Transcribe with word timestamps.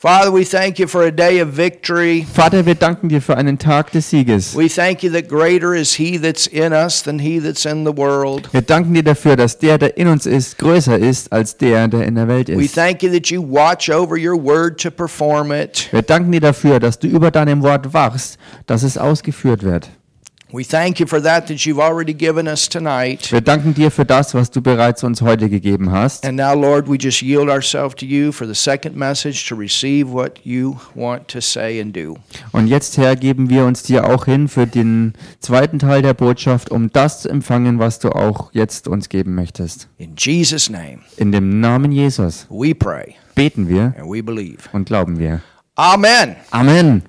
Father, 0.00 0.30
we 0.32 0.46
thank 0.46 0.78
you 0.78 0.86
for 0.86 1.02
a 1.02 1.10
day 1.10 1.40
of 1.40 1.50
victory. 1.50 2.22
Vater, 2.24 2.64
wir 2.64 2.74
danken 2.74 3.10
dir 3.10 3.20
für 3.20 3.36
einen 3.36 3.58
Tag 3.58 3.92
des 3.92 4.08
Sieges. 4.08 4.56
We 4.56 4.66
thank 4.66 5.02
you 5.02 5.10
that 5.10 5.28
greater 5.28 5.74
is 5.74 5.92
he 5.96 6.16
that's 6.16 6.46
in 6.46 6.72
us 6.72 7.02
than 7.02 7.18
he 7.18 7.38
that's 7.38 7.66
in 7.66 7.84
the 7.84 7.92
world. 7.94 8.48
Wir 8.50 8.62
danken 8.62 8.94
dir 8.94 9.02
dafür, 9.02 9.36
dass 9.36 9.58
der, 9.58 9.76
der 9.76 9.98
in 9.98 10.08
uns 10.08 10.24
ist, 10.24 10.56
größer 10.56 10.98
ist 10.98 11.30
als 11.30 11.58
der, 11.58 11.86
der 11.88 12.06
in 12.06 12.14
der 12.14 12.28
Welt 12.28 12.48
We 12.48 12.64
ist. 12.64 12.74
thank 12.74 13.02
you 13.02 13.10
that 13.12 13.26
you 13.26 13.42
watch 13.42 13.90
over 13.90 14.16
your 14.16 14.42
word 14.42 14.80
to 14.80 14.90
perform 14.90 15.52
it. 15.52 15.88
Wir 15.92 16.00
danken 16.00 16.32
dir 16.32 16.40
dafür, 16.40 16.80
dass 16.80 16.98
du 16.98 17.06
über 17.06 17.30
deinem 17.30 17.60
Wort 17.60 17.92
wachst, 17.92 18.38
dass 18.66 18.82
es 18.82 18.96
ausgeführt 18.96 19.64
wird. 19.64 19.90
We 20.52 20.64
thank 20.64 20.98
you 20.98 21.06
for 21.06 21.22
that 21.22 21.46
that 21.46 21.58
you've 21.64 21.78
already 21.80 22.12
given 22.12 22.48
us 22.48 22.68
tonight. 22.68 23.30
Wir 23.30 23.40
danken 23.40 23.72
dir 23.74 23.90
für 23.90 24.04
das, 24.04 24.34
was 24.34 24.50
du 24.50 24.60
bereits 24.60 25.04
uns 25.04 25.22
heute 25.22 25.48
gegeben 25.48 25.92
hast. 25.92 26.26
And 26.26 26.36
now, 26.36 26.54
Lord, 26.54 26.88
we 26.88 26.96
just 26.96 27.22
yield 27.22 27.48
ourselves 27.48 27.94
to 27.96 28.04
you 28.06 28.32
for 28.32 28.46
the 28.48 28.54
second 28.54 28.96
message 28.96 29.48
to 29.48 29.54
receive 29.54 30.10
what 30.10 30.40
you 30.44 30.76
want 30.94 31.28
to 31.28 31.40
say 31.40 31.80
and 31.80 31.94
do. 31.96 32.16
Und 32.52 32.66
jetzt, 32.66 32.98
Herr, 32.98 33.14
geben 33.14 33.48
wir 33.48 33.64
uns 33.64 33.84
dir 33.84 34.04
auch 34.08 34.24
hin 34.24 34.48
für 34.48 34.66
den 34.66 35.12
zweiten 35.38 35.78
Teil 35.78 36.02
der 36.02 36.14
Botschaft, 36.14 36.70
um 36.70 36.90
das 36.90 37.22
zu 37.22 37.28
empfangen, 37.28 37.78
was 37.78 38.00
du 38.00 38.10
auch 38.10 38.50
jetzt 38.52 38.88
uns 38.88 39.08
geben 39.08 39.34
möchtest. 39.36 39.88
In 39.98 40.14
Jesus' 40.18 40.68
name, 40.68 40.98
In 41.16 41.30
dem 41.32 41.60
Namen 41.60 41.92
Jesus 41.92 42.46
we 42.50 42.74
pray 42.74 43.14
beten 43.36 43.68
wir 43.68 43.94
and 43.98 44.10
we 44.12 44.22
believe. 44.22 44.58
und 44.72 44.86
glauben 44.86 45.18
wir. 45.18 45.40
Amen. 45.76 46.36
Amen. 46.50 47.02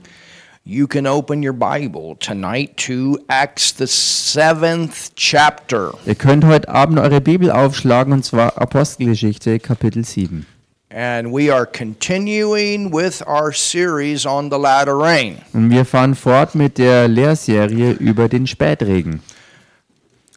You 0.63 0.87
can 0.87 1.07
open 1.07 1.41
your 1.43 1.53
Bible 1.53 2.15
tonight 2.19 2.77
to 2.85 3.17
Acts, 3.27 3.73
the 3.75 3.87
seventh 3.87 5.09
chapter. 5.15 5.93
Ihr 6.05 6.13
könnt 6.15 6.45
heute 6.45 6.69
Abend 6.69 6.99
eure 6.99 7.19
Bibel 7.19 7.49
aufschlagen 7.49 8.13
und 8.13 8.23
zwar 8.23 8.61
Apostelgeschichte 8.61 9.59
Kapitel 9.59 10.05
7. 10.05 10.45
And 10.93 11.33
we 11.33 11.51
are 11.51 11.65
continuing 11.65 12.93
with 12.93 13.23
our 13.25 13.51
series 13.53 14.25
on 14.25 14.51
the 14.51 14.57
latter 14.57 14.95
rain. 14.95 15.37
Und 15.53 15.71
wir 15.71 15.83
fahren 15.83 16.13
fort 16.13 16.53
mit 16.53 16.77
der 16.77 17.07
Lehrserie 17.07 17.93
über 17.93 18.29
den 18.29 18.45
Spätregen. 18.45 19.21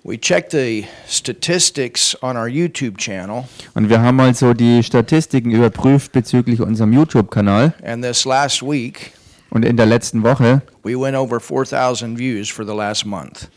We 0.05 0.19
checked 0.19 0.53
the 0.53 0.85
statistics 1.09 2.17
on 2.23 2.37
our 2.37 2.47
YouTube 2.47 2.97
channel, 2.99 3.45
Und 3.75 3.89
wir 3.91 4.01
haben 4.01 4.21
also 4.21 4.55
die 4.55 4.83
Statistiken 4.83 5.51
überprüft 5.51 6.13
bezüglich 6.13 6.61
unserem 6.63 6.93
YouTube-Kanal. 6.95 7.75
and 7.85 8.03
this 8.03 8.25
last 8.25 8.63
week 8.63 9.13
Und 9.55 9.65
in 9.65 9.79
der 9.79 9.87
letzten 9.87 10.23
Woche 10.23 10.61
we 10.83 11.01
went 11.01 11.17
over 11.17 11.41
4,000 11.41 12.19
views 12.19 12.51
for 12.51 12.67
the 12.67 12.75
last 12.75 13.07
month. 13.07 13.49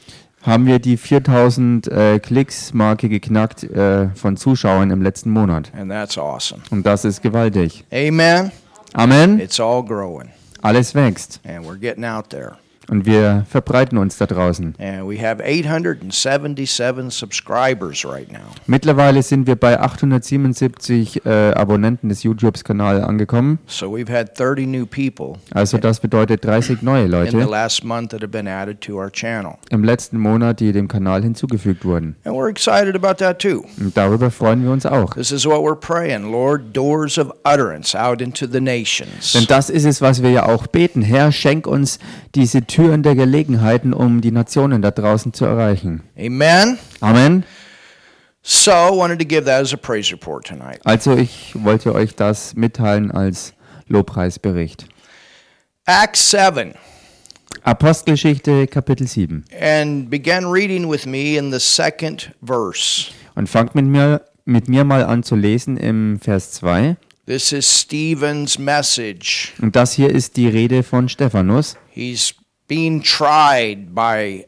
haben 0.43 0.65
wir 0.65 0.79
die 0.79 0.95
4000 0.95 1.87
äh, 1.87 2.19
Klicks-Marke 2.19 3.09
geknackt 3.09 3.63
äh, 3.63 4.07
von 4.15 4.37
Zuschauern 4.37 4.91
im 4.91 5.01
letzten 5.01 5.31
Monat. 5.31 5.71
And 5.77 5.91
that's 5.91 6.17
awesome. 6.17 6.61
Und 6.71 6.85
das 6.85 7.03
ist 7.03 7.21
gewaltig. 7.21 7.83
Amen. 7.91 8.51
Amen. 8.93 9.39
It's 9.39 9.59
all 9.59 9.83
growing, 9.83 10.29
Alles 10.61 10.95
wächst. 10.95 11.41
and 11.43 11.65
we're 11.65 11.77
getting 11.77 12.05
out 12.05 12.29
there. 12.29 12.53
Und 12.89 13.05
wir 13.05 13.45
verbreiten 13.49 13.97
uns 13.97 14.17
da 14.17 14.25
draußen. 14.25 14.75
And 14.79 15.09
we 15.09 15.21
have 15.21 15.43
877 15.43 17.11
subscribers 17.11 18.05
right 18.05 18.31
now. 18.31 18.39
Mittlerweile 18.65 19.21
sind 19.23 19.45
wir 19.45 19.57
bei 19.57 19.77
877 19.79 21.25
äh, 21.25 21.29
Abonnenten 21.51 22.07
des 22.07 22.23
YouTubes-Kanals 22.23 23.03
angekommen. 23.03 23.59
So 23.67 23.87
we've 23.87 24.09
had 24.09 24.39
30 24.39 24.67
new 24.67 24.85
people 24.85 25.39
Also 25.51 25.77
das 25.77 25.99
bedeutet 25.99 26.45
30 26.45 26.81
neue 26.81 27.07
Leute 27.07 27.37
im 29.69 29.83
letzten 29.83 30.17
Monat, 30.17 30.59
die 30.61 30.71
dem 30.71 30.87
Kanal 30.87 31.23
hinzugefügt 31.23 31.83
wurden. 31.83 32.15
And 32.23 32.35
we're 32.35 32.49
excited 32.49 32.95
about 32.95 33.15
that 33.15 33.39
too. 33.39 33.65
Und 33.79 33.97
darüber 33.97 34.31
freuen 34.31 34.63
wir 34.63 34.71
uns 34.71 34.85
auch. 34.85 35.15
Praying, 35.79 36.31
Lord, 36.31 36.61
Denn 39.33 39.45
das 39.47 39.69
ist 39.69 39.85
es, 39.85 40.01
was 40.01 40.23
wir 40.23 40.29
ja 40.31 40.45
auch 40.45 40.67
beten. 40.67 41.01
Herr, 41.01 41.31
schenk 41.31 41.67
uns 41.67 41.99
diese 42.33 42.61
Türen 42.63 42.76
der 42.77 43.15
Gelegenheiten, 43.15 43.93
um 43.93 44.21
die 44.21 44.31
Nationen 44.31 44.81
da 44.81 44.91
draußen 44.91 45.33
zu 45.33 45.45
erreichen. 45.45 46.03
Amen. 46.17 46.77
Amen. 47.01 47.43
So, 48.43 48.71
I 48.71 48.91
wanted 48.91 49.19
to 49.19 49.25
give 49.25 49.45
that 49.45 49.61
as 49.61 49.73
a 49.73 49.77
praise 49.77 50.11
report 50.11 50.45
tonight. 50.45 50.79
Also 50.85 51.15
ich 51.17 51.53
wollte 51.55 51.93
euch 51.93 52.15
das 52.15 52.55
mitteilen 52.55 53.11
als 53.11 53.53
Lobpreisbericht. 53.87 54.85
Acts 55.85 56.31
7, 56.31 56.73
Apostelgeschichte 57.63 58.67
Kapitel 58.67 59.07
7. 59.07 59.43
and 59.59 60.09
began 60.09 60.45
reading 60.45 60.89
with 60.89 61.05
me 61.05 61.37
in 61.37 61.51
the 61.51 61.59
second 61.59 62.31
verse. 62.41 63.11
Und 63.35 63.49
fangt 63.49 63.75
mit 63.75 63.85
mir, 63.85 64.21
mit 64.45 64.69
mir 64.69 64.83
mal 64.83 65.03
an 65.03 65.23
zu 65.23 65.35
lesen 65.35 65.77
im 65.77 66.19
Vers 66.21 66.51
2. 66.53 66.95
This 67.25 67.51
is 67.51 67.81
Stephen's 67.81 68.57
message. 68.57 69.53
Und 69.61 69.75
das 69.75 69.91
hier 69.93 70.09
ist 70.09 70.37
die 70.37 70.47
Rede 70.47 70.83
von 70.83 71.09
Stephanus. 71.09 71.75
He's 71.89 72.33
being 72.67 73.01
tried 73.01 73.93
by 73.95 74.45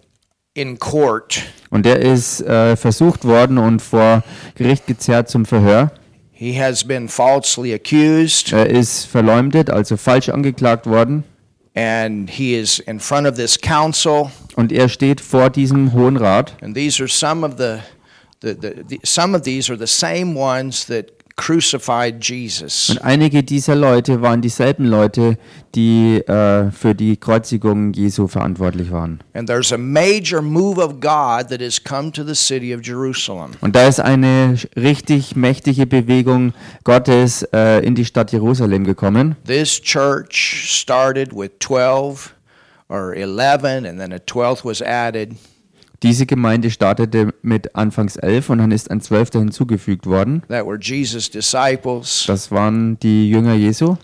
in 0.53 0.77
court. 0.79 1.41
Und 1.69 1.85
der 1.85 1.99
ist 1.99 2.41
äh, 2.41 2.75
versucht 2.75 3.25
worden 3.25 3.57
und 3.57 3.81
vor 3.81 4.23
Gericht 4.55 4.87
gezerrt 4.87 5.29
zum 5.29 5.45
Verhör. 5.45 5.91
He 6.31 6.57
has 6.59 6.83
been 6.83 7.09
falsely 7.09 7.73
accused, 7.73 8.53
Er 8.53 8.67
ist 8.69 9.05
verleumdet, 9.05 9.69
also 9.69 9.97
falsch 9.97 10.29
angeklagt 10.29 10.85
worden. 10.87 11.23
and 11.75 12.29
he 12.29 12.55
is 12.55 12.79
in 12.79 12.99
front 12.99 13.27
of 13.27 13.35
this 13.35 13.59
council. 13.59 14.31
Und 14.55 14.71
er 14.71 14.89
steht 14.89 15.21
vor 15.21 15.49
diesem 15.49 15.93
Hohen 15.93 16.17
Rat. 16.17 16.53
And 16.61 16.75
these 16.75 17.01
are 17.01 17.07
some 17.07 17.45
of 17.45 17.57
the, 17.57 17.79
the, 18.41 18.53
the, 18.59 18.83
the 18.89 18.99
some 19.03 19.35
of 19.37 19.43
these 19.43 19.71
are 19.71 19.77
the 19.77 19.87
same 19.87 20.33
ones 20.35 20.85
that 20.87 21.18
crucified 21.39 22.21
Jesus. 22.21 22.89
Und 22.89 23.01
einige 23.01 23.43
dieser 23.43 23.73
Leute 23.73 24.21
waren 24.21 24.41
dieselben 24.41 24.85
Leute, 24.85 25.37
die 25.73 26.17
äh, 26.17 26.69
für 26.69 26.93
die 26.93 27.15
Kreuzigung 27.15 27.93
Jesu 27.93 28.27
verantwortlich 28.27 28.91
waren. 28.91 29.21
And 29.33 29.47
there's 29.47 29.71
a 29.71 29.77
major 29.77 30.41
move 30.41 30.77
of 30.77 30.99
God 30.99 31.47
that 31.49 31.61
has 31.61 31.81
come 31.81 32.11
to 32.11 32.25
the 32.25 32.35
city 32.35 32.75
of 32.75 32.81
Jerusalem. 32.85 33.51
Und 33.61 33.75
da 33.75 33.87
ist 33.87 34.01
eine 34.01 34.55
richtig 34.75 35.37
mächtige 35.37 35.87
Bewegung 35.87 36.53
Gottes 36.83 37.43
äh, 37.53 37.85
in 37.85 37.95
die 37.95 38.05
Stadt 38.05 38.33
Jerusalem 38.33 38.83
gekommen. 38.83 39.37
This 39.47 39.81
church 39.81 40.67
started 40.67 41.33
with 41.33 41.51
12 41.59 42.35
or 42.89 43.13
11, 43.13 43.85
and 43.85 43.97
then 43.97 44.11
a 44.11 44.17
12th 44.17 44.65
was 44.65 44.81
added. 44.81 45.37
Diese 46.01 46.25
Gemeinde 46.25 46.71
startete 46.71 47.33
mit 47.41 47.75
anfangs 47.75 48.15
elf 48.15 48.49
und 48.49 48.59
dann 48.59 48.71
ist 48.71 48.89
ein 48.89 49.01
Zwölfter 49.01 49.39
hinzugefügt 49.39 50.05
worden. 50.05 50.43
That 50.47 50.65
were 50.65 50.79
Jesus' 50.79 51.29
disciples. 51.29 52.23
Das 52.27 52.51
waren 52.51 52.97
die 52.99 53.29
Jünger 53.29 53.53
Jesu. 53.53 53.97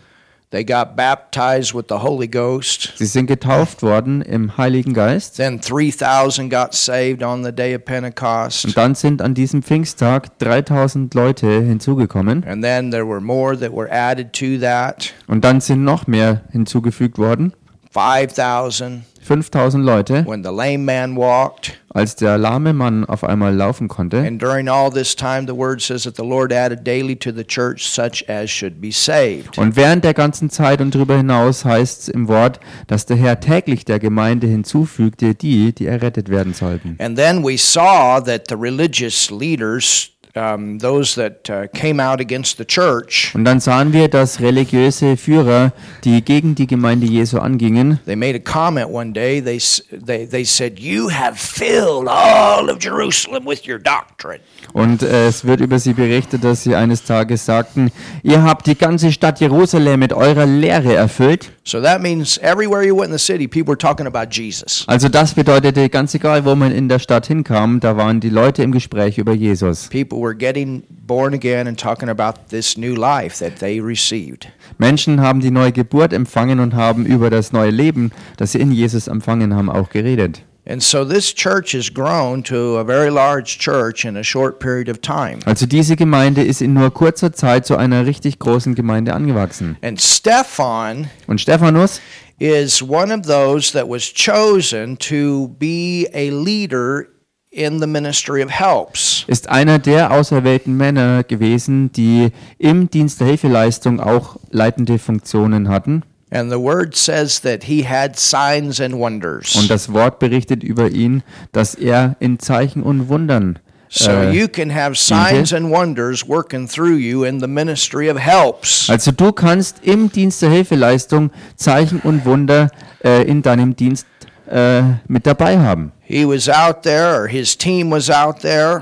They 0.52 0.64
got 0.64 0.96
baptized 0.96 1.74
with 1.74 1.86
the 1.90 1.96
Holy 1.96 2.28
Ghost. 2.28 2.94
Sie 2.96 3.06
sind 3.08 3.26
getauft 3.26 3.82
worden 3.82 4.22
im 4.22 4.58
Heiligen 4.58 4.94
Geist. 4.94 5.38
Then 5.38 5.60
3,000 5.60 6.50
got 6.50 6.74
saved 6.74 7.24
on 7.24 7.44
the 7.44 7.52
day 7.52 7.76
of 7.76 7.84
Pentecost. 7.84 8.66
Und 8.66 8.78
dann 8.78 8.96
sind 8.96 9.22
an 9.22 9.34
diesem 9.34 9.64
Pfingsttag 9.64 10.38
3000 10.40 11.14
Leute 11.14 11.62
hinzugekommen. 11.62 12.44
And 12.46 12.64
then 12.64 12.92
there 12.92 13.08
were 13.08 13.20
more 13.20 13.60
that 13.60 13.74
were 13.74 13.92
added 13.92 14.34
to 14.34 14.58
that 14.62 15.14
Und 15.28 15.44
dann 15.44 15.60
sind 15.62 15.84
noch 15.84 16.08
mehr 16.08 16.44
hinzugefügt 16.52 17.18
worden. 17.18 17.54
5,000 17.96 19.06
5000 19.22 19.82
Leute, 19.82 20.24
when 20.28 20.44
the 20.44 20.52
lame 20.52 20.86
man 20.86 21.16
walked. 21.16 21.80
als 21.96 22.16
der 22.18 22.38
lahme 22.38 22.74
Mann 22.74 23.06
auf 23.06 23.24
einmal 23.24 23.56
laufen 23.56 23.88
konnte. 23.88 24.18
And 24.18 24.40
during 24.40 24.68
all 24.68 24.92
this 24.92 25.16
time, 25.16 25.48
the 25.48 25.56
word 25.56 25.82
says 25.82 26.04
that 26.04 26.18
the 26.18 26.24
Lord 26.24 26.52
added 26.52 26.86
daily 26.86 27.16
to 27.16 27.32
the 27.32 27.44
church 27.44 27.90
such 27.90 28.26
as 28.30 28.52
should 28.52 28.82
be 28.82 28.92
saved. 28.92 29.58
Und 29.58 29.78
während 29.78 30.04
der 30.04 30.14
ganzen 30.14 30.50
Zeit 30.50 30.82
und 30.82 30.94
darüber 30.94 31.16
hinaus 31.16 31.64
heißt 31.64 32.02
es 32.02 32.10
im 32.10 32.28
Wort, 32.28 32.60
dass 32.88 33.06
der 33.06 33.16
Herr 33.16 33.40
täglich 33.40 33.86
der 33.86 34.00
Gemeinde 34.00 34.46
hinzufügte, 34.46 35.34
die, 35.34 35.74
die 35.74 35.88
errettet 35.88 36.30
werden 36.30 36.54
sollten. 36.54 36.98
And 37.00 37.18
then 37.18 37.44
we 37.44 37.58
saw 37.58 38.20
that 38.20 38.44
the 38.50 38.56
religious 38.56 39.32
leaders, 39.32 40.12
um, 40.36 40.80
those 40.80 41.16
that 41.16 41.50
uh, 41.50 41.68
came 41.74 42.00
out 42.00 42.20
against 42.20 42.58
the 42.58 42.66
church, 42.66 43.32
Und 43.34 43.46
dann 43.46 43.60
sahen 43.60 43.94
wir, 43.94 44.08
dass 44.08 44.40
religiöse 44.42 45.18
Führer, 45.18 45.72
die 46.04 46.22
gegen 46.24 46.56
die 46.56 46.68
Gemeinde 46.68 47.08
Jesu 47.08 47.40
angingen, 47.40 48.00
they 48.06 48.16
made 48.16 48.36
a 48.36 48.40
comment 48.40 48.90
one 48.90 49.14
day. 49.14 49.42
They, 49.42 49.60
they, 49.92 50.26
they 50.28 50.44
said, 50.44 50.80
You 50.80 51.10
have 51.10 51.38
filled 51.38 52.08
all 52.08 52.70
of 52.70 52.84
Jerusalem 52.84 53.46
with 53.46 53.68
your 53.68 53.80
doctrine. 53.80 54.40
und 54.74 55.04
äh, 55.04 55.28
es 55.28 55.46
wird 55.46 55.62
über 55.62 55.80
sie 55.80 55.94
berichtet, 55.94 56.44
dass 56.44 56.64
sie 56.64 56.76
eines 56.76 57.04
Tages 57.04 57.46
sagten, 57.46 57.92
ihr 58.24 58.44
habt 58.44 58.68
die 58.68 58.76
ganze 58.78 59.12
Stadt 59.12 59.40
Jerusalem 59.40 60.00
mit 60.00 60.12
eurer 60.12 60.46
Lehre 60.46 60.94
erfüllt. 60.96 61.52
So 61.64 61.82
that 61.82 62.02
means 62.02 62.38
everywhere 62.40 62.84
you 62.86 62.96
went 62.96 63.08
in 63.12 63.18
the 63.18 63.24
city, 63.24 63.48
people 63.48 63.72
were 63.72 63.78
talking 63.78 64.06
about 64.06 64.28
Jesus. 64.32 64.84
Also 64.88 65.10
das 65.10 65.34
bedeutete, 65.34 65.90
ganz 65.90 66.14
egal, 66.14 66.46
wo 66.46 66.54
man 66.56 66.72
in 66.72 66.90
der 66.90 67.00
Stadt 67.00 67.26
hinkam, 67.26 67.80
da 67.80 67.98
waren 67.98 68.20
die 68.20 68.30
Leute 68.30 68.62
im 68.64 68.72
Gespräch 68.72 69.18
über 69.18 69.34
Jesus. 69.34 69.88
People 69.90 70.20
were 70.26 70.34
getting 70.34 70.84
born 70.90 71.34
again 71.34 71.68
and 71.68 71.78
talking 71.78 72.10
about 72.10 72.50
this 72.50 72.78
new 72.78 72.96
life 72.96 73.38
that 73.38 73.60
they 73.60 73.80
received. 73.80 74.48
Menschen 74.80 75.22
haben 75.22 75.40
die 75.40 75.52
neue 75.52 75.72
Geburt 75.72 76.14
empfangen 76.14 76.60
und 76.60 76.74
haben 76.74 77.06
über 77.06 77.30
das 77.30 77.54
neue 77.54 77.70
Leben, 77.70 78.12
das 78.38 78.54
sie 78.54 78.60
in 78.60 78.72
Jesus 78.72 79.08
empfangen 79.08 79.54
haben, 79.54 79.70
auch 79.70 79.90
geredet. 79.90 80.42
And 80.68 80.82
so 80.82 81.06
this 81.06 81.32
church 81.32 81.74
has 81.74 81.94
grown 81.94 82.42
to 82.46 82.80
a 82.80 82.84
very 82.84 83.12
large 83.12 83.60
church 83.60 84.04
in 84.04 84.18
a 84.18 84.24
short 84.24 84.60
period 84.60 84.90
of 84.90 85.00
time. 85.00 85.42
Also 85.46 85.68
diese 85.68 85.96
Gemeinde 85.96 86.42
ist 86.44 86.60
in 86.60 86.74
nur 86.74 86.92
kurzer 86.92 87.32
Zeit 87.32 87.68
zu 87.68 87.78
einer 87.78 88.08
richtig 88.08 88.40
großen 88.40 88.74
Gemeinde 88.74 89.14
angewachsen. 89.14 89.78
And 89.84 90.02
Stephan 90.02 91.08
Und 91.28 91.40
Stephanus 91.40 92.02
is 92.40 92.82
one 92.82 93.14
of 93.14 93.28
those 93.28 93.72
that 93.74 93.88
was 93.88 94.12
chosen 94.12 94.98
to 94.98 95.50
be 95.60 96.08
a 96.16 96.32
leader 96.32 97.10
in 97.56 97.80
the 97.80 97.88
ministry 97.88 98.44
of 98.44 98.52
helps. 98.52 99.24
ist 99.28 99.50
einer 99.50 99.80
der 99.80 100.12
auserwählten 100.12 100.76
Männer 100.76 101.24
gewesen, 101.24 101.92
die 101.94 102.32
im 102.58 102.90
Dienst 102.90 103.22
der 103.22 103.28
Hilfeleistung 103.28 104.00
auch 104.00 104.38
leitende 104.52 105.00
Funktionen 105.00 105.70
hatten. 105.70 106.04
And 106.32 106.52
the 106.52 106.60
word 106.60 106.96
says 106.96 107.40
that 107.42 107.64
he 107.64 107.88
had 107.88 108.20
signs 108.20 108.82
and 108.82 108.96
wonders. 108.96 109.56
Und 109.56 109.70
das 109.70 109.94
Wort 109.94 110.20
berichtet 110.20 110.64
über 110.64 110.90
ihn, 110.90 111.24
dass 111.54 111.76
er 111.76 112.18
in 112.20 112.40
Zeichen 112.40 112.84
und 112.84 113.08
Wundern 113.08 113.60
so 113.90 114.12
äh, 114.12 114.32
you 114.32 114.48
can 114.48 114.70
have 114.70 114.96
signs 114.96 115.54
and 115.54 115.70
wonders 115.70 116.28
working 116.28 116.68
through 116.68 116.98
you 116.98 117.24
in 117.24 117.40
the 117.40 117.48
ministry 117.48 118.10
of 118.10 118.18
helps. 118.18 118.90
Also 118.90 119.12
du 119.12 119.32
kannst 119.32 119.78
im 119.84 120.12
Dienst 120.12 120.42
der 120.42 120.50
Hilfeleistung 120.50 121.32
Zeichen 121.56 122.00
und 122.02 122.26
Wunder 122.26 122.70
äh, 123.04 123.24
in 123.24 123.42
deinem 123.42 123.76
Dienst 123.76 124.06
äh, 124.50 124.82
mit 125.08 125.26
dabei 125.26 125.58
haben. 125.60 125.92
He 126.04 126.26
was 126.28 126.48
out 126.50 126.84
there, 126.84 127.22
or 127.22 127.28
his 127.28 127.58
team 127.58 127.92
was 127.92 128.10
out 128.10 128.40
there, 128.42 128.82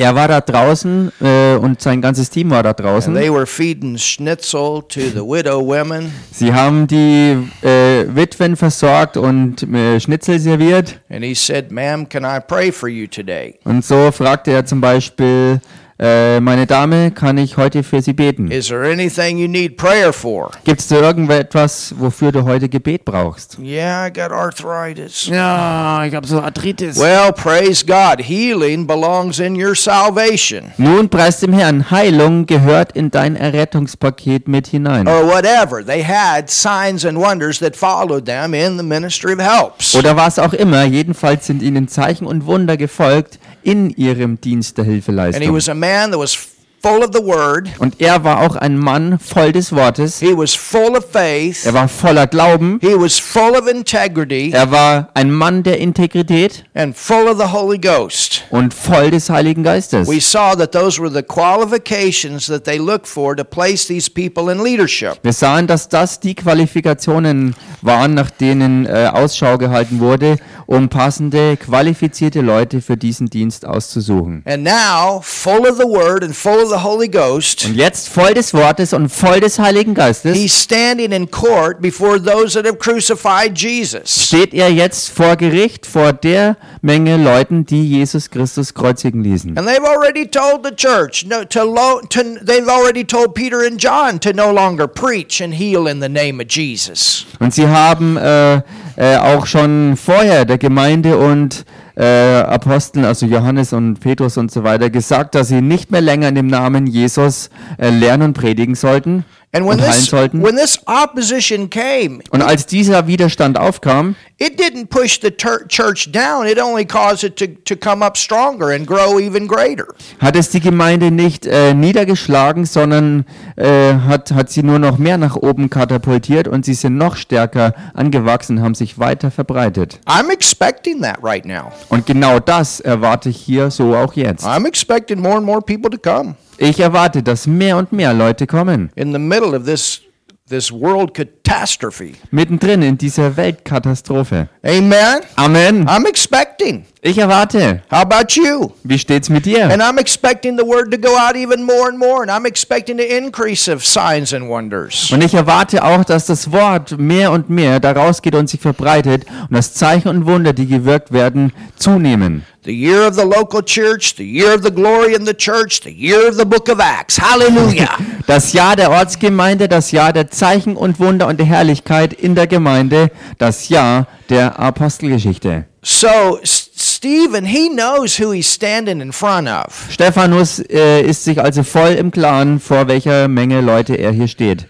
Er 0.00 0.14
war 0.14 0.28
da 0.28 0.40
draußen 0.40 1.10
äh, 1.20 1.56
und 1.56 1.80
sein 1.82 2.00
ganzes 2.00 2.30
Team 2.30 2.50
war 2.50 2.62
da 2.62 2.72
draußen. 2.72 3.12
they 3.14 3.28
were 3.32 3.46
feeding 3.46 3.98
schnitzel 3.98 4.80
to 4.88 5.00
the 5.00 5.20
widow 5.20 5.60
women. 5.60 6.12
Sie 6.30 6.52
haben 6.54 6.86
die 6.86 7.36
äh, 7.66 8.04
Witwen 8.14 8.54
versorgt 8.54 9.16
und 9.16 9.64
äh, 9.64 9.98
Schnitzel 9.98 10.38
serviert. 10.38 11.00
And 11.10 11.24
he 11.24 11.34
said, 11.34 11.72
Ma'am, 11.72 12.08
can 12.08 12.24
I 12.24 12.38
pray 12.38 12.70
for 12.70 12.88
you 12.88 13.08
today? 13.08 13.58
Und 13.64 13.84
so 13.84 14.12
fragte 14.12 14.52
er 14.52 14.64
zum 14.64 14.80
Beispiel, 14.80 15.60
äh, 16.00 16.38
meine 16.38 16.66
Dame, 16.66 17.10
kann 17.10 17.38
ich 17.38 17.56
heute 17.56 17.82
für 17.82 18.00
Sie 18.00 18.12
beten? 18.12 18.52
Is 18.52 18.68
there 18.68 18.88
anything 18.88 19.36
you 19.36 19.48
need 19.48 19.76
prayer 19.76 20.12
for? 20.12 20.52
Gibt 20.62 20.80
es 20.80 20.86
da 20.86 21.00
irgendetwas, 21.00 21.92
wofür 21.98 22.30
du 22.30 22.44
heute 22.44 22.68
Gebet 22.68 23.04
brauchst? 23.04 23.58
Yeah, 23.58 24.06
I 24.06 24.12
got 24.12 24.30
arthritis. 24.30 25.26
Ja, 25.26 26.04
ich 26.04 26.14
habe 26.14 26.24
so 26.24 26.40
Arthritis. 26.40 26.98
Well, 27.00 27.32
praise 27.32 27.84
God. 27.84 28.20
Healing 28.24 28.86
belongs 28.86 29.40
in 29.40 29.60
your 29.60 29.74
salvation. 29.74 30.72
Nun 30.76 31.08
preis 31.08 31.40
dem 31.40 31.52
Herrn, 31.52 31.90
Heilung 31.90 32.46
gehört 32.46 32.92
in 32.92 33.10
dein 33.10 33.34
Errettungspaket 33.34 34.46
mit 34.46 34.68
hinein. 34.68 35.08
Or 35.08 35.26
whatever. 35.26 35.84
They 35.84 36.04
had 36.04 36.48
signs 36.48 37.04
and 37.04 37.18
wonders 37.18 37.58
that 37.58 37.74
followed 37.74 38.24
them 38.26 38.54
in 38.54 38.76
the 38.76 38.84
ministry 38.84 39.32
of 39.34 39.40
helps. 39.40 39.96
Oder 39.96 40.16
was 40.16 40.38
auch 40.38 40.52
immer, 40.52 40.84
jedenfalls 40.84 41.46
sind 41.46 41.60
ihnen 41.60 41.88
Zeichen 41.88 42.24
und 42.24 42.46
Wunder 42.46 42.76
gefolgt 42.76 43.40
in 43.62 43.90
ihrem 43.90 44.40
Dienst 44.40 44.78
der 44.78 44.84
And 44.84 44.88
he 44.88 44.94
Hilfeleistung. 44.94 45.42
Man 45.88 46.10
that 46.10 46.18
was 46.18 46.57
full 46.82 47.02
of 47.02 47.10
the 47.12 47.22
word. 47.22 47.68
Und 47.78 48.00
er 48.00 48.24
war 48.24 48.40
auch 48.40 48.56
ein 48.56 48.76
Mann 48.78 49.18
voll 49.18 49.52
des 49.52 49.72
Wortes. 49.72 50.20
He 50.20 50.36
was 50.36 50.54
full 50.54 50.96
of 50.96 51.04
faith. 51.10 51.64
Er 51.66 51.74
war 51.74 51.88
voller 51.88 52.26
Glauben. 52.26 52.78
He 52.80 52.94
was 52.98 53.18
full 53.18 53.52
of 53.56 53.66
integrity 53.68 54.50
Er 54.52 54.70
war 54.70 55.08
ein 55.14 55.30
Mann 55.30 55.62
der 55.62 55.78
Integrität 55.78 56.64
and 56.74 56.96
full 56.96 57.26
of 57.28 57.38
the 57.38 57.52
Holy 57.52 57.78
Ghost. 57.78 58.44
und 58.50 58.72
voll 58.74 59.10
des 59.10 59.28
Heiligen 59.30 59.62
Geistes. 59.62 60.08
We 60.08 60.20
saw 60.20 60.54
that 60.56 60.72
those 60.72 61.00
were 61.00 61.10
the 61.12 61.22
qualifications 61.22 62.46
that 62.46 62.64
they 62.64 62.78
looked 62.78 63.06
for 63.06 63.34
to 63.36 63.44
place 63.44 63.86
these 63.86 64.08
people 64.10 64.50
in 64.52 64.62
leadership. 64.62 65.18
Wir 65.22 65.32
sahen, 65.32 65.66
dass 65.66 65.88
das 65.88 66.20
die 66.20 66.34
Qualifikationen 66.34 67.54
waren, 67.82 68.14
nach 68.14 68.30
denen 68.30 68.86
äh, 68.86 69.10
Ausschau 69.12 69.58
gehalten 69.58 70.00
wurde, 70.00 70.36
um 70.66 70.88
passende, 70.88 71.56
qualifizierte 71.56 72.40
Leute 72.40 72.80
für 72.80 72.96
diesen 72.96 73.28
Dienst 73.30 73.66
auszusuchen. 73.66 74.42
And 74.46 74.64
now, 74.64 75.20
full 75.22 75.66
of 75.66 75.76
the 75.78 75.84
Word 75.84 76.22
and 76.22 76.34
full 76.34 76.58
of 76.62 76.67
the 76.68 76.82
Holy 76.82 77.08
Ghost, 77.08 77.64
Und 77.64 77.74
jetzt 77.76 78.08
voll 78.08 78.34
des 78.34 78.52
Wortes 78.54 78.92
und 78.92 79.08
voll 79.08 79.40
des 79.40 79.58
Heiligen 79.58 79.94
Geistes 79.94 80.36
he's 80.36 80.52
standing 80.62 81.12
in 81.12 81.30
court 81.30 81.80
before 81.80 82.20
those 82.22 82.54
that 82.54 82.66
have 82.66 82.78
crucified 82.78 83.56
Jesus. 83.56 84.26
steht 84.26 84.54
er 84.54 84.70
jetzt 84.70 85.10
vor 85.10 85.36
Gericht 85.36 85.86
vor 85.86 86.12
der 86.12 86.56
Menge 86.82 87.16
Leuten, 87.16 87.64
die 87.66 87.88
Jesus 87.88 88.30
Christus 88.30 88.74
kreuzigen 88.74 89.22
ließen. 89.22 89.56
And 89.58 89.66
they've 89.66 89.84
already 89.84 90.26
told 90.26 90.64
the 90.64 90.74
church 90.74 91.24
no, 91.26 91.44
to, 91.44 91.64
lo, 91.64 92.00
to 92.08 92.20
they've 92.42 92.68
already 92.68 93.04
told 93.04 93.34
Peter 93.34 93.66
and 93.66 93.82
John 93.82 94.20
to 94.20 94.32
no 94.32 94.52
longer 94.52 94.86
preach 94.86 95.40
and 95.42 95.54
heal 95.54 95.86
in 95.88 96.00
the 96.00 96.08
name 96.08 96.40
of 96.42 96.48
Jesus. 96.48 97.26
Und 97.40 97.54
sie 97.54 97.66
haben 97.66 98.16
äh, 98.16 98.62
äh, 98.98 99.16
auch 99.16 99.46
schon 99.46 99.96
vorher 99.96 100.44
der 100.44 100.58
Gemeinde 100.58 101.18
und 101.18 101.64
äh, 101.96 102.04
Aposteln, 102.04 103.04
also 103.04 103.26
Johannes 103.26 103.72
und 103.72 104.00
Petrus 104.00 104.36
und 104.36 104.50
so 104.50 104.64
weiter, 104.64 104.90
gesagt, 104.90 105.36
dass 105.36 105.48
sie 105.48 105.62
nicht 105.62 105.92
mehr 105.92 106.00
länger 106.00 106.28
in 106.28 106.34
dem 106.34 106.48
Namen 106.48 106.88
Jesus 106.88 107.50
äh, 107.78 107.90
lernen 107.90 108.24
und 108.24 108.34
predigen 108.34 108.74
sollten 108.74 109.24
And 109.50 109.66
when 109.66 109.78
this 109.78 110.06
sollten. 110.06 110.42
when 110.42 110.56
this 110.56 110.78
opposition 110.86 111.70
came, 111.70 112.20
Und 112.30 112.42
als 112.42 112.66
dieser 112.66 113.06
Widerstand 113.06 113.58
aufkam, 113.58 114.14
it 114.36 114.60
didn't 114.60 114.88
push 114.88 115.18
the 115.22 115.30
church 115.30 116.12
down. 116.12 116.46
It 116.46 116.60
only 116.60 116.84
caused 116.84 117.24
it 117.24 117.36
to, 117.36 117.46
to 117.64 117.74
come 117.74 118.04
up 118.04 118.18
stronger 118.18 118.74
and 118.74 118.86
grow 118.86 119.18
even 119.18 119.48
greater. 119.48 119.86
hat 120.20 120.36
es 120.36 120.50
die 120.50 120.60
Gemeinde 120.60 121.10
nicht 121.10 121.46
äh, 121.46 121.72
niedergeschlagen, 121.72 122.66
sondern 122.66 123.24
äh, 123.56 123.94
hat, 123.94 124.32
hat 124.32 124.50
sie 124.50 124.62
nur 124.62 124.78
noch 124.78 124.98
mehr 124.98 125.16
nach 125.16 125.34
oben 125.34 125.70
katapultiert 125.70 126.46
und 126.46 126.66
sie 126.66 126.74
sind 126.74 126.98
noch 126.98 127.16
stärker 127.16 127.72
angewachsen, 127.94 128.60
haben 128.60 128.74
sich 128.74 128.98
weiter 128.98 129.30
verbreitet. 129.30 129.98
I'm 130.04 130.30
expecting 130.30 131.00
that 131.00 131.20
right 131.22 131.46
now. 131.46 131.72
Und 131.88 132.04
genau 132.04 132.38
das 132.38 132.80
erwarte 132.80 133.30
ich 133.30 133.38
hier 133.38 133.70
so 133.70 133.96
auch 133.96 134.12
jetzt. 134.12 134.44
I'm 134.44 134.66
expecting 134.66 135.18
more 135.20 135.36
and 135.36 135.46
more 135.46 135.62
people 135.62 135.90
to 135.90 135.98
come 135.98 136.34
Ich 136.60 136.80
erwarte, 136.80 137.22
dass 137.22 137.46
mehr 137.46 137.76
und 137.76 137.92
mehr 137.92 138.12
Leute 138.12 138.46
kommen. 138.46 138.90
in 138.96 139.12
the 139.12 139.18
middle 139.18 139.56
of 139.56 139.64
this 139.64 140.02
this 140.50 140.72
world 140.72 141.12
catastrophe. 141.12 142.14
Mittendrin 142.30 142.80
in 142.82 142.96
dieser 142.96 143.36
Weltkatastrophe. 143.36 144.48
Amen. 144.64 145.20
Amen. 145.36 145.86
I'm 145.86 146.06
expecting. 146.06 146.86
Ich 147.02 147.18
erwarte. 147.18 147.82
How 147.90 148.00
about 148.00 148.34
you? 148.34 148.72
Wie 148.82 148.98
steht's 148.98 149.28
mit 149.28 149.44
dir? 149.44 149.70
And 149.70 149.82
I'm 149.82 149.98
expecting 150.00 150.56
the 150.58 150.64
word 150.64 150.90
to 150.90 150.98
go 150.98 151.10
out 151.16 151.36
even 151.36 151.62
more 151.64 151.88
and 151.88 151.98
more, 151.98 152.22
and 152.22 152.30
I'm 152.30 152.46
expecting 152.46 152.96
the 152.96 153.04
increase 153.04 153.70
of 153.70 153.84
signs 153.84 154.32
and 154.32 154.48
wonders. 154.48 155.10
Und 155.12 155.22
ich 155.22 155.34
erwarte 155.34 155.84
auch, 155.84 156.02
dass 156.04 156.26
das 156.26 156.50
Wort 156.50 156.98
mehr 156.98 157.30
und 157.30 157.50
mehr 157.50 157.78
da 157.78 157.92
rausgeht 157.92 158.34
und 158.34 158.48
sich 158.48 158.60
verbreitet 158.60 159.26
und 159.48 159.54
dass 159.54 159.74
Zeichen 159.74 160.08
und 160.08 160.26
Wunder, 160.26 160.54
die 160.54 160.66
gewirkt 160.66 161.12
werden, 161.12 161.52
zunehmen. 161.76 162.44
The 162.68 162.74
year 162.74 163.06
of 163.06 163.14
the 163.14 163.24
local 163.24 163.62
church, 163.62 164.16
the 164.16 164.26
year 164.26 164.52
of 164.52 164.62
the 164.62 164.70
glory 164.70 165.14
in 165.14 165.24
the 165.24 165.32
church, 165.32 165.80
the 165.80 165.90
year 165.90 166.28
of 166.28 166.36
the 166.36 166.44
book 166.44 166.68
of 166.68 166.80
Acts. 166.80 167.16
Hallelujah. 167.16 167.96
Das 168.26 168.52
Jahr 168.52 168.76
der 168.76 168.90
Ortsgemeinde, 168.90 169.68
das 169.68 169.90
Jahr 169.90 170.12
der 170.12 170.30
Zeichen 170.30 170.76
und 170.76 171.00
Wunder 171.00 171.28
und 171.28 171.38
der 171.38 171.46
Herrlichkeit 171.46 172.12
in 172.12 172.34
der 172.34 172.46
Gemeinde, 172.46 173.10
das 173.38 173.70
Jahr 173.70 174.06
der 174.28 174.58
Apostelgeschichte. 174.58 175.64
so, 175.80 176.38
Stephen, 176.44 177.46
he 177.46 177.70
knows 177.70 178.20
who 178.20 178.32
he's 178.32 178.52
standing 178.52 179.00
in 179.00 179.12
front 179.12 179.48
of. 179.48 179.88
Stephanus 179.90 180.58
äh, 180.58 181.00
ist 181.00 181.24
sich 181.24 181.40
also 181.40 181.62
voll 181.62 181.92
im 181.92 182.10
Klaren, 182.10 182.60
vor 182.60 182.86
welcher 182.86 183.28
Menge 183.28 183.62
Leute 183.62 183.94
er 183.94 184.12
hier 184.12 184.28
steht. 184.28 184.66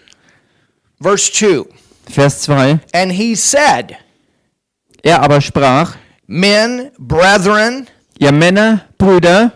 Verse 1.01 1.29
2 1.33 1.65
Vers 2.09 2.43
2. 2.43 2.79
And 2.93 3.11
he 3.11 3.35
said, 3.35 3.97
Er 5.03 5.21
aber 5.21 5.41
sprach, 5.41 5.97
Men, 6.31 6.91
brethren, 6.99 7.87
ihr 8.19 8.31
Männer, 8.31 8.81
Brüder, 8.99 9.51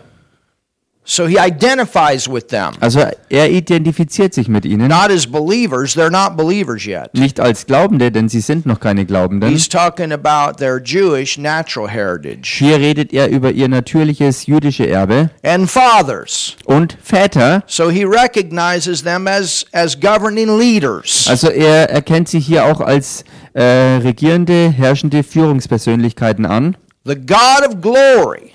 so 1.06 1.26
he 1.26 1.36
identifies 1.38 2.26
with 2.28 2.48
them. 2.48 2.72
also 2.80 3.00
er 3.28 3.50
identifiziert 3.50 4.32
sich 4.34 4.48
mit 4.48 4.64
ihnen, 4.64 4.88
Not 4.88 5.10
as 5.10 5.26
believers, 5.26 5.94
they're 5.96 6.10
not 6.10 6.36
believers 6.36 6.86
yet. 6.86 7.12
nicht 7.14 7.40
als 7.40 7.66
Glaubende, 7.66 8.10
denn 8.10 8.28
sie 8.28 8.40
sind 8.40 8.64
noch 8.66 8.80
keine 8.80 9.04
Glaubenden. 9.04 9.50
He's 9.50 9.68
talking 9.68 10.12
about 10.12 10.56
their 10.58 10.80
Jewish 10.82 11.36
natural 11.38 11.88
heritage. 11.88 12.56
Hier 12.58 12.78
redet 12.78 13.12
er 13.12 13.28
über 13.28 13.50
ihr 13.52 13.68
natürliches 13.68 14.46
jüdische 14.46 14.88
Erbe 14.88 15.30
And 15.42 15.70
fathers. 15.70 16.56
und 16.64 16.96
Väter. 17.02 17.62
So 17.66 17.90
he 17.90 18.04
recognizes 18.04 19.02
them 19.02 19.26
as, 19.26 19.66
as 19.72 19.98
governing 19.98 20.58
leaders. 20.58 21.26
Also 21.28 21.48
er 21.50 21.90
erkennt 21.90 22.28
sie 22.28 22.40
hier 22.40 22.64
auch 22.64 22.80
als 22.80 23.24
äh, 23.52 23.62
regierende, 24.02 24.70
herrschende 24.70 25.22
Führungspersönlichkeiten 25.22 26.46
an. 26.46 26.76
The 27.04 27.14
God 27.16 27.68
of 27.68 27.80
glory. 27.80 28.52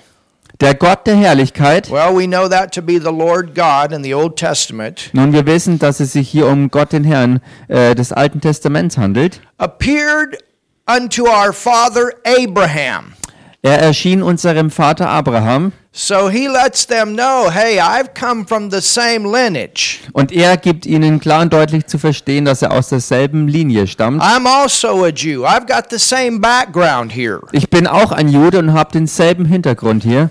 Der 0.62 0.76
Gott 0.76 1.08
der 1.08 1.16
Herrlichkeit. 1.16 1.90
Well, 1.90 2.14
we 2.18 2.28
know 2.28 2.50
that 2.50 2.74
to 2.74 2.82
be 2.82 3.00
the 3.00 3.12
Lord 3.12 3.56
God 3.56 3.94
in 3.94 4.04
the 4.04 4.14
Old 4.14 4.36
Testament. 4.36 5.10
Nun, 5.14 5.32
wir 5.32 5.46
wissen, 5.46 5.80
dass 5.80 6.02
es 6.02 6.12
sich 6.12 6.28
hier 6.28 6.48
um 6.48 6.70
Gott 6.70 6.92
den 6.92 7.06
Herrn 7.06 7.40
äh, 7.70 7.96
des 7.96 8.12
Alten 8.12 8.42
Testaments 8.42 8.98
handelt. 8.98 9.40
Appeared 9.58 10.38
unto 10.86 11.24
our 11.28 11.54
father 11.54 12.10
Abraham. 12.26 13.14
Er 13.62 13.80
erschien 13.80 14.22
unserem 14.22 14.70
Vater 14.70 15.10
Abraham 15.10 15.72
So 15.92 16.30
he 16.30 16.48
lets 16.48 16.86
them 16.86 17.16
know, 17.16 17.50
hey, 17.50 17.80
I've 17.80 18.14
come 18.14 18.46
from 18.46 18.70
the 18.70 18.80
same 18.82 19.26
lineage. 19.30 20.00
und 20.14 20.32
er 20.32 20.56
gibt 20.58 20.86
ihnen 20.86 21.20
klar 21.20 21.42
und 21.42 21.52
deutlich 21.52 21.88
zu 21.88 21.98
verstehen, 21.98 22.46
dass 22.46 22.62
er 22.62 22.72
aus 22.72 22.90
derselben 22.90 23.48
Linie 23.48 23.88
stammt. 23.88 24.22
I'm 24.22 24.46
also 24.46 25.04
a 25.06 25.10
Jew. 25.10 25.46
I've 25.46 25.66
got 25.68 25.86
the 25.90 25.98
same 25.98 26.40
background 26.40 27.14
here. 27.14 27.40
Ich 27.54 27.70
bin 27.70 27.88
auch 27.88 28.12
ein 28.12 28.28
Jude 28.30 28.60
und 28.60 28.74
habe 28.74 28.92
denselben 28.92 29.46
Hintergrund 29.46 30.04
hier. 30.04 30.30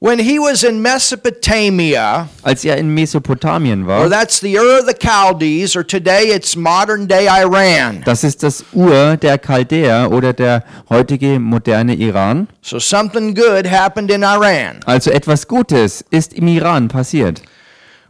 When 0.00 0.20
he 0.20 0.38
was 0.38 0.62
in 0.62 0.80
Mesopotamia, 0.80 2.28
Als 2.44 2.64
er 2.64 2.76
in 2.76 2.94
Mesopotamien 2.94 3.82
or 3.82 3.86
war, 3.86 4.08
that's 4.08 4.38
the 4.38 4.56
Ur 4.56 4.78
of 4.78 4.86
the 4.86 4.94
Chaldees, 4.94 5.74
or 5.74 5.82
today 5.82 6.28
it's 6.28 6.54
modern 6.54 7.08
day 7.08 7.26
Iran. 7.28 8.02
das 8.04 8.22
ist 8.22 8.44
das 8.44 8.62
Ur 8.72 9.16
der 9.16 9.38
Chaldäer 9.38 10.08
oder 10.12 10.32
der 10.32 10.62
heutige 10.88 11.40
moderne 11.40 11.94
Iran. 11.96 12.46
So 12.62 12.78
something 12.78 13.34
good 13.34 13.66
happened 13.66 14.12
in 14.12 14.22
Iran. 14.22 14.78
Also 14.86 15.10
etwas 15.10 15.48
Gutes 15.48 16.04
ist 16.12 16.32
im 16.32 16.46
Iran 16.46 16.86
passiert. 16.86 17.42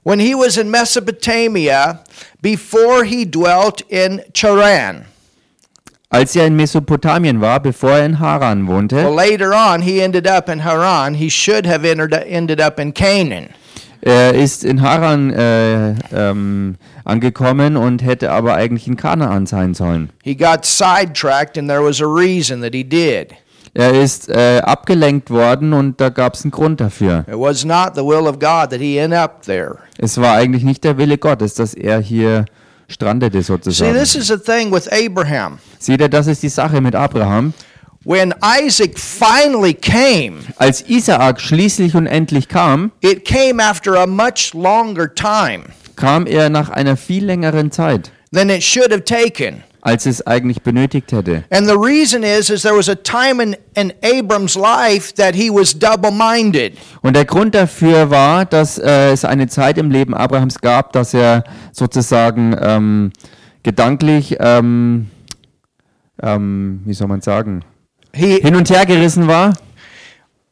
When 0.05 0.21
he 0.21 0.35
was 0.35 0.59
in 0.59 0.71
Mesopotamia, 0.71 2.01
before 2.43 3.05
he 3.05 3.25
dwelt 3.25 3.81
in 3.89 4.21
Charan. 4.35 5.07
Als 6.11 6.35
er 6.35 6.47
in 6.47 6.57
Mesopotamien 6.57 7.43
war, 7.43 7.61
bevor 7.61 7.91
er 7.91 8.07
in 8.07 8.19
Haran 8.19 8.67
Well, 8.67 8.77
wohnte, 8.77 9.03
later 9.15 9.53
on, 9.53 9.83
he 9.83 10.01
ended 10.01 10.27
up 10.27 10.49
in 10.49 10.65
Haran. 10.65 11.13
He 11.15 11.29
should 11.29 11.67
have 11.67 11.87
entered, 11.87 12.15
ended 12.27 12.63
up 12.63 12.81
in 12.81 12.95
Canaan. 12.95 13.51
er 14.01 14.33
ist 14.33 14.65
in 14.65 14.81
Haran 14.81 15.31
äh, 15.35 15.91
ähm, 16.15 16.77
angekommen 17.05 17.77
und 17.77 18.03
hätte 18.03 18.31
aber 18.31 18.55
eigentlich 18.55 18.89
in 18.89 18.97
Kanaan 18.97 19.45
sein 19.45 19.75
sollen. 19.75 20.09
He 20.23 20.35
got 20.35 20.65
sidetracked, 20.65 21.59
and 21.59 21.69
there 21.69 21.83
was 21.83 22.01
a 22.01 22.07
reason 22.07 22.63
that 22.63 22.73
he 22.73 22.85
did. 22.85 23.35
Er 23.75 23.93
ist 23.93 24.31
äh, 24.31 24.63
abgelenkt 24.65 25.29
worden 25.31 25.75
und 25.75 26.01
da 26.01 26.09
gab 26.09 26.33
es 26.35 26.43
einen 26.43 26.53
Grund 26.53 26.81
dafür. 26.81 27.27
Es 27.29 27.37
war 30.21 30.37
eigentlich 30.37 30.65
nicht 30.65 30.85
der 30.85 30.99
Wille 30.99 31.19
Gottes, 31.19 31.55
dass 31.55 31.75
er 31.75 32.01
hier 32.01 32.47
strandete 32.89 33.39
See, 33.43 33.47
sozusagen. 33.47 33.95
this 33.95 34.15
is 34.15 34.29
the 34.29 34.39
thing 34.39 34.73
with 34.73 34.89
Abraham. 34.93 35.59
Seht 35.79 36.01
ihr, 36.01 36.09
das 36.09 36.27
ist 36.27 36.43
die 36.43 36.49
Sache 36.49 36.81
mit 36.81 36.95
Abraham. 36.95 37.53
When 38.05 38.33
Isaac 38.43 38.99
finally 38.99 39.75
came, 39.75 40.41
Als 40.57 40.83
Isaak 40.89 41.41
schließlich 41.41 41.95
und 41.95 42.07
endlich 42.07 42.49
kam, 42.49 42.93
it 43.01 43.25
came 43.25 43.63
after 43.63 43.97
a 43.97 44.07
much 44.07 44.55
longer 44.55 45.13
time 45.13 45.65
kam 45.99 46.27
er 46.27 46.49
nach 46.49 46.71
einer 46.71 46.97
viel 46.97 47.25
längeren 47.25 47.71
Zeit, 47.71 48.13
than 48.33 48.49
it 48.49 48.63
should 48.63 48.93
have 48.93 49.05
taken. 49.05 49.63
Als 49.89 50.05
es 50.05 50.27
eigentlich 50.27 50.61
benötigt 50.61 51.13
hätte. 51.13 51.45
And 51.49 51.67
the 51.67 51.75
reason 51.75 52.23
is 52.23 52.51
is 52.51 52.61
there 52.61 52.77
was 52.77 52.91
a 52.91 52.95
time 52.95 53.43
in, 53.43 53.57
in 53.75 53.93
Abram's 54.03 54.55
life 54.55 55.15
that 55.15 55.35
he 55.35 55.49
was 55.49 55.77
double-minded. 55.77 56.77
Und 57.01 57.17
der 57.17 57.25
Grund 57.25 57.55
dafür 57.55 58.11
war, 58.11 58.45
dass 58.45 58.79
äh, 58.79 59.13
es 59.13 59.25
eine 59.25 59.47
Zeit 59.47 59.79
im 59.79 59.91
Leben 59.91 60.13
Abrahams 60.13 60.61
gab, 60.61 60.93
dass 60.93 61.15
er 61.15 61.45
sozusagen 61.73 62.55
ähm, 62.61 63.13
gedanklich, 63.63 64.37
ähm, 64.41 65.09
ähm, 66.23 66.83
wie 66.85 66.93
soll 66.93 67.09
man 67.09 67.23
sagen, 67.23 67.65
He 68.13 68.41
hin 68.43 68.57
und 68.57 68.69
her 68.69 68.85
gerissen 68.85 69.27
war. 69.27 69.55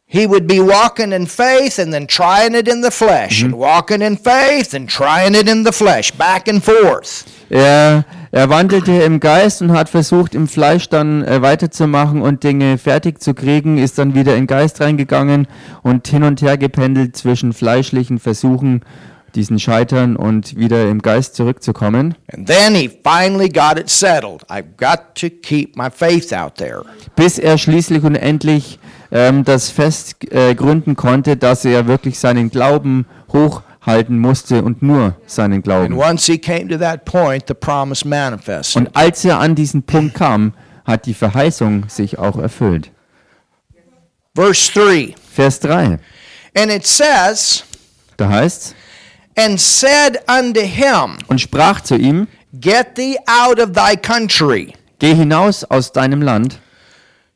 He 0.09 0.27
would 0.27 0.47
be 0.47 0.61
walking 0.61 1.13
in 1.13 1.27
faith 1.27 1.79
and 1.79 1.93
then 1.93 2.07
trying 2.07 2.55
it 2.55 2.69
in 2.69 2.81
the 2.83 2.91
flesh 2.91 3.43
and 3.43 3.55
walking 3.55 4.03
in 4.03 4.17
faith 4.17 4.73
and 4.73 4.89
trying 4.89 5.35
it 5.35 5.49
in 5.49 5.65
the 5.65 5.73
flesh 5.73 6.13
back 6.13 6.49
and 6.49 6.63
forth. 6.63 7.25
Er, 7.51 8.05
er 8.33 8.49
wandelte 8.49 8.93
im 9.03 9.21
Geist 9.21 9.63
und 9.63 9.73
hat 9.73 9.89
versucht, 9.89 10.35
im 10.35 10.49
Fleisch 10.49 10.89
dann 10.89 11.25
äh, 11.25 11.43
weiterzumachen 11.43 12.23
und 12.23 12.43
Dinge 12.43 12.79
fertig 12.79 13.21
zu 13.21 13.35
kriegen, 13.35 13.79
ist 13.79 13.99
dann 13.99 14.15
wieder 14.15 14.35
in 14.35 14.43
den 14.43 14.47
Geist 14.47 14.81
reingegangen 14.81 15.47
und 15.83 16.07
hin 16.09 16.23
und 16.23 16.41
her 16.43 16.57
gependelt 16.57 17.17
zwischen 17.17 17.53
fleischlichen 17.53 18.19
Versuchen, 18.19 18.85
diesen 19.35 19.59
Scheitern 19.59 20.17
und 20.17 20.57
wieder 20.57 20.89
im 20.89 21.03
Geist 21.03 21.35
zurückzukommen. 21.37 22.15
And 22.33 22.49
then 22.49 22.75
he 22.75 22.89
finally 22.89 23.49
got 23.49 23.79
it 23.79 23.91
settled. 23.91 24.43
I've 24.49 24.77
got 24.77 25.15
to 25.17 25.29
keep 25.31 25.77
my 25.77 25.91
faith 25.91 26.33
out 26.33 26.57
there. 26.57 26.83
bis 27.17 27.39
er 27.39 27.59
schließlich 27.59 28.03
und 28.03 28.15
endlich 28.17 28.79
ähm, 29.17 29.45
das 29.45 29.71
fest 29.71 30.17
äh, 30.31 30.55
gründen 30.55 30.95
konnte, 30.97 31.37
dass 31.37 31.65
er 31.65 31.87
wirklich 31.87 32.19
seinen 32.19 32.51
Glauben 32.51 33.07
hochhalten 33.33 34.19
musste 34.19 34.63
und 34.63 34.83
nur 34.83 35.17
seinen 35.27 35.55
And 35.55 35.65
Glauben. 35.65 35.95
once 35.95 36.27
he 36.27 36.37
came 36.39 36.69
to 36.69 36.77
that 36.77 37.05
point, 37.05 37.45
the 37.49 37.55
promise 37.55 38.07
manifested. 38.07 38.77
Und 38.77 38.97
als 38.97 39.25
er 39.25 39.39
an 39.41 39.55
diesen 39.55 39.83
Punkt 39.83 40.15
kam, 40.15 40.53
hat 40.85 41.07
die 41.07 41.15
Verheißung 41.15 41.89
sich 41.89 42.19
auch 42.19 42.39
erfüllt. 42.39 42.91
Verse 44.35 44.71
3. 44.73 45.15
Vers 45.33 45.61
3, 45.61 45.99
And 46.55 46.71
it 46.73 46.87
says, 46.87 47.65
da 48.17 48.29
heißt 48.29 48.75
And 49.39 49.61
said 49.61 50.19
unto 50.29 50.61
him, 50.61 51.19
und 51.29 51.41
sprach 51.41 51.81
zu 51.83 51.97
ihm, 51.97 52.27
Get 52.59 52.95
thee 52.95 53.17
out 53.27 53.61
of 53.61 53.73
thy 53.73 53.97
country. 53.97 54.73
geh 54.99 55.15
hinaus 55.15 55.63
aus 55.65 55.93
deinem 55.93 56.23
Land. 56.23 56.59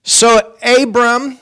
So, 0.02 0.28
Abram, 0.62 1.36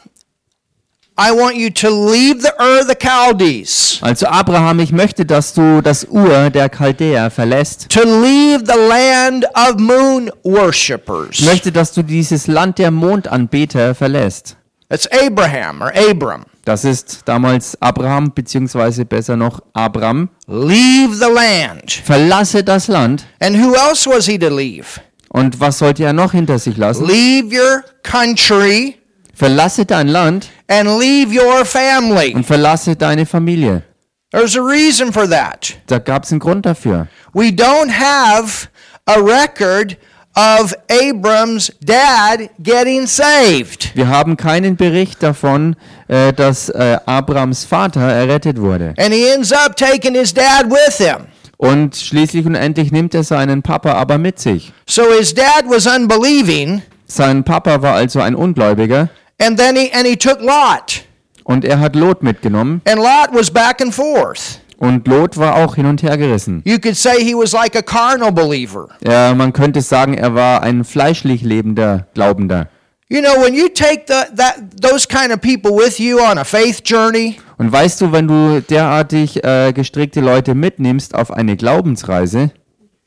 I 1.21 1.33
want 1.33 1.57
you 1.57 1.69
to 1.71 1.89
leave 2.13 2.41
the 2.43 2.51
Ur 2.61 2.85
the 2.87 2.95
Chaldees, 2.95 3.99
Also 4.03 4.27
Abraham, 4.27 4.79
ich 4.79 4.93
möchte, 4.93 5.27
dass 5.27 5.53
du 5.53 5.81
das 5.83 6.07
Ur 6.09 6.51
der 6.51 6.69
Chaldäer 6.69 7.31
verlässt. 7.31 7.89
to 7.91 8.03
leave 8.05 8.61
the 8.65 8.79
land 8.89 9.45
of 9.57 9.79
moon 9.79 10.31
worshippers. 10.45 11.41
Ich 11.41 11.45
möchte, 11.45 11.73
dass 11.73 11.93
du 11.93 12.03
dieses 12.03 12.47
Land 12.47 12.79
der 12.79 12.91
Mondanbeter 12.93 13.95
verlässt. 13.97 14.57
That's 14.89 15.09
Abraham 15.11 15.83
or 15.83 15.93
Abram. 15.95 16.45
Das 16.65 16.85
ist 16.85 17.23
damals 17.25 17.77
Abraham, 17.83 18.33
beziehungsweise 18.33 19.05
besser 19.05 19.37
noch 19.37 19.61
Abram. 19.73 20.29
Leave 20.47 21.15
the 21.15 21.31
land. 21.33 21.91
Verlasse 21.93 22.63
das 22.63 22.87
Land. 22.89 23.25
And 23.41 23.57
who 23.57 23.75
else 23.75 24.09
was 24.09 24.27
he 24.27 24.39
to 24.39 24.49
leave? 24.49 25.01
Und 25.31 25.59
was 25.61 25.79
sollte 25.79 26.05
er 26.05 26.13
noch 26.13 26.33
hinter 26.33 26.59
sich 26.59 26.77
lassen? 26.77 27.07
Leave 27.07 27.55
your 27.55 27.83
country 28.03 28.98
Verlasse 29.39 29.87
dein 29.87 30.09
Land 30.09 30.49
and 30.67 30.99
leave 30.99 31.33
your 31.33 31.65
family. 31.65 32.35
und 32.35 32.45
verlasse 32.45 32.97
deine 32.97 33.25
Familie. 33.25 33.85
There's 34.33 34.57
a 34.57 34.61
reason 34.61 35.13
for 35.13 35.29
that. 35.31 35.75
Da 35.87 35.99
gab 35.99 36.25
es 36.25 36.33
einen 36.33 36.41
Grund 36.41 36.67
dafür. 36.67 37.07
We 37.33 37.51
don't 37.51 37.91
have 37.91 38.67
a 39.07 39.15
record 39.21 39.97
of 40.35 40.75
Abram's 40.91 41.73
dad 41.81 42.51
getting 42.59 43.07
saved. 43.07 43.95
Wir 43.95 44.09
haben 44.09 44.37
keinen 44.37 44.77
Bericht 44.77 45.23
davon, 45.23 45.77
äh, 46.09 46.33
dass 46.33 46.69
äh, 46.71 46.99
Abrams 47.07 47.65
Vater 47.65 48.01
errettet 48.01 48.61
wurde. 48.61 48.95
And 48.99 49.15
he 49.15 49.29
ends 49.29 49.53
up 49.53 49.77
taking 49.77 50.15
his 50.15 50.35
dad 50.35 50.69
with 50.69 50.99
him. 50.99 51.27
Und 51.57 51.95
schließlich 51.97 52.45
und 52.45 52.57
endlich 52.57 52.91
nimmt 52.91 53.15
er 53.15 53.23
seinen 53.23 53.63
Papa 53.63 53.93
aber 53.93 54.19
mit 54.19 54.41
sich. 54.41 54.73
So 54.89 55.03
his 55.17 55.33
dad 55.33 55.65
was 55.69 55.87
unbelieving, 55.87 56.83
Sein 57.07 57.45
Papa 57.45 57.83
war 57.83 57.95
also 57.95 58.21
ein 58.21 58.35
Ungläubiger 58.35 59.09
and 59.41 59.59
then 59.59 59.77
he 59.77 59.91
and 59.93 60.07
he 60.07 60.17
took 60.17 60.41
Lot. 60.41 61.05
und 61.45 61.65
er 61.65 61.81
hat 61.81 61.97
Lot 61.97 62.23
mitgenommen. 62.23 62.81
And 62.87 62.97
Lot 62.99 63.31
was 63.33 63.51
back 63.51 63.81
and 63.81 63.95
forth. 63.95 64.61
Und 64.79 65.09
Lot 65.09 65.37
war 65.37 65.57
auch 65.57 65.75
hin 65.75 65.87
und 65.87 66.03
her 66.03 66.17
gerissen. 66.17 66.63
You 66.65 66.79
could 66.79 66.97
say 66.97 67.23
he 67.25 67.35
was 67.35 67.53
like 67.53 67.75
a 67.75 67.83
carnal 67.83 68.31
believer. 68.31 68.89
Ja, 69.05 69.35
man 69.35 69.53
könnte 69.53 69.81
sagen, 69.81 70.15
er 70.15 70.35
war 70.35 70.63
ein 70.63 70.85
fleischlich 70.85 71.43
lebender 71.43 72.07
Glaubender. 72.15 72.69
You 73.09 73.21
know, 73.23 73.43
when 73.43 73.55
you 73.55 73.69
take 73.69 74.05
the, 74.07 74.37
that 74.37 74.57
those 74.81 75.09
kind 75.09 75.33
of 75.33 75.41
people 75.41 75.73
with 75.73 75.99
you 75.99 76.21
on 76.21 76.39
a 76.39 76.45
faith 76.45 76.83
journey, 76.85 77.39
Und 77.57 77.73
weißt 77.73 78.01
du, 78.03 78.13
wenn 78.13 78.29
du 78.29 78.61
derartig 78.61 79.43
äh, 79.43 79.73
gestrickte 79.73 80.21
Leute 80.21 80.55
mitnimmst 80.55 81.15
auf 81.15 81.33
eine 81.33 81.57
Glaubensreise, 81.57 82.51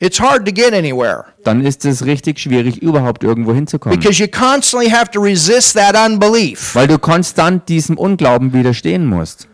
it's 0.02 0.20
hard 0.20 0.44
to 0.44 0.52
get 0.52 0.74
anywhere 0.74 1.24
dann 1.44 1.64
ist 1.64 1.84
es 1.84 2.04
richtig 2.04 2.38
schwierig, 2.38 2.82
überhaupt 2.82 3.24
irgendwo 3.24 3.52
hinzukommen. 3.52 3.98
because 3.98 4.22
you 4.22 4.28
constantly 4.28 4.90
have 4.90 5.10
to 5.10 5.20
resist 5.20 5.74
that 5.74 5.96
unbelief. 5.96 6.74
Weil 6.74 6.86
du 6.88 6.98
konstant 6.98 7.68
diesem 7.68 7.96
Unglauben 7.96 8.52
widerstehen 8.52 9.06
musst. 9.06 9.48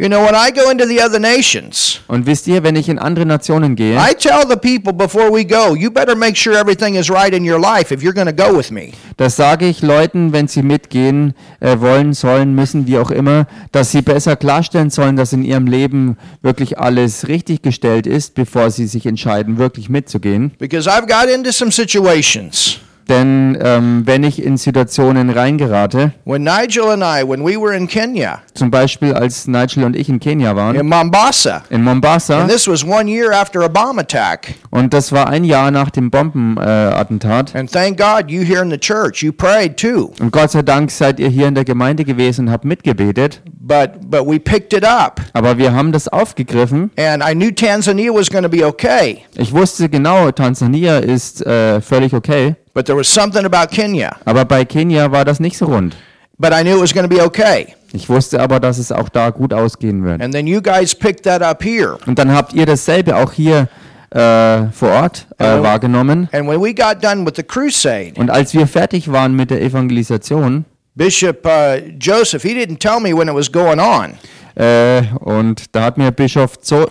You 0.00 0.08
know, 0.08 0.22
when 0.24 0.34
I 0.34 0.50
go 0.50 0.70
into 0.70 0.86
the 0.86 0.98
other 1.02 1.18
nations, 1.18 2.00
Und 2.08 2.24
wisst 2.24 2.46
ihr, 2.46 2.62
wenn 2.62 2.74
ich 2.74 2.88
in 2.88 2.98
andere 2.98 3.26
Nationen 3.26 3.76
gehe, 3.76 3.98
I 3.98 4.14
tell 4.14 4.48
the 4.48 4.56
people 4.56 4.94
before 4.94 5.30
we 5.30 5.44
go, 5.44 5.74
you 5.74 5.90
better 5.90 6.16
make 6.16 6.38
sure 6.38 6.56
everything 6.56 6.94
is 6.94 7.10
right 7.10 7.34
in 7.34 7.44
your 7.44 7.60
life 7.60 7.92
if 7.92 8.02
you're 8.02 8.14
going 8.14 8.26
to 8.26 8.32
go 8.32 8.56
with 8.56 8.70
me. 8.70 8.92
das 9.18 9.36
sage 9.36 9.66
ich 9.66 9.82
Leuten, 9.82 10.32
wenn 10.32 10.48
sie 10.48 10.62
mitgehen 10.62 11.34
äh, 11.60 11.78
wollen, 11.80 12.14
sollen, 12.14 12.54
müssen, 12.54 12.86
wie 12.86 12.96
auch 12.96 13.10
immer, 13.10 13.46
dass 13.72 13.90
sie 13.90 14.00
besser 14.00 14.36
klarstellen 14.36 14.88
sollen, 14.88 15.16
dass 15.16 15.34
in 15.34 15.44
ihrem 15.44 15.66
Leben 15.66 16.16
wirklich 16.40 16.78
alles 16.78 17.28
richtig 17.28 17.60
gestellt 17.60 18.06
ist, 18.06 18.34
bevor 18.34 18.70
sie 18.70 18.86
sich 18.86 19.04
entscheiden, 19.04 19.58
wirklich 19.58 19.90
mitzugehen. 19.90 20.52
Because 20.58 20.88
I've 20.88 21.06
got 21.06 21.28
into 21.28 21.52
some 21.52 21.70
situations 21.70 22.80
Denn 23.10 23.58
ähm, 23.60 24.02
wenn 24.06 24.22
ich 24.22 24.40
in 24.40 24.56
Situationen 24.56 25.30
reingerate, 25.30 26.12
When 26.24 26.44
Nigel 26.44 26.90
and 26.90 27.02
I, 27.02 27.28
when 27.28 27.44
we 27.44 27.60
were 27.60 27.76
in 27.76 27.88
Kenya, 27.88 28.38
zum 28.54 28.70
Beispiel 28.70 29.12
als 29.12 29.48
Nigel 29.48 29.82
und 29.82 29.96
ich 29.96 30.08
in 30.08 30.20
Kenia 30.20 30.54
waren, 30.54 30.76
in 30.76 30.86
Mombasa, 30.86 31.64
in 31.70 31.82
Mombasa, 31.82 32.40
and 32.40 32.48
this 32.48 32.68
was 32.68 32.84
one 32.84 33.10
year 33.10 33.32
after 33.32 33.62
a 33.62 33.68
bomb 33.68 33.98
attack, 33.98 34.54
und 34.70 34.94
das 34.94 35.10
war 35.10 35.28
ein 35.28 35.42
Jahr 35.42 35.72
nach 35.72 35.90
dem 35.90 36.12
Bombenattentat. 36.12 36.92
Äh, 36.94 37.00
Attentat. 37.00 37.56
and 37.56 37.72
thank 37.72 37.98
God 37.98 38.30
you 38.30 38.42
here 38.42 38.62
in 38.62 38.70
the 38.70 38.78
church, 38.78 39.24
you 39.24 39.32
prayed 39.32 39.76
too, 39.76 40.12
und 40.20 40.30
Gott 40.30 40.52
sei 40.52 40.62
Dank 40.62 40.92
seid 40.92 41.18
ihr 41.18 41.28
hier 41.28 41.48
in 41.48 41.56
der 41.56 41.64
Gemeinde 41.64 42.04
gewesen 42.04 42.46
und 42.46 42.52
habt 42.52 42.64
mitgebetet. 42.64 43.42
But 43.62 44.10
but 44.10 44.26
we 44.26 44.38
picked 44.38 44.72
it 44.72 44.84
up, 44.84 45.20
Aber 45.34 45.58
wir 45.58 45.72
haben 45.74 45.92
das 45.92 46.08
aufgegriffen. 46.08 46.90
and 46.96 47.22
I 47.22 47.34
knew 47.34 47.50
Tanzania 47.52 48.10
was 48.12 48.30
going 48.30 48.42
to 48.42 48.48
be 48.48 48.64
okay, 48.66 49.18
Ich 49.36 49.52
wusste 49.52 49.88
genau, 49.88 50.30
Tansania 50.30 50.98
ist 50.98 51.44
äh, 51.46 51.80
völlig 51.80 52.14
okay. 52.14 52.54
but 52.74 52.86
there 52.86 52.98
was 52.98 53.08
something 53.12 53.44
about 53.44 53.68
Kenya, 53.70 54.16
Aber 54.24 54.44
bei 54.44 54.64
Kenia 54.64 55.12
war 55.12 55.24
das 55.24 55.40
nicht 55.40 55.56
so 55.58 55.66
rund. 55.66 55.94
but 56.38 56.52
I 56.52 56.62
knew 56.62 56.76
it 56.76 56.80
was 56.80 56.94
going 56.94 57.08
to 57.08 57.14
be 57.14 57.22
okay, 57.22 57.74
Ich 57.92 58.08
wusste 58.08 58.40
aber, 58.40 58.60
dass 58.60 58.78
es 58.78 58.90
auch 58.92 59.08
da 59.10 59.28
gut 59.30 59.52
ausgehen 59.52 60.04
wird. 60.04 60.22
and 60.22 60.32
then 60.32 60.46
you 60.46 60.62
guys 60.62 60.94
picked 60.94 61.24
that 61.24 61.42
up 61.42 61.62
here, 61.62 61.98
Und 62.06 62.18
dann 62.18 62.32
habt 62.34 62.54
ihr 62.54 62.64
dasselbe 62.66 63.14
auch 63.16 63.32
hier 63.32 63.68
äh, 64.10 64.64
vor 64.72 64.88
Ort 64.90 65.26
äh, 65.38 65.44
wahrgenommen. 65.44 66.28
and 66.32 66.48
when 66.48 66.60
we 66.62 66.72
got 66.74 67.02
done 67.02 67.24
with 67.26 67.34
the 67.36 67.42
crusade. 67.42 68.12
Und 68.16 68.30
als 68.30 68.54
wir 68.54 68.66
fertig 68.66 69.12
waren 69.12 69.34
mit 69.36 69.50
der 69.50 69.60
Evangelisation, 69.62 70.64
Bishop 70.94 71.46
uh, 71.46 71.80
Joseph, 71.98 72.42
he 72.42 72.54
didn't 72.54 72.78
tell 72.80 73.00
me 73.00 73.12
when 73.14 73.28
it 73.28 73.34
was 73.34 73.50
going 73.50 73.78
on. 73.80 74.14
äh, 74.56 75.02
und 75.20 75.74
da 75.74 75.82
hat 75.84 75.96
mir 75.98 76.10
Bischof, 76.10 76.58
Zo 76.60 76.86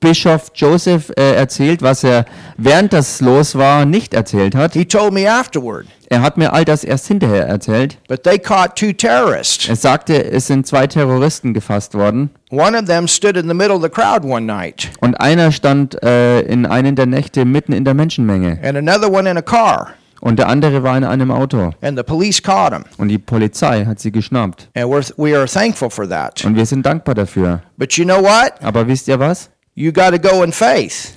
Bischof 0.00 0.50
Joseph 0.54 1.10
äh, 1.16 1.34
erzählt, 1.34 1.82
was 1.82 2.04
er 2.04 2.24
während 2.56 2.92
das 2.92 3.20
los 3.20 3.56
war 3.56 3.84
nicht 3.84 4.14
erzählt 4.14 4.54
hat. 4.54 4.74
He 4.74 4.84
told 4.84 5.12
me 5.12 5.30
afterward. 5.30 5.86
Er 6.08 6.22
hat 6.22 6.36
mir 6.36 6.52
all 6.52 6.64
das 6.64 6.82
erst 6.84 7.06
hinterher 7.06 7.46
erzählt. 7.46 7.96
But 8.08 8.24
they 8.24 8.38
caught 8.38 8.76
two 8.76 8.92
terrorists. 8.92 9.68
Er 9.68 9.76
sagte, 9.76 10.24
es 10.30 10.46
sind 10.48 10.66
zwei 10.66 10.86
Terroristen 10.86 11.54
gefasst 11.54 11.94
worden. 11.94 12.30
One 12.50 12.76
of 12.76 12.86
them 12.86 13.06
stood 13.06 13.36
in 13.36 13.46
the 13.48 13.54
middle 13.54 13.76
of 13.76 13.82
the 13.82 13.88
crowd 13.88 14.24
one 14.24 14.44
night, 14.46 14.90
Und 15.00 15.14
einer 15.20 15.52
stand 15.52 16.02
äh, 16.02 16.40
in 16.42 16.66
einen 16.66 16.96
der 16.96 17.06
Nächte 17.06 17.44
mitten 17.44 17.72
in 17.72 17.84
der 17.84 17.94
Menschenmenge. 17.94 18.58
and 18.62 18.76
another 18.76 19.10
one 19.10 19.28
in 19.30 19.36
a 19.36 19.42
car. 19.42 19.94
Und 20.20 20.38
der 20.38 20.48
andere 20.48 20.82
war 20.82 20.96
in 20.98 21.04
einem 21.04 21.30
Auto. 21.30 21.72
And 21.80 21.96
the 21.96 22.02
police 22.02 22.42
caught 22.42 22.72
him. 22.72 22.84
Und 22.98 23.08
die 23.08 23.18
Polizei 23.18 23.84
hat 23.86 24.00
sie 24.00 24.12
geschnappt. 24.12 24.68
And 24.74 24.86
we're, 24.86 25.12
we 25.16 25.36
are 25.36 25.46
thankful 25.46 25.88
for 25.90 26.08
that. 26.08 26.44
Und 26.44 26.56
wir 26.56 26.66
sind 26.66 26.84
dankbar 26.84 27.14
dafür. 27.14 27.62
But 27.78 27.94
you 27.94 28.04
know 28.04 28.22
what? 28.22 28.52
Aber 28.62 28.86
wisst 28.86 29.08
ihr 29.08 29.18
was? 29.18 29.50
You 29.74 29.92
got 29.92 30.10
to 30.10 30.18
go 30.18 30.42
in 30.42 30.52
faith 30.52 31.14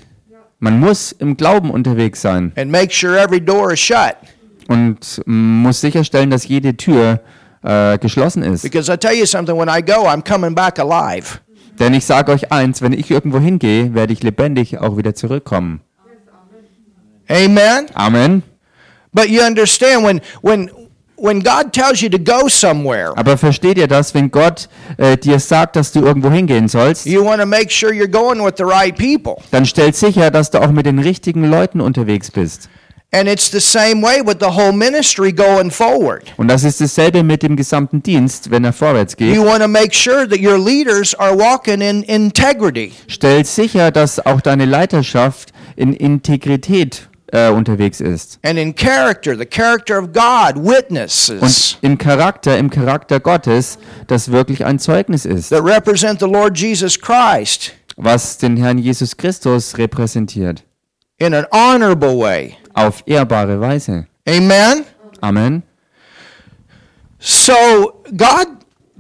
Man 0.60 0.80
muss 0.80 1.12
im 1.12 1.36
Glauben 1.36 1.70
unterwegs 1.72 2.22
sein 2.22 2.54
and 2.56 2.72
make 2.72 2.94
sure 2.94 3.18
every 3.20 3.42
door 3.42 3.74
is 3.74 3.80
shut. 3.82 4.16
und 4.70 5.22
muss 5.26 5.82
sicherstellen, 5.82 6.30
dass 6.30 6.48
jede 6.48 6.78
Tür 6.78 7.20
äh, 7.64 7.98
geschlossen 7.98 8.44
ist. 8.44 8.62
Because 8.62 8.90
I 8.90 8.96
tell 8.96 9.14
you 9.14 9.26
something, 9.26 9.58
when 9.58 9.68
I 9.68 9.82
go, 9.82 10.08
I'm 10.08 10.24
coming 10.24 10.56
back 10.56 10.80
alive. 10.80 11.40
Denn 11.80 11.94
ich 11.94 12.06
sage 12.06 12.32
euch 12.32 12.52
eins, 12.54 12.82
wenn 12.82 12.94
ich 12.94 13.12
irgendwo 13.12 13.40
hingehe, 13.40 13.94
werde 13.94 14.14
ich 14.14 14.24
lebendig 14.24 14.78
auch 14.80 14.96
wieder 14.96 15.14
zurückkommen. 15.16 15.82
Amen. 17.28 17.88
Amen. 17.94 18.44
But 19.14 19.30
you 19.30 19.42
understand 19.42 20.04
when 20.04 20.22
when 20.42 20.70
when 21.16 21.40
God 21.42 21.72
tells 21.72 22.02
you 22.02 22.10
to 22.10 22.18
go 22.20 22.48
somewhere, 22.50 23.14
Aber 23.16 23.38
versteht 23.38 23.78
ihr 23.78 23.88
das, 23.88 24.14
wenn 24.14 24.30
Gott 24.32 24.68
äh, 24.98 25.16
dir 25.18 25.40
sagt, 25.40 25.76
dass 25.76 25.92
du 25.92 26.02
irgendwo 26.02 26.30
hingehen 26.30 26.68
sollst, 26.68 27.06
you 27.06 27.24
want 27.24 27.40
to 27.40 27.46
make 27.48 27.70
sure 27.72 27.94
you're 27.94 28.08
going 28.12 28.44
with 28.44 28.56
the 28.58 28.66
right 28.66 28.98
people. 28.98 29.42
dann 29.52 29.66
stell 29.66 29.94
sicher, 29.94 30.32
dass 30.32 30.52
du 30.52 30.62
auch 30.62 30.72
mit 30.72 30.86
den 30.86 31.00
richtigen 31.00 31.50
Leuten 31.50 31.80
unterwegs 31.82 32.30
bist. 32.32 32.70
And 33.16 33.30
it's 33.30 33.52
the 33.52 33.60
same 33.60 34.02
way 34.02 34.22
with 34.26 34.38
the 34.40 34.48
whole 34.48 34.74
ministry 34.74 35.32
going 35.32 35.70
forward. 35.70 36.24
Und 36.38 36.48
das 36.48 36.64
ist 36.64 36.82
dasselbe 36.82 37.22
mit 37.22 37.44
dem 37.44 37.56
gesamten 37.56 38.02
Dienst, 38.02 38.50
wenn 38.50 38.66
er 38.66 38.74
vorwärts 38.74 39.16
geht. 39.16 39.36
You 39.36 39.46
want 39.46 39.62
to 39.62 39.68
make 39.68 39.94
sure 39.94 40.28
that 40.28 40.40
your 40.40 40.58
leaders 40.58 41.14
are 41.20 41.38
walking 41.38 41.80
in 41.82 42.02
integrity. 42.02 42.92
Stell 43.08 43.46
sicher, 43.46 43.92
dass 43.92 44.20
auch 44.26 44.42
deine 44.42 44.66
Leiterschaft 44.66 45.54
in 45.76 45.94
Integrität 45.94 47.08
äh, 47.34 47.50
unterwegs 47.50 48.00
ist. 48.00 48.40
And 48.44 48.58
in 48.58 48.74
character, 48.74 49.36
the 49.36 49.46
character 49.46 49.98
of 49.98 50.14
God, 50.14 50.56
witnesses 50.56 51.42
Und 51.42 51.78
im 51.82 51.98
Charakter, 51.98 52.58
im 52.58 52.70
Charakter 52.70 53.20
Gottes, 53.20 53.80
das 54.08 54.32
wirklich 54.32 54.66
ein 54.66 54.80
Zeugnis 54.80 55.26
ist, 55.26 55.50
that 55.50 55.64
represent 55.64 56.20
the 56.20 56.28
Lord 56.28 56.58
Jesus 56.58 57.00
Christ 57.00 57.74
was 57.98 58.38
den 58.38 58.58
Herrn 58.58 58.78
Jesus 58.78 59.16
Christus 59.16 59.78
repräsentiert. 59.78 60.64
in 61.20 61.34
an 61.34 61.46
honorable 61.52 62.18
way. 62.18 62.58
Auf 62.74 63.04
ehrbare 63.06 63.60
Weise. 63.60 64.08
Amen. 64.28 64.86
Amen. 65.22 65.64
So 67.20 68.02
God 68.16 68.48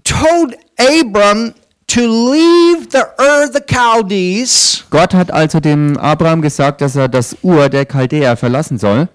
told 0.03 0.55
Abram 0.77 1.53
to 1.87 2.01
leave 2.31 2.89
the 2.91 3.03
Ur 3.19 3.45
of 3.45 3.53
the 3.53 3.61
Chaldees 3.65 4.85
Gott 4.89 5.13
hat 5.13 5.31
also 5.31 5.59
dem 5.59 5.97
Abraham 5.97 6.41
gesagt, 6.41 6.81
dass 6.81 6.95
er 6.95 7.07
das 7.07 7.35
Ur 7.43 7.69
der 7.69 7.85
Chaldäer 7.85 8.35
verlassen 8.37 8.77
soll. 8.77 9.07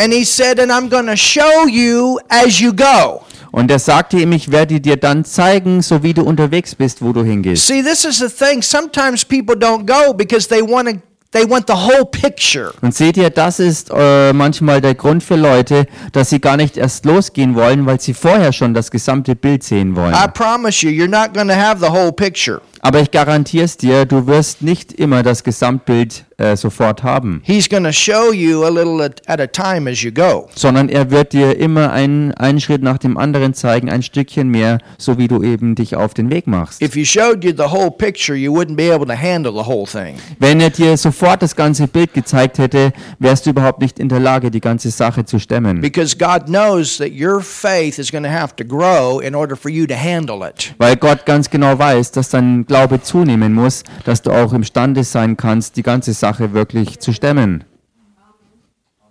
and 0.00 0.12
he 0.12 0.24
said, 0.24 0.60
and 0.60 0.70
I'm 0.70 0.88
going 0.88 1.06
to 1.06 1.16
show 1.16 1.66
you 1.66 2.20
as 2.28 2.60
you 2.60 2.72
go. 2.72 3.24
Und 3.50 3.70
er 3.70 3.78
sagte 3.78 4.18
ihm, 4.20 4.30
ich 4.32 4.52
werde 4.52 4.80
dir 4.80 4.96
dann 4.96 5.24
zeigen, 5.24 5.82
so 5.82 6.02
wie 6.02 6.12
du 6.14 6.22
unterwegs 6.22 6.74
bist, 6.74 7.02
wo 7.02 7.12
du 7.12 7.24
hingehst. 7.24 7.66
See, 7.66 7.82
this 7.82 8.04
is 8.04 8.18
the 8.18 8.28
thing. 8.28 8.62
Sometimes 8.62 9.24
people 9.24 9.56
don't 9.56 9.86
go 9.86 10.12
because 10.12 10.46
they 10.46 10.60
want 10.62 10.88
to 10.88 10.94
they 11.32 11.48
want 11.48 11.66
the 11.66 11.74
whole 11.74 12.04
picture. 12.04 12.72
Und 12.80 12.94
seht 12.94 13.16
ihr, 13.16 13.30
das 13.30 13.60
ist 13.60 13.90
äh, 13.94 14.32
manchmal 14.32 14.80
der 14.80 14.94
Grund 14.94 15.22
für 15.22 15.36
Leute, 15.36 15.86
dass 16.12 16.30
sie 16.30 16.40
gar 16.40 16.56
nicht 16.56 16.76
erst 16.76 17.04
losgehen 17.04 17.54
wollen, 17.54 17.86
weil 17.86 18.00
sie 18.00 18.14
vorher 18.14 18.52
schon 18.52 18.74
das 18.74 18.90
gesamte 18.90 19.36
Bild 19.36 19.62
sehen 19.62 19.96
wollen. 19.96 20.14
I 20.14 20.28
promise 20.32 20.84
you, 20.86 20.90
you're 20.92 21.08
not 21.08 21.34
going 21.34 21.48
to 21.48 21.54
have 21.54 21.78
the 21.80 21.90
whole 21.90 22.12
picture. 22.12 22.60
Aber 22.88 23.02
ich 23.02 23.10
garantiere 23.10 23.66
es 23.66 23.76
dir, 23.76 24.06
du 24.06 24.26
wirst 24.26 24.62
nicht 24.62 24.94
immer 24.94 25.22
das 25.22 25.44
Gesamtbild 25.44 26.24
äh, 26.38 26.56
sofort 26.56 27.02
haben, 27.02 27.42
He's 27.44 27.68
going 27.68 27.84
to 27.84 27.92
show 27.92 28.32
you 28.32 28.64
a 28.64 28.70
little 28.70 29.04
at, 29.04 29.20
at 29.26 29.40
a 29.40 29.46
time 29.46 29.90
as 29.90 30.02
you 30.02 30.10
go. 30.10 30.48
sondern 30.54 30.88
er 30.88 31.10
wird 31.10 31.34
dir 31.34 31.58
immer 31.58 31.92
einen, 31.92 32.32
einen 32.34 32.60
Schritt 32.60 32.82
nach 32.82 32.96
dem 32.96 33.18
anderen 33.18 33.52
zeigen, 33.52 33.90
ein 33.90 34.02
Stückchen 34.02 34.48
mehr, 34.48 34.78
so 34.96 35.18
wie 35.18 35.28
du 35.28 35.42
eben 35.42 35.74
dich 35.74 35.96
auf 35.96 36.14
den 36.14 36.30
Weg 36.30 36.46
machst. 36.46 36.80
If 36.80 36.94
he 36.94 37.04
showed 37.04 37.44
you 37.44 37.50
the 37.50 37.70
whole 37.70 37.90
picture, 37.90 38.38
you 38.38 38.54
wouldn't 38.54 38.76
be 38.76 38.90
able 38.90 39.06
to 39.06 39.20
handle 39.20 39.52
the 39.52 39.68
whole 39.68 39.84
thing. 39.84 40.14
Wenn 40.38 40.60
er 40.60 40.70
dir 40.70 40.96
sofort 40.96 41.42
das 41.42 41.56
ganze 41.56 41.88
Bild 41.88 42.14
gezeigt 42.14 42.56
hätte, 42.58 42.92
wärst 43.18 43.44
du 43.44 43.50
überhaupt 43.50 43.82
nicht 43.82 43.98
in 43.98 44.08
der 44.08 44.20
Lage, 44.20 44.50
die 44.50 44.60
ganze 44.60 44.90
Sache 44.90 45.26
zu 45.26 45.38
stemmen. 45.38 45.80
Because 45.82 46.16
God 46.16 46.46
knows 46.46 46.96
that 46.96 47.10
your 47.10 47.40
faith 47.42 47.98
is 47.98 48.10
going 48.10 48.24
to 48.24 48.30
have 48.30 48.54
to 48.56 48.64
grow 48.64 49.20
in 49.20 49.34
order 49.34 49.56
for 49.56 49.70
you 49.70 49.86
to 49.86 49.94
handle 49.94 50.48
it. 50.48 50.72
Weil 50.78 50.96
Gott 50.96 51.26
ganz 51.26 51.50
genau 51.50 51.78
weiß, 51.78 52.12
dass 52.12 52.30
dein 52.30 52.64
Glaube 52.64 52.77
zunehmen 53.02 53.54
muss, 53.54 53.82
dass 54.04 54.22
du 54.22 54.30
auch 54.30 54.52
imstande 54.52 55.04
sein 55.04 55.36
kannst, 55.36 55.76
die 55.76 55.82
ganze 55.82 56.12
Sache 56.12 56.52
wirklich 56.52 57.00
zu 57.00 57.12
stemmen. 57.12 57.64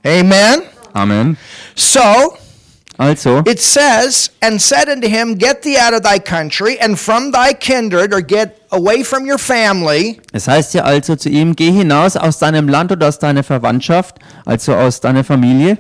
Amen. 0.04 0.62
Amen. 0.94 1.38
So, 1.76 2.38
Also, 3.00 3.44
it 3.46 3.60
says, 3.60 4.32
and 4.42 4.60
said 4.60 4.90
unto 4.90 5.08
him, 5.08 5.38
Get 5.38 5.62
thee 5.62 5.78
out 5.78 5.94
of 5.94 6.02
thy 6.02 6.18
country 6.18 6.80
and 6.80 6.98
from 6.98 7.32
thy 7.32 7.54
kindred, 7.54 8.12
or 8.12 8.22
get 8.22 8.66
away 8.72 9.04
from 9.04 9.24
your 9.24 9.38
family, 9.38 10.20
es 10.34 10.48
heißt 10.48 10.74
ja 10.74 10.84
also 10.84 11.16
zu 11.16 11.30
ihm, 11.30 11.56
geh 11.56 11.72
hinaus 11.72 12.16
aus 12.18 12.40
deinem 12.40 12.68
Land 12.68 12.92
oder 12.92 13.08
aus 13.08 13.20
deiner 13.20 13.44
Verwandtschaft, 13.44 14.18
also 14.46 14.74
aus 14.74 15.00
deiner 15.00 15.24
Familie, 15.24 15.78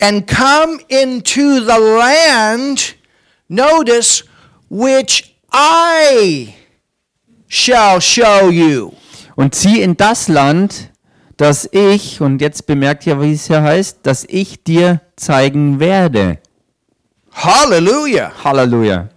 and 0.00 0.26
come 0.26 0.80
into 0.88 1.60
the 1.60 1.78
land, 1.78 2.96
notice, 3.48 4.24
which 4.68 5.36
I 5.52 6.56
shall 7.48 8.00
show 8.00 8.48
you. 8.50 8.92
und 9.36 9.54
zieh 9.54 9.80
in 9.82 9.96
das 9.96 10.28
Land, 10.28 10.90
das 11.36 11.68
ich, 11.72 12.20
und 12.20 12.40
jetzt 12.40 12.66
bemerkt 12.66 13.06
ihr, 13.06 13.20
wie 13.20 13.32
es 13.34 13.46
hier 13.46 13.62
heißt, 13.62 13.98
dass 14.02 14.24
ich 14.28 14.62
dir 14.64 15.00
zeigen 15.16 15.78
werde. 15.80 16.38
Hallelujah. 17.32 18.32
Halleluja. 18.44 19.08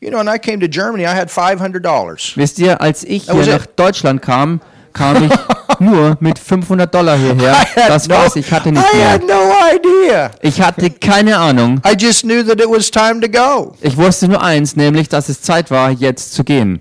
You 0.00 0.10
know, 0.10 0.18
when 0.20 0.28
I 0.28 0.38
came 0.38 0.60
to 0.60 0.68
Germany, 0.68 1.04
I 1.04 1.08
had 1.14 1.28
$500. 1.28 2.36
Wisst 2.36 2.58
ihr, 2.58 2.80
als 2.80 3.02
ich 3.04 3.24
hier 3.30 3.42
it. 3.42 3.48
nach 3.48 3.66
Deutschland 3.66 4.22
kam, 4.22 4.60
kam 4.92 5.24
ich 5.24 5.32
nur 5.80 6.16
mit 6.20 6.38
500 6.38 6.92
Dollar 6.94 7.16
hierher. 7.18 7.56
Das 7.74 8.08
no- 8.08 8.14
war's, 8.14 8.36
ich 8.36 8.50
hatte 8.52 8.70
nicht 8.72 8.84
I 8.92 8.96
mehr. 8.96 9.10
had 9.10 9.22
no 9.26 9.52
idea. 9.74 10.30
Ich 10.40 10.60
hatte 10.60 10.88
keine 10.90 11.36
Ahnung. 11.36 11.80
I 11.86 11.94
just 11.98 12.22
knew 12.22 12.42
that 12.44 12.60
it 12.60 12.70
was 12.70 12.90
time 12.90 13.20
to 13.20 13.28
go. 13.28 13.74
Ich 13.82 13.96
wusste 13.96 14.28
nur 14.28 14.40
eins, 14.40 14.76
nämlich, 14.76 15.08
dass 15.08 15.28
es 15.28 15.42
Zeit 15.42 15.70
war, 15.70 15.90
jetzt 15.90 16.32
zu 16.34 16.44
gehen. 16.44 16.80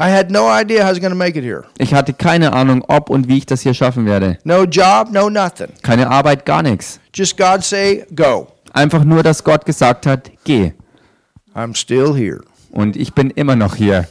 I 0.00 0.08
had 0.08 0.30
no 0.30 0.48
idea 0.48 0.82
how 0.82 0.88
I 0.88 0.92
was 0.92 0.98
going 0.98 1.10
to 1.12 1.16
make 1.16 1.36
it 1.38 1.44
here. 1.44 1.64
Ich 1.76 1.92
hatte 1.92 2.14
keine 2.14 2.54
Ahnung, 2.54 2.82
ob 2.88 3.10
und 3.10 3.28
wie 3.28 3.36
ich 3.36 3.44
das 3.44 3.60
hier 3.60 3.74
schaffen 3.74 4.06
werde. 4.06 4.38
No 4.44 4.64
job, 4.64 5.08
no 5.12 5.28
nothing. 5.28 5.68
Keine 5.82 6.08
Arbeit, 6.08 6.46
gar 6.46 6.62
nichts. 6.62 6.98
Just 7.14 7.36
God 7.36 7.62
say, 7.62 8.06
go. 8.14 8.48
Einfach 8.72 9.04
nur, 9.04 9.22
dass 9.22 9.44
Gott 9.44 9.66
gesagt 9.66 10.06
hat, 10.06 10.30
geh. 10.44 10.72
I'm 11.54 11.76
still 11.76 12.14
here. 12.14 12.40
Und 12.70 12.96
ich 12.96 13.12
bin 13.12 13.28
immer 13.30 13.56
noch 13.56 13.76
hier. 13.76 14.06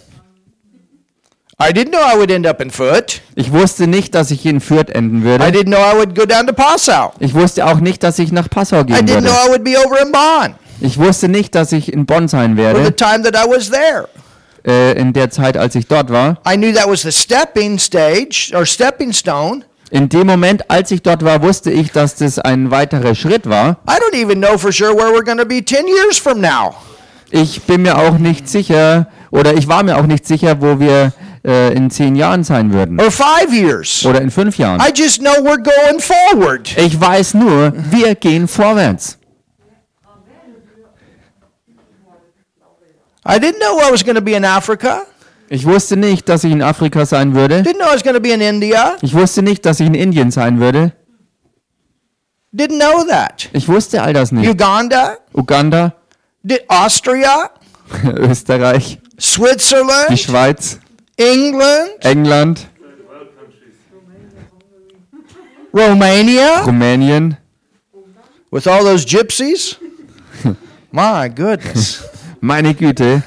I 1.61 1.73
didn't 1.73 1.89
know 1.89 1.99
I 1.99 2.17
would 2.17 2.29
end 2.29 2.45
up 2.45 2.61
in 2.61 2.69
Foot. 2.69 3.21
Ich 3.35 3.51
wusste 3.51 3.87
nicht, 3.87 4.13
dass 4.15 4.31
ich 4.31 4.45
in 4.45 4.61
Fürth 4.61 4.89
enden 4.91 5.21
I 5.21 5.23
würde. 5.23 5.43
didn't 5.45 5.65
know 5.71 5.79
I 5.79 5.97
would 5.97 6.13
go 6.15 6.25
down 6.25 6.45
to 6.45 6.53
Passau. 6.53 7.13
Ich 7.19 7.33
wusste 7.33 7.65
auch 7.65 7.79
nicht, 7.79 8.03
dass 8.03 8.19
ich 8.19 8.31
nach 8.31 8.49
Passau 8.49 8.81
I 8.81 8.85
gehen 8.85 9.07
didn't 9.07 9.21
know 9.21 9.31
würde. 9.31 9.47
I 9.47 9.49
would 9.49 9.63
be 9.63 9.75
over 9.77 10.01
in 10.01 10.11
Bonn 10.11 10.55
Ich 10.81 10.97
wusste 10.99 11.27
nicht, 11.27 11.55
dass 11.55 11.71
ich 11.71 11.91
in 11.91 12.05
Bonn 12.05 12.27
sein 12.27 12.55
for 12.55 12.65
the 12.75 12.77
werde, 12.79 12.95
time 12.95 13.23
that 13.23 13.35
I 13.35 13.49
was 13.49 13.69
there. 13.71 14.07
Äh, 14.65 14.93
in 14.99 15.13
der 15.13 15.29
Zeit, 15.29 15.57
als 15.57 15.75
ich 15.75 15.87
dort 15.87 16.09
war. 16.11 16.37
I 16.47 16.55
knew 16.55 16.73
that 16.73 16.87
was 16.89 17.01
the 17.01 17.11
stepping 17.11 17.77
stage 17.79 18.51
or 18.55 18.65
stepping 18.65 19.13
stone. 19.13 19.63
In 19.91 20.07
dem 20.07 20.27
Moment, 20.27 20.69
als 20.69 20.91
ich 20.91 21.01
dort 21.01 21.23
war, 21.23 21.41
wusste 21.41 21.71
ich, 21.71 21.91
dass 21.91 22.15
das 22.15 22.37
ein 22.37 22.69
weiterer 22.69 23.15
Schritt 23.15 23.49
war. 23.49 23.77
I 23.89 23.93
don't 23.93 24.15
even 24.15 24.39
know 24.39 24.57
for 24.57 24.71
sure 24.71 24.93
where 24.95 25.11
we're 25.11 25.23
going 25.25 25.39
to 25.39 25.45
be 25.45 25.63
10 25.65 25.87
years 25.87 26.17
from 26.17 26.39
now. 26.41 26.75
Ich 27.31 27.61
bin 27.63 27.83
mir 27.83 27.97
auch 27.97 28.17
nicht 28.17 28.49
sicher, 28.49 29.07
oder 29.31 29.53
ich 29.53 29.67
war 29.67 29.83
mir 29.83 29.97
auch 29.97 30.07
nicht 30.07 30.27
sicher, 30.27 30.61
wo 30.61 30.79
wir 30.79 31.13
äh, 31.45 31.73
in 31.73 31.91
zehn 31.91 32.15
Jahren 32.15 32.43
sein 32.43 32.73
würden. 32.73 32.99
or 32.99 33.11
five 33.11 33.51
years. 33.53 34.03
Oder 34.05 34.21
in 34.21 34.31
fünf 34.31 34.57
Jahren. 34.57 34.81
I 34.81 34.91
just 34.93 35.19
know 35.21 35.31
we're 35.43 35.61
going 35.61 35.99
forward. 35.99 36.75
Ich 36.77 36.99
weiß 36.99 37.35
nur, 37.35 37.71
wir 37.91 38.15
gehen 38.15 38.47
vorwärts. 38.47 39.18
I 43.25 43.37
didn't 43.39 43.59
know 43.59 43.79
I 43.79 43.91
was 43.91 44.03
going 44.03 44.15
to 44.15 44.21
be 44.21 44.33
in 44.33 44.45
Africa. 44.45 45.05
Ich 45.49 45.65
wusste 45.65 45.97
nicht, 45.97 46.29
dass 46.29 46.43
ich 46.43 46.51
in 46.51 46.61
Afrika 46.61 47.05
sein 47.05 47.33
würde. 47.33 47.61
Didn't 47.63 47.79
know 47.79 47.89
I 47.91 47.95
was 47.95 48.03
going 48.03 48.15
to 48.15 48.21
be 48.21 48.31
in 48.31 48.41
India. 48.41 48.97
Ich 49.01 49.13
wusste 49.13 49.41
nicht, 49.41 49.65
dass 49.65 49.79
ich 49.79 49.87
in 49.87 49.95
Indien 49.95 50.31
sein 50.31 50.59
würde. 50.59 50.93
Didn't 52.53 52.79
know 52.79 53.03
that. 53.07 53.49
Ich 53.53 53.67
wusste 53.67 54.01
all 54.01 54.13
das 54.13 54.31
nicht. 54.31 54.47
Uganda, 54.49 55.17
Uganda, 55.33 55.93
did 56.43 56.63
Austria, 56.67 57.51
Österreich, 58.15 58.99
die 59.01 59.21
Switzerland, 59.21 60.19
Schweiz, 60.19 60.79
England, 61.17 61.89
England, 62.01 62.67
Romania, 65.73 66.63
Rumänien. 66.63 67.37
with 68.51 68.65
all 68.67 68.83
those 68.83 69.05
gypsies. 69.05 69.75
My 70.91 71.27
goodness. 71.27 72.03
Meine 72.41 72.73
Güte. 72.73 73.23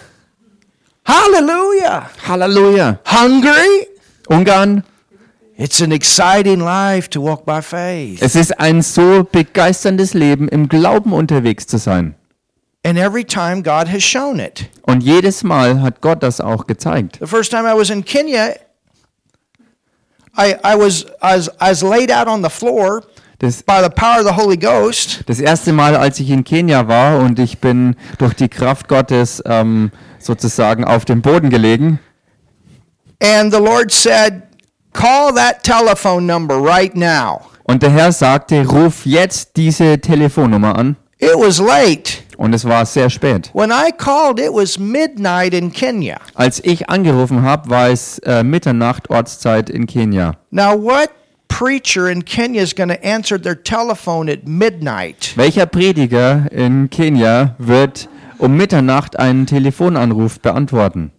Hallelujah. 1.04 2.10
Halleluja. 2.26 2.98
Hungary. 3.04 3.88
Ungarn. 4.28 4.84
It's 5.56 5.82
an 5.82 5.92
exciting 5.92 6.60
life 6.60 7.10
to 7.10 7.20
walk 7.20 7.44
by 7.44 7.60
faith. 7.60 8.22
Es 8.22 8.34
ist 8.34 8.58
ein 8.58 8.82
so 8.82 9.22
begeisterndes 9.24 10.14
Leben, 10.14 10.48
im 10.48 10.68
Glauben 10.68 11.12
unterwegs 11.12 11.66
zu 11.66 11.78
sein. 11.78 12.14
And 12.84 12.98
every 12.98 13.24
time 13.24 13.62
God 13.62 13.88
has 13.88 14.02
shown 14.02 14.40
it. 14.40 14.68
Und 14.82 15.02
jedes 15.02 15.44
Mal 15.44 15.82
hat 15.82 16.00
Gott 16.00 16.22
das 16.22 16.40
auch 16.40 16.66
gezeigt. 16.66 17.18
The 17.20 17.26
first 17.26 17.52
time 17.52 17.68
I 17.70 17.76
was 17.76 17.90
in 17.90 18.04
Kenya, 18.04 18.54
I, 20.36 20.54
I, 20.64 20.74
was, 20.76 21.04
I, 21.22 21.36
was, 21.36 21.48
I 21.60 21.70
was 21.70 21.82
laid 21.82 22.10
out 22.10 22.26
on 22.26 22.42
the 22.42 22.50
floor 22.50 23.02
Das, 23.38 23.62
by 23.62 23.80
the 23.82 23.88
power 23.88 24.20
of 24.20 24.26
the 24.26 24.34
Holy 24.34 24.56
Ghost. 24.56 25.24
das 25.26 25.40
erste 25.40 25.72
Mal, 25.72 25.96
als 25.96 26.20
ich 26.20 26.30
in 26.30 26.44
Kenia 26.44 26.86
war 26.86 27.18
und 27.18 27.38
ich 27.38 27.58
bin 27.58 27.96
durch 28.18 28.34
die 28.34 28.48
Kraft 28.48 28.88
Gottes 28.88 29.42
ähm, 29.46 29.90
sozusagen 30.18 30.84
auf 30.84 31.04
dem 31.04 31.22
Boden 31.22 31.50
gelegen. 31.50 31.98
And 33.20 33.52
the 33.52 33.60
Lord 33.60 33.90
said, 33.90 34.42
Call 34.92 35.32
that 35.34 35.62
telephone 35.62 36.26
number 36.26 36.56
right 36.56 36.94
now. 36.94 37.40
Und 37.64 37.82
der 37.82 37.90
Herr 37.90 38.12
sagte, 38.12 38.66
ruf 38.66 39.06
jetzt 39.06 39.56
diese 39.56 39.98
Telefonnummer 39.98 40.76
an. 40.76 40.96
It 41.18 41.34
was 41.36 41.58
late. 41.58 42.14
Und 42.36 42.52
es 42.52 42.64
war 42.64 42.84
sehr 42.84 43.08
spät. 43.08 43.50
When 43.54 43.70
I 43.70 43.92
called, 43.96 44.40
it 44.40 44.52
was 44.52 44.78
midnight 44.78 45.54
in 45.54 45.72
Kenya. 45.72 46.18
Als 46.34 46.62
ich 46.64 46.90
angerufen 46.90 47.42
habe, 47.42 47.70
war 47.70 47.88
es 47.90 48.18
äh, 48.20 48.42
Mitternacht 48.42 49.08
Ortszeit 49.10 49.70
in 49.70 49.86
Kenia. 49.86 50.32
Now, 50.50 50.72
what 50.72 51.10
preacher 51.52 52.08
in 52.08 52.24
Kenya 52.24 52.62
is 52.62 52.74
going 52.74 52.88
to 52.88 53.04
answer 53.04 53.38
their 53.38 53.54
telephone 53.54 54.28
at 54.30 54.46
midnight? 54.46 55.32
Welcher 55.36 55.66
Prediger 55.66 56.50
in 56.50 56.88
Kenia 56.88 57.54
wird 57.58 58.08
um 58.38 58.56
Mitternacht 58.56 59.18
einen 59.18 59.46
Telefonanruf 59.46 60.40
beantworten? 60.40 61.12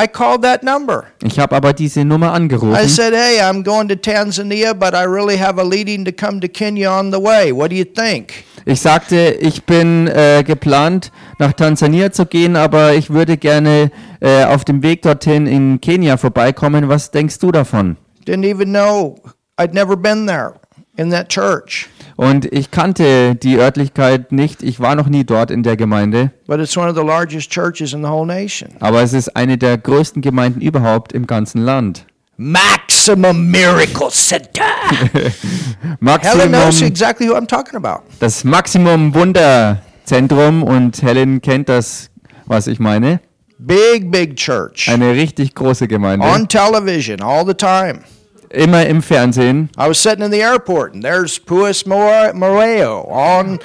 I 0.00 0.06
called 0.06 0.42
that 0.42 0.62
number. 0.62 1.06
Ich 1.24 1.40
habe 1.40 1.56
aber 1.56 1.72
diese 1.72 2.04
Nummer 2.04 2.28
I 2.28 2.36
angerufen. 2.36 2.88
said, 2.88 3.12
Hey, 3.14 3.40
I'm 3.40 3.64
going 3.64 3.88
to 3.88 3.96
Tanzania, 3.96 4.72
but 4.72 4.94
I 4.94 5.04
really 5.04 5.36
have 5.36 5.58
a 5.58 5.64
leading 5.64 6.04
to 6.04 6.12
come 6.12 6.40
to 6.40 6.48
Kenya 6.48 6.88
on 6.88 7.10
the 7.10 7.18
way. 7.18 7.50
What 7.52 7.70
do 7.70 7.76
you 7.76 7.84
think? 7.84 8.44
Ich 8.64 8.80
sagte, 8.80 9.36
ich 9.40 9.64
bin 9.64 10.06
äh, 10.06 10.44
geplant, 10.46 11.10
nach 11.38 11.52
Tansania 11.54 12.12
zu 12.12 12.26
gehen, 12.26 12.54
aber 12.54 12.94
ich 12.94 13.10
würde 13.10 13.36
gerne 13.38 13.90
äh, 14.20 14.44
auf 14.44 14.64
dem 14.64 14.82
Weg 14.84 15.02
dorthin 15.02 15.46
in 15.46 15.80
Kenia 15.80 16.16
vorbeikommen. 16.18 16.88
Was 16.88 17.10
denkst 17.10 17.38
du 17.38 17.50
davon? 17.50 17.96
Didn't 18.24 18.44
even 18.44 18.68
know. 18.68 19.16
I'd 19.58 19.74
never 19.74 19.96
been 19.96 20.26
there 20.26 20.54
in 20.96 21.10
that 21.10 21.28
church. 21.28 21.88
Und 22.16 22.46
ich 22.52 22.70
kannte 22.70 23.34
die 23.36 23.56
Örtlichkeit 23.58 24.32
nicht. 24.32 24.62
Ich 24.62 24.80
war 24.80 24.94
noch 24.96 25.08
nie 25.08 25.24
dort 25.24 25.50
in 25.50 25.62
der 25.62 25.76
Gemeinde. 25.76 26.32
But 26.46 26.58
it's 26.60 26.76
one 26.76 26.88
of 26.88 26.96
the 26.96 27.04
largest 27.04 27.50
churches 27.50 27.92
in 27.92 28.02
the 28.02 28.08
whole 28.08 28.26
nation. 28.26 28.70
Aber 28.80 29.02
es 29.02 29.12
ist 29.12 29.36
eine 29.36 29.56
der 29.58 29.78
größten 29.78 30.22
Gemeinden 30.22 30.60
überhaupt 30.60 31.12
im 31.12 31.26
ganzen 31.26 31.62
Land. 31.62 32.06
Maximum 32.36 33.50
Miracle 33.50 34.10
Center. 34.10 34.62
Helen 35.10 36.50
knows 36.50 36.80
Maximum, 36.80 36.86
exactly 36.88 37.28
who 37.28 37.34
I'm 37.34 37.46
talking 37.48 37.76
about. 37.76 38.04
das 38.20 38.44
Maximum 38.44 39.12
Wunderzentrum 39.14 40.62
und 40.62 41.02
Helen 41.02 41.40
kennt 41.40 41.68
das, 41.68 42.10
was 42.46 42.66
ich 42.68 42.78
meine. 42.78 43.20
Big, 43.58 44.10
big 44.10 44.36
church. 44.36 44.88
Eine 44.88 45.14
richtig 45.14 45.54
große 45.54 45.88
Gemeinde. 45.88 46.24
On 46.26 46.46
television 46.46 47.20
all 47.20 47.44
the 47.44 47.54
time. 47.54 48.00
Immer 48.50 48.86
im 48.86 49.02
Fernsehen. 49.02 49.68
I 49.78 49.88
was 49.88 49.98
sitting 50.02 50.24
in 50.24 50.30
the 50.32 50.42
airport 50.42 50.94
and 50.94 51.02
there's 51.04 51.38
Puis 51.38 51.84
More- 51.86 52.32
Moreo 52.34 53.06
on. 53.10 53.58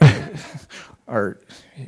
or, 1.06 1.36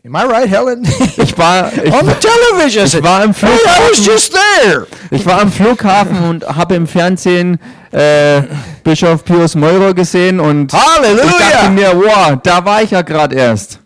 am 0.05 0.17
I 0.17 0.25
right, 0.25 0.49
Helen? 0.49 0.85
Ich 1.17 1.37
war, 1.39 1.71
ich, 1.85 1.93
on 1.93 2.07
the 2.07 2.15
television. 2.15 2.85
I 2.85 2.89
said, 2.89 3.05
war 3.05 3.23
im 3.23 3.33
hey, 3.33 3.49
I 3.49 3.89
was 3.91 3.99
Flughafen. 4.01 4.05
just 4.05 4.33
there. 4.33 4.87
ich 5.11 5.25
war 5.27 5.41
am 5.41 5.53
Flughafen 5.53 6.19
und 6.29 6.45
habe 6.47 6.75
im 6.75 6.87
Fernsehen 6.87 7.59
äh, 7.93 8.43
Bischof 8.83 9.25
Pius 9.25 9.55
Meurer 9.55 9.95
gesehen 9.95 10.41
und 10.41 10.73
ich 10.73 10.79
dachte 10.81 11.71
mir, 11.71 11.93
wow, 11.95 12.37
da 12.43 12.65
war 12.65 12.83
ich 12.83 12.91
ja 12.91 13.03
gerade 13.03 13.37
erst. 13.37 13.79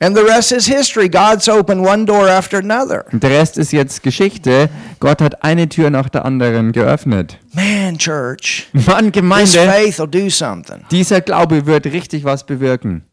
And 0.00 0.16
the 0.16 0.22
rest 0.24 0.52
is 0.52 0.66
history. 0.66 1.08
God's 1.08 1.48
opened 1.48 1.86
one 1.86 2.04
door 2.04 2.28
after 2.28 2.58
another. 2.58 3.04
Und 3.12 3.22
der 3.22 3.30
Rest 3.30 3.56
ist 3.58 3.72
jetzt 3.72 4.02
Geschichte. 4.02 4.68
Gott 5.00 5.22
hat 5.22 5.44
eine 5.44 5.68
Tür 5.68 5.88
nach 5.90 6.08
der 6.08 6.24
anderen 6.24 6.72
geöffnet. 6.72 7.38
Man, 7.52 7.96
church, 7.96 8.66
Mann, 8.72 9.12
this 9.12 9.12
Gemeinde, 9.12 9.58
faith 9.66 9.98
will 9.98 10.08
do 10.08 10.28
something. 10.28 10.84
dieser 10.90 11.20
Glaube 11.20 11.66
wird 11.66 11.86
richtig 11.86 12.24
was 12.24 12.44
bewirken. 12.44 13.04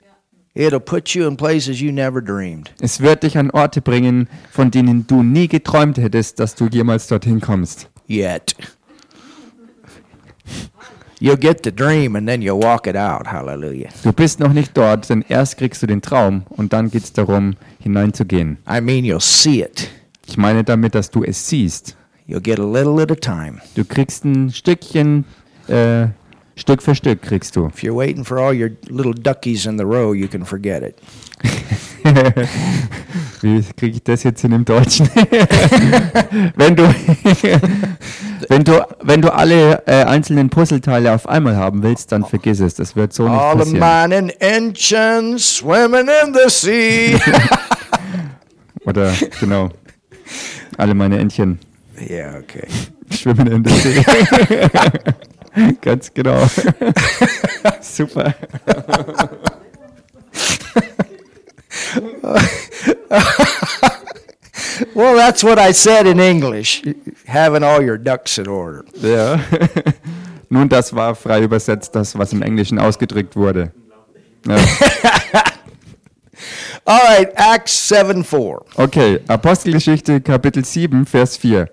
It'll 0.54 0.82
put 0.82 1.10
you 1.10 1.28
in 1.28 1.38
places 1.38 1.80
you 1.80 1.94
never 1.94 2.22
dreamed. 2.22 2.74
Es 2.82 3.00
wird 3.00 3.24
dich 3.24 3.38
an 3.38 3.52
Orte 3.52 3.82
bringen, 3.82 4.28
von 4.52 4.70
denen 4.70 5.08
du 5.08 5.24
nie 5.24 5.48
geträumt 5.48 5.98
hättest, 5.98 6.40
dass 6.40 6.56
du 6.56 6.68
jemals 6.68 7.08
dorthin 7.08 7.40
kommst. 7.40 7.90
Yet. 8.10 8.56
You'll 11.22 11.38
get 11.38 11.62
the 11.64 11.72
dream 11.72 12.16
and 12.16 12.28
then 12.28 12.42
you'll 12.42 12.60
walk 12.60 12.88
it 12.88 12.96
out. 12.96 13.28
Hallelujah. 13.32 13.90
Du 14.02 14.12
bist 14.12 14.40
noch 14.40 14.54
nicht 14.54 14.76
dort, 14.76 15.08
denn 15.08 15.24
erst 15.30 15.56
kriegst 15.56 15.84
du 15.84 15.86
den 15.86 16.02
Traum 16.02 16.46
und 16.50 16.74
dann 16.74 16.90
geht 16.90 17.04
es 17.04 17.14
darum, 17.14 17.54
hineinzugehen. 17.80 18.58
I 18.68 18.82
mean, 18.82 19.06
you'll 19.06 19.22
see 19.22 19.62
it. 19.62 19.88
Ich 20.26 20.38
meine 20.38 20.64
damit, 20.64 20.96
dass 20.96 21.12
du 21.12 21.24
es 21.24 21.48
siehst. 21.48 21.96
You'll 22.28 22.42
get 22.42 22.60
a 22.60 22.64
little 22.64 23.00
at 23.04 23.12
a 23.12 23.16
time. 23.16 23.62
Du 23.76 23.86
kriegst 23.86 24.26
ein 24.26 24.50
Stückchen, 24.50 25.26
äh, 25.68 26.08
Stück 26.56 26.82
für 26.82 26.96
Stück 26.96 27.22
kriegst 27.22 27.56
du. 27.56 27.68
If 27.68 27.84
you're 27.84 27.96
waiting 27.96 28.24
for 28.24 28.38
all 28.38 28.54
your 28.54 28.72
little 28.88 29.14
duckies 29.14 29.66
in 29.66 29.78
the 29.78 29.84
row, 29.84 30.14
you 30.14 30.28
can 30.28 30.46
forget 30.46 30.84
it. 30.84 30.96
Wie 33.42 33.64
kriege 33.76 33.96
ich 33.96 34.04
das 34.04 34.24
jetzt 34.24 34.42
hin 34.42 34.52
im 34.52 34.66
Deutschen? 34.66 35.10
wenn 36.56 36.76
du, 36.76 36.84
wenn 38.50 38.64
du, 38.64 38.86
wenn 39.02 39.22
du 39.22 39.34
alle 39.34 39.82
äh, 39.88 40.04
einzelnen 40.04 40.50
Puzzleteile 40.50 41.14
auf 41.14 41.28
einmal 41.28 41.56
haben 41.56 41.82
willst, 41.82 42.12
dann 42.12 42.26
vergiss 42.26 42.60
es. 42.60 42.76
Das 42.76 42.96
wird 42.96 43.14
so 43.14 43.24
nicht 43.24 43.40
All 43.40 43.54
of 43.54 43.72
passieren. 43.72 44.10
mine 44.10 44.40
engines 44.40 45.58
swimming 45.58 46.08
in 46.08 46.34
the 46.34 46.50
sea. 46.50 47.20
Oder 48.86 49.14
genau. 49.40 49.70
Alle 50.78 50.94
meine 50.94 51.18
Entchen 51.20 51.60
yeah, 52.10 52.38
okay. 52.38 52.68
schwimmen 53.10 53.48
in 53.48 53.64
der 53.64 53.74
See. 53.74 54.04
Ganz 55.82 56.14
genau. 56.14 56.48
Super. 57.82 58.36
Well, 64.94 65.16
that's 65.16 65.44
what 65.44 65.60
I 65.60 65.74
said 65.74 66.08
in 66.08 66.20
English. 66.20 66.84
Having 67.26 67.64
all 67.64 67.82
your 67.82 67.98
ducks 67.98 68.38
in 68.38 68.48
order. 68.48 68.84
Ja. 68.96 69.40
Nun, 70.50 70.68
das 70.68 70.94
war 70.94 71.16
frei 71.16 71.44
übersetzt, 71.44 71.96
das, 71.96 72.18
was 72.18 72.34
im 72.34 72.42
Englischen 72.42 72.80
ausgedrückt 72.80 73.36
wurde. 73.36 73.72
Ja. 74.46 74.58
All 76.86 77.00
right, 77.08 77.32
Acts 77.36 77.88
7 77.88 78.24
4. 78.24 78.60
Okay, 78.76 79.20
Apostelgeschichte 79.28 80.20
Kapitel 80.20 80.66
7, 80.66 81.06
Vers 81.06 81.38
4. 81.38 81.70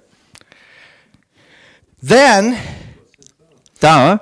Then 2.00 2.56
Da 3.80 4.18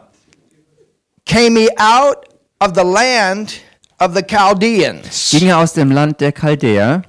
came 1.24 1.56
he 1.60 1.68
out 1.78 2.26
of 2.60 2.74
the 2.74 2.84
land 2.84 3.54
of 3.98 4.14
the 4.14 4.22
Chaldeans 4.22 5.30
ging 5.30 5.48
er 5.48 5.58
aus 5.58 5.72
dem 5.72 5.90
Land 5.90 6.20
der 6.20 6.32
Chaldäer 6.32 7.02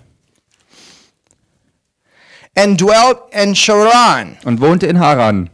and 2.56 2.78
dwelt 2.80 3.20
in 3.32 3.54
Charan. 3.54 4.38
und 4.46 4.60
wohnte 4.62 4.88
in 4.88 5.00
Haran. 5.00 5.50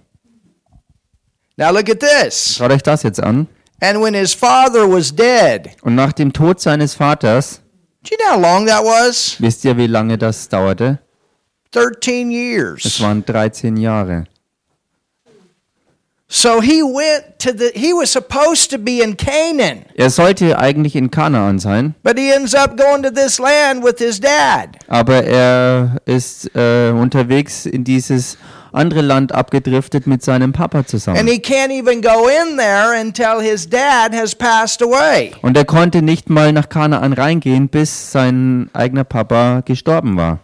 Now 1.57 1.71
look 1.71 1.89
at 1.89 1.99
this. 1.99 2.55
Schaut 2.57 2.71
euch 2.71 2.81
das 2.83 3.03
jetzt 3.03 3.21
an. 3.21 3.47
And 3.81 4.01
when 4.01 4.13
his 4.13 4.33
father 4.33 4.87
was 4.87 5.11
dead, 5.13 5.71
Und 5.81 5.95
nach 5.95 6.13
dem 6.13 6.31
Tod 6.31 6.59
seines 6.61 6.93
Vaters, 6.95 7.59
do 8.03 8.11
you 8.11 8.17
know 8.17 8.35
how 8.35 8.41
long 8.41 8.65
that 8.67 8.83
was? 8.83 9.35
wisst 9.39 9.65
ihr, 9.65 9.75
wie 9.77 9.87
lange 9.87 10.17
das 10.17 10.47
dauerte? 10.47 10.99
13 11.71 12.29
Es 12.29 12.33
years. 12.33 13.01
waren 13.01 13.25
13 13.25 13.77
Jahre. 13.77 14.25
So 16.35 16.61
he 16.61 16.81
went 16.81 17.37
to 17.37 17.51
the, 17.55 17.71
he 17.75 17.93
was 17.93 18.11
supposed 18.11 18.71
to 18.71 18.79
be 18.79 19.03
in 19.03 19.15
Canaan, 19.17 19.85
Er 19.95 20.09
sollte 20.09 20.57
eigentlich 20.57 20.95
in 20.95 21.11
Kanaan 21.11 21.59
sein, 21.59 21.93
but 22.01 22.17
he 22.17 22.31
ends 22.33 22.55
up 22.55 22.75
going 22.75 23.03
to 23.03 23.11
this 23.11 23.37
land 23.37 23.83
with 23.83 23.99
his 23.99 24.19
dad. 24.19 24.69
aber 24.87 25.23
er 25.25 25.97
ist 26.05 26.49
äh, 26.55 26.89
unterwegs 26.89 27.67
in 27.67 27.83
dieses 27.83 28.39
andere 28.71 29.01
Land 29.01 29.31
abgedriftet 29.31 30.07
mit 30.07 30.23
seinem 30.23 30.53
Papa 30.53 30.79
And 30.79 30.87
zusammen. 30.87 31.27
he 31.27 31.37
can't 31.37 31.69
even 31.71 32.01
go 32.01 32.27
in 32.27 32.57
there 32.57 32.99
until 32.99 33.39
his 33.39 33.69
dad 33.69 34.11
has 34.15 34.33
passed 34.33 34.81
away. 34.81 35.33
Und 35.43 35.55
er 35.55 35.65
konnte 35.65 36.01
nicht 36.01 36.31
mal 36.31 36.51
nach 36.51 36.67
Kanaan 36.67 37.13
reingehen, 37.13 37.69
bis 37.69 38.11
sein 38.11 38.71
eigener 38.73 39.03
Papa 39.03 39.61
gestorben 39.63 40.17
war. 40.17 40.39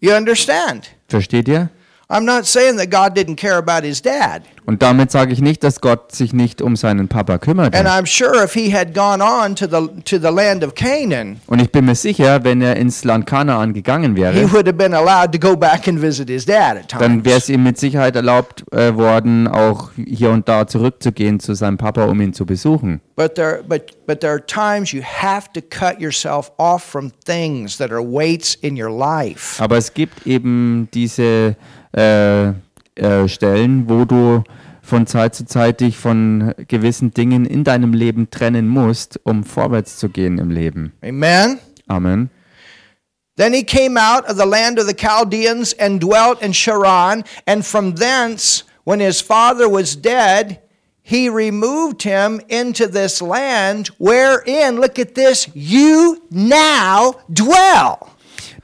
You 0.00 0.12
understand? 0.14 0.90
Versteht 1.08 1.48
ihr? 1.48 1.70
I'm 2.10 2.24
not 2.24 2.44
saying 2.44 2.76
that 2.78 2.90
God 2.90 3.16
didn't 3.16 3.36
care 3.36 3.56
about 3.56 3.86
his 3.86 4.02
dad. 4.02 4.42
Und 4.66 4.82
damit 4.82 5.10
sage 5.10 5.32
ich 5.32 5.40
nicht, 5.40 5.64
dass 5.64 5.80
Gott 5.80 6.12
sich 6.12 6.32
nicht 6.32 6.60
um 6.60 6.76
seinen 6.76 7.08
Papa 7.08 7.34
And 7.34 7.42
kümmerte. 7.42 7.78
I'm 7.88 8.04
sure 8.06 8.44
if 8.44 8.52
he 8.52 8.72
had 8.72 8.94
gone 8.94 9.22
on 9.22 9.54
to 9.56 9.66
the 9.66 9.88
to 10.04 10.18
the 10.18 10.32
land 10.32 10.64
of 10.64 10.74
Canaan, 10.74 11.40
Und 11.46 11.60
ich 11.62 11.70
bin 11.70 11.86
mir 11.86 11.94
sicher, 11.94 12.42
wenn 12.44 12.60
er 12.62 12.76
ins 12.76 13.04
Land 13.04 13.26
Kanaan 13.26 13.72
gegangen 13.72 14.14
he 14.16 14.22
wäre, 14.22 14.52
would 14.52 14.66
have 14.66 14.76
been 14.76 14.92
allowed 14.94 15.32
to 15.32 15.38
go 15.38 15.56
back 15.56 15.86
and 15.88 16.00
visit 16.00 16.28
his 16.28 16.44
dad 16.44 16.76
at 16.76 16.92
dann 16.92 17.24
wäre 17.24 17.34
times. 17.34 17.44
es 17.44 17.48
ihm 17.48 17.62
mit 17.62 17.78
Sicherheit 17.78 18.14
erlaubt 18.16 18.64
äh, 18.72 18.94
worden, 18.96 19.46
auch 19.48 19.90
hier 19.96 20.30
und 20.30 20.48
da 20.48 20.66
zurückzugehen 20.66 21.38
zu 21.40 21.54
seinem 21.54 21.78
Papa, 21.78 22.04
um 22.06 22.20
ihn 22.20 22.32
zu 22.32 22.44
besuchen. 22.44 23.00
But 23.16 23.34
there 23.36 23.62
but 23.66 24.06
but 24.06 24.20
there 24.20 24.32
are 24.32 24.44
times 24.44 24.92
you 24.92 25.02
have 25.02 25.48
to 25.54 25.60
cut 25.60 26.00
yourself 26.00 26.50
off 26.58 26.82
from 26.82 27.12
things 27.24 27.76
that 27.78 27.90
are 27.92 28.02
weights 28.02 28.54
in 28.56 28.80
your 28.80 28.90
life. 28.90 29.60
Aber 29.62 29.76
es 29.76 29.94
gibt 29.94 30.26
eben 30.26 30.88
diese 30.92 31.56
äh, 31.96 32.48
äh, 32.48 33.28
Stellen, 33.28 33.88
wo 33.88 34.04
du 34.04 34.42
von 34.82 35.06
Zeit 35.06 35.34
zu 35.34 35.44
Zeit 35.46 35.80
dich 35.80 35.96
von 35.96 36.54
gewissen 36.68 37.12
Dingen 37.12 37.46
in 37.46 37.64
deinem 37.64 37.92
Leben 37.92 38.30
trennen 38.30 38.68
musst, 38.68 39.20
um 39.24 39.44
vorwärts 39.44 39.98
zu 39.98 40.08
gehen 40.08 40.38
im 40.38 40.50
Leben. 40.50 40.92
Amen. 41.04 41.58
Amen. 41.88 42.30
Then 43.36 43.54
he 43.54 43.62
came 43.62 43.96
out 43.96 44.28
of 44.28 44.36
the 44.36 44.46
land 44.46 44.78
of 44.78 44.86
the 44.86 44.94
Chaldeans 44.94 45.72
and 45.78 46.00
dwelt 46.00 46.42
in 46.42 46.52
Charan, 46.52 47.24
and 47.46 47.64
from 47.64 47.94
thence, 47.94 48.64
when 48.84 49.00
his 49.00 49.22
father 49.22 49.68
was 49.68 49.96
dead, 49.96 50.60
he 51.02 51.28
removed 51.28 52.02
him 52.02 52.40
into 52.48 52.86
this 52.86 53.22
land 53.22 53.88
wherein, 53.98 54.80
look 54.80 54.98
at 54.98 55.14
this, 55.14 55.48
you 55.54 56.22
now 56.30 57.14
dwell. 57.32 58.09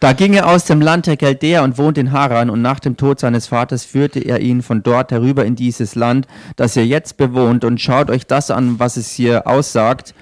Da 0.07 0.13
ging 0.13 0.35
er 0.35 0.47
aus 0.47 0.67
dem 0.67 0.81
Land 0.81 1.09
der 1.09 1.17
Chaldäer 1.17 1.65
und 1.65 1.79
wohnte 1.79 2.01
in 2.01 2.13
Haran, 2.13 2.49
und 2.49 2.63
nach 2.63 2.79
dem 2.79 2.97
Tod 2.97 3.19
seines 3.19 3.49
Vaters 3.49 3.85
führte 3.85 4.21
er 4.21 4.39
ihn 4.39 4.63
von 4.63 4.85
dort 4.85 5.11
herüber 5.11 5.45
in 5.45 5.57
dieses 5.57 5.97
Land, 5.97 6.29
das 6.55 6.77
ihr 6.77 6.87
jetzt 6.87 7.17
bewohnt. 7.17 7.65
Und 7.65 7.81
schaut 7.81 8.09
euch 8.09 8.25
das 8.25 8.53
an, 8.53 8.79
was 8.79 8.97
es 8.97 9.11
hier 9.11 9.49
aussagt, 9.49 10.15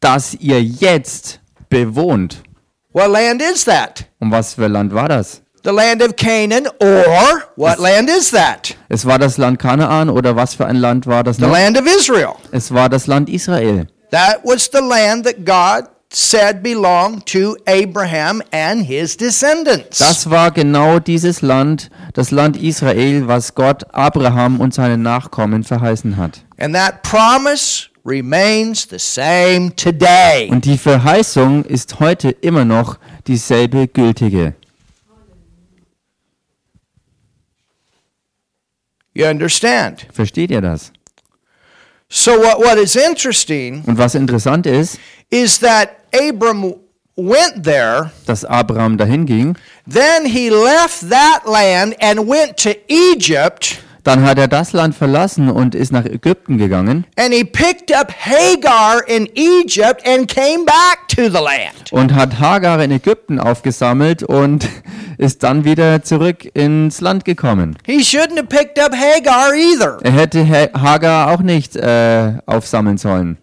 dass 0.00 0.34
ihr 0.34 0.60
jetzt 0.60 1.38
bewohnt. 1.68 2.42
What 2.92 3.06
land 3.12 3.40
is 3.40 3.64
that? 3.66 4.04
Und 4.18 4.32
was 4.32 4.54
für 4.54 4.66
Land 4.66 4.92
war 4.96 5.08
das? 5.08 5.42
The 5.62 5.70
land 5.70 6.02
of 6.02 6.16
Canaan, 6.16 6.66
or 6.80 7.44
what 7.54 7.78
land 7.78 8.10
is 8.10 8.32
that? 8.32 8.74
Es 8.88 9.06
war 9.06 9.20
das 9.20 9.38
Land 9.38 9.60
Kanaan 9.60 10.10
oder 10.10 10.34
was 10.34 10.56
für 10.56 10.66
ein 10.66 10.74
Land 10.74 11.06
war 11.06 11.22
das 11.22 11.36
The 11.36 11.42
noch? 11.42 11.52
land 11.52 11.78
of 11.80 11.86
Israel. 11.86 12.32
Es 12.50 12.74
war 12.74 12.88
das 12.88 13.06
Land 13.06 13.28
Israel. 13.28 13.86
That 14.10 14.40
was 14.42 14.68
the 14.72 14.80
land 14.80 15.24
that 15.24 15.46
God 15.46 15.88
said 16.12 16.62
belonged 16.62 17.24
to 17.26 17.56
Abraham 17.66 18.42
and 18.52 18.84
his 18.84 19.16
descendants. 19.16 19.98
Das 19.98 20.28
war 20.28 20.50
genau 20.50 20.98
dieses 20.98 21.40
Land, 21.40 21.90
das 22.14 22.30
Land 22.30 22.56
Israel, 22.56 23.28
was 23.28 23.54
Gott 23.54 23.84
Abraham 23.94 24.60
und 24.60 24.74
seinen 24.74 25.02
Nachkommen 25.02 25.62
verheißen 25.62 26.16
hat. 26.16 26.44
And 26.58 26.74
that 26.74 27.02
promise 27.02 27.88
remains 28.04 28.88
the 28.90 28.98
same 28.98 29.74
today. 29.76 30.48
Und 30.50 30.64
die 30.64 30.78
Verheißung 30.78 31.64
ist 31.64 32.00
heute 32.00 32.30
immer 32.30 32.64
noch 32.64 32.98
dieselbe 33.26 33.86
gültige. 33.86 34.54
You 39.12 39.26
understand? 39.26 40.06
Versteht 40.12 40.50
ihr 40.50 40.60
das? 40.60 40.92
So 42.08 42.32
what, 42.32 42.58
what 42.58 42.76
is 42.76 42.96
interesting 42.96 43.84
Und 43.86 43.98
was 43.98 44.16
interessant 44.16 44.66
ist, 44.66 44.98
is 45.30 45.60
that 45.60 45.99
Abram 46.14 46.74
went 47.16 47.64
there, 47.64 48.10
dass 48.26 48.44
Abraham 48.44 48.96
dahin 48.96 49.26
ging, 49.26 49.56
then 49.90 50.24
he 50.24 50.48
left 50.48 51.08
that 51.10 51.42
land 51.46 51.94
and 52.02 52.20
went 52.28 52.56
to 52.58 52.70
Egypt, 52.88 53.78
dann 54.04 54.24
hat 54.24 54.38
er 54.38 54.48
das 54.48 54.72
Land 54.72 54.94
verlassen 54.94 55.50
und 55.50 55.74
ist 55.74 55.92
nach 55.92 56.06
Ägypten 56.06 56.56
gegangen 56.56 57.04
and 57.16 57.34
he 57.34 57.44
picked 57.44 57.94
up 57.94 58.10
Hagar 58.10 59.06
in 59.06 59.28
Egypt 59.34 60.06
and 60.08 60.26
came 60.26 60.64
back 60.64 61.06
to 61.08 61.24
the 61.24 61.42
land. 61.44 61.92
und 61.92 62.14
hat 62.14 62.38
Hagar 62.40 62.82
in 62.82 62.90
Ägypten 62.92 63.38
aufgesammelt 63.38 64.22
und 64.22 64.66
ist 65.18 65.42
dann 65.42 65.64
wieder 65.66 66.02
zurück 66.02 66.48
ins 66.54 67.02
Land 67.02 67.26
gekommen. 67.26 67.76
He 67.84 67.98
shouldn't 68.00 68.38
have 68.38 68.46
picked 68.46 68.78
up 68.82 68.94
Hagar 68.94 69.52
either. 69.52 69.98
Er 70.02 70.12
hätte 70.12 70.48
Ha- 70.48 70.80
Hagar 70.80 71.30
auch 71.32 71.40
nicht 71.40 71.76
äh, 71.76 72.32
aufsammeln 72.46 72.96
sollen. 72.96 73.36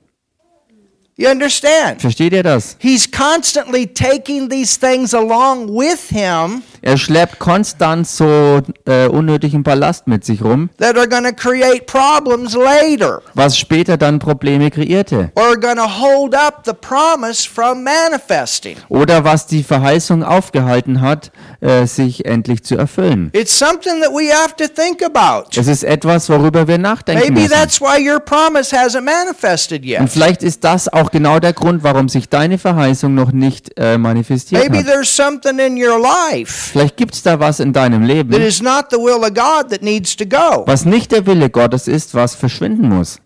You 1.19 1.29
understand? 1.29 1.99
Versteht 1.99 2.31
ihr 2.31 2.43
das? 2.43 2.77
He's 2.79 3.09
constantly 3.09 3.87
taking 3.87 4.49
these 4.49 4.77
things 4.77 5.15
along 5.15 5.67
with 5.67 6.11
him 6.11 6.61
Er 6.87 6.95
schleppt 6.97 7.37
konstant 7.37 8.07
so 8.07 8.61
äh, 8.85 9.07
unnötigen 9.07 9.61
Ballast 9.61 10.07
mit 10.07 10.23
sich 10.23 10.41
rum, 10.41 10.69
that 10.77 10.97
are 10.97 11.05
going 11.05 11.25
to 11.25 11.33
create 11.33 11.85
problems 11.85 12.55
later 12.55 13.21
was 13.33 13.57
später 13.57 13.97
dann 13.97 14.19
Probleme 14.19 14.71
kreierte. 14.71 15.29
or 15.35 15.43
are 15.47 15.59
going 15.59 15.75
to 15.75 15.83
hold 15.83 16.33
up 16.33 16.61
the 16.65 16.71
promise 16.71 17.45
from 17.45 17.83
manifesting. 17.83 18.77
Oder 18.87 19.25
was 19.25 19.47
die 19.47 19.63
Verheißung 19.63 20.23
aufgehalten 20.23 21.01
hat, 21.01 21.31
äh, 21.59 21.85
sich 21.87 22.25
endlich 22.25 22.63
zu 22.63 22.77
erfüllen. 22.77 23.31
It's 23.33 23.59
something 23.59 23.99
that 24.01 24.11
we 24.11 24.31
have 24.33 24.55
to 24.55 24.67
think 24.73 25.03
about. 25.03 25.49
Es 25.59 25.67
ist 25.67 25.83
etwas, 25.83 26.29
worüber 26.29 26.69
wir 26.69 26.77
nachdenken 26.77 27.21
Maybe 27.21 27.41
müssen. 27.41 27.51
that's 27.51 27.81
why 27.81 27.99
your 28.09 28.21
promise 28.21 28.73
hasn't 28.73 29.01
manifested 29.01 29.81
Und 29.81 29.87
yet. 29.89 30.09
vielleicht 30.09 30.41
ist 30.41 30.63
das 30.63 30.87
auch 30.87 31.11
genau 31.11 31.39
der 31.39 31.51
Grund, 31.51 31.83
warum 31.83 32.07
sich 32.07 32.29
deine 32.29 32.57
Verheißung 32.57 33.13
noch 33.13 33.33
nicht 33.33 33.77
äh, 33.77 33.97
manifestiert 33.97 34.63
Maybe 34.63 34.79
hat. 34.79 34.85
there's 34.85 35.13
something 35.13 35.59
in 35.59 35.75
your 35.75 35.99
life 35.99 36.76
Vielleicht 36.77 36.97
gibt 36.97 37.13
es 37.15 37.23
da 37.23 37.39
was 37.39 37.59
in 37.59 37.73
deinem 37.73 38.01
that 38.01 38.09
Leben, 38.09 38.41
is 38.41 38.61
not 38.61 38.89
the 38.91 38.97
will 38.97 39.23
of 39.23 39.33
God 39.33 39.69
that 39.71 39.81
needs 39.81 40.15
to 40.15 40.25
go. 40.25 40.63
was 40.67 40.85
nicht 40.85 41.11
der 41.11 41.25
Wille 41.25 41.49
Gottes 41.49 41.87
ist, 41.87 42.13
was 42.13 42.35
verschwinden 42.35 42.89
muss. 42.89 43.19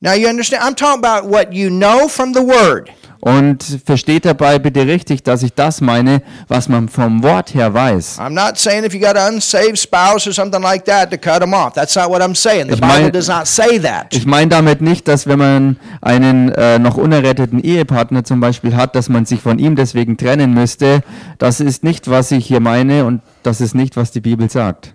Now 0.00 0.14
you 0.14 0.28
understand? 0.28 0.62
I'm 0.62 0.74
talking 0.76 1.04
about 1.04 1.28
what 1.28 1.52
you 1.52 1.68
know 1.70 2.08
from 2.08 2.32
the 2.32 2.40
Word. 2.40 2.90
Und 3.20 3.64
versteht 3.84 4.24
dabei 4.24 4.58
bitte 4.58 4.86
richtig, 4.86 5.24
dass 5.24 5.42
ich 5.42 5.52
das 5.52 5.80
meine, 5.80 6.22
was 6.46 6.68
man 6.68 6.88
vom 6.88 7.22
Wort 7.22 7.52
her 7.54 7.74
weiß. 7.74 8.18
I'm 8.20 8.30
not 8.30 8.56
saying 8.58 8.84
if 8.84 8.94
you 8.94 9.00
got 9.00 9.16
an 9.16 9.34
unsaved 9.34 9.76
spouse 9.78 10.26
or 10.26 10.32
something 10.32 10.62
like 10.62 10.84
that 10.84 11.10
to 11.10 11.18
cut 11.18 11.40
them 11.40 11.52
off. 11.52 11.72
That's 11.74 11.96
not 11.96 12.08
what 12.10 12.22
I'm 12.22 12.34
saying. 12.36 12.68
The 12.68 12.74
Ich 12.74 12.80
Bible 12.80 12.86
meine- 12.98 13.12
does 13.12 13.28
not 13.28 13.46
say 13.46 13.78
that. 13.80 14.14
Ich 14.14 14.24
meine 14.26 14.48
damit 14.48 14.80
nicht, 14.80 15.08
dass 15.08 15.26
wenn 15.26 15.38
man 15.38 15.76
einen 16.00 16.50
äh, 16.52 16.78
noch 16.78 16.96
unerretteten 16.96 17.58
Ehepartner 17.62 18.22
zum 18.24 18.40
Beispiel 18.40 18.76
hat, 18.76 18.94
dass 18.94 19.08
man 19.08 19.26
sich 19.26 19.40
von 19.40 19.58
ihm 19.58 19.74
deswegen 19.74 20.16
trennen 20.16 20.54
müsste. 20.54 21.02
Das 21.38 21.60
ist 21.60 21.82
nicht, 21.84 22.08
was 22.08 22.30
ich 22.30 22.46
hier 22.46 22.60
meine 22.60 23.04
und 23.04 23.20
das 23.42 23.60
ist 23.60 23.74
nicht, 23.74 23.96
was 23.96 24.12
die 24.12 24.20
Bibel 24.20 24.48
sagt. 24.48 24.94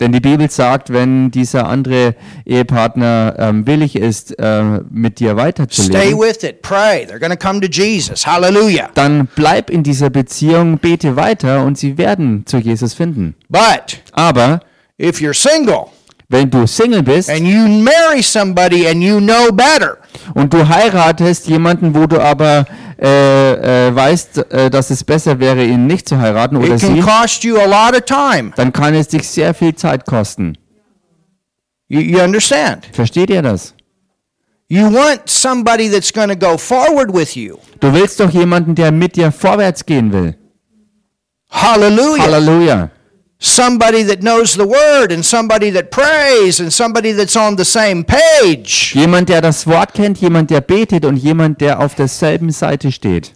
Denn 0.00 0.12
die 0.12 0.20
Bibel 0.20 0.50
sagt, 0.50 0.92
wenn 0.92 1.30
dieser 1.30 1.66
andere 1.66 2.14
Ehepartner 2.44 3.34
ähm, 3.38 3.66
willig 3.66 3.96
ist, 3.96 4.38
äh, 4.38 4.80
mit 4.90 5.20
dir 5.20 5.30
stay 5.30 5.36
weiterzuleben, 5.36 6.18
with 6.18 6.42
it, 6.44 6.62
pray. 6.62 7.04
They're 7.04 7.18
going 7.18 7.36
to 7.36 7.36
come 7.36 7.60
to 7.60 7.68
Jesus. 7.68 8.26
Hallelujah. 8.26 8.90
dann 8.94 9.28
bleib 9.34 9.70
in 9.70 9.82
dieser 9.82 10.10
Beziehung, 10.10 10.78
bete 10.78 11.16
weiter 11.16 11.64
und 11.64 11.78
sie 11.78 11.98
werden 11.98 12.44
zu 12.46 12.58
Jesus 12.58 12.94
finden. 12.94 13.34
But 13.48 14.00
Aber 14.12 14.60
if 15.00 15.20
you're 15.20 15.34
single 15.34 15.86
Wenn 16.30 16.50
du 16.50 16.66
Single 16.66 17.02
bist 17.02 17.30
and 17.30 17.46
you 17.46 17.66
marry 17.66 18.22
somebody 18.22 18.86
and 18.86 19.02
you 19.02 19.18
know 19.18 19.50
better, 19.50 19.96
und 20.34 20.52
du 20.52 20.68
heiratest 20.68 21.48
jemanden, 21.48 21.94
wo 21.94 22.06
du 22.06 22.20
aber 22.20 22.66
äh, 23.00 23.86
äh, 23.88 23.94
weißt, 23.94 24.52
äh, 24.52 24.70
dass 24.70 24.90
es 24.90 25.02
besser 25.04 25.38
wäre, 25.40 25.64
ihn 25.64 25.86
nicht 25.86 26.06
zu 26.06 26.18
heiraten 26.18 26.56
oder 26.56 26.74
it 26.74 26.80
can 26.80 26.96
sie, 26.96 27.00
cost 27.00 27.44
you 27.44 27.56
a 27.56 27.64
lot 27.64 27.94
of 27.96 28.02
time. 28.04 28.52
dann 28.56 28.72
kann 28.74 28.94
es 28.94 29.08
dich 29.08 29.26
sehr 29.26 29.54
viel 29.54 29.74
Zeit 29.74 30.04
kosten. 30.04 30.58
You, 31.88 32.00
you 32.00 32.20
understand? 32.20 32.86
Versteht 32.92 33.30
ihr 33.30 33.40
das? 33.40 33.74
You 34.68 34.92
want 34.92 35.22
somebody 35.30 35.88
that's 35.90 36.12
going 36.12 36.28
to 36.28 36.36
go 36.36 36.58
forward 36.58 37.10
with 37.10 37.34
you. 37.36 37.56
Du 37.80 37.90
willst 37.94 38.20
doch 38.20 38.30
jemanden, 38.30 38.74
der 38.74 38.92
mit 38.92 39.16
dir 39.16 39.32
vorwärts 39.32 39.86
gehen 39.86 40.12
will. 40.12 40.34
Hallelujah. 41.50 42.22
Halleluja. 42.22 42.90
Somebody 43.40 44.02
that 44.02 44.20
knows 44.20 44.54
the 44.54 44.66
word 44.66 45.12
and 45.12 45.24
somebody 45.24 45.70
that 45.70 45.92
prays 45.92 46.58
and 46.58 46.72
somebody 46.72 47.12
that's 47.12 47.36
on 47.36 47.56
the 47.56 47.64
same 47.64 48.04
page. 48.04 48.92
Jemand, 48.96 49.28
der 49.28 49.40
das 49.40 49.64
Wort 49.64 49.94
kennt, 49.94 50.18
jemand, 50.18 50.50
der 50.50 50.60
betet 50.60 51.04
und 51.04 51.16
jemand, 51.16 51.60
der 51.60 51.78
auf 51.78 51.94
derselben 51.94 52.50
Seite 52.50 52.90
steht. 52.90 53.30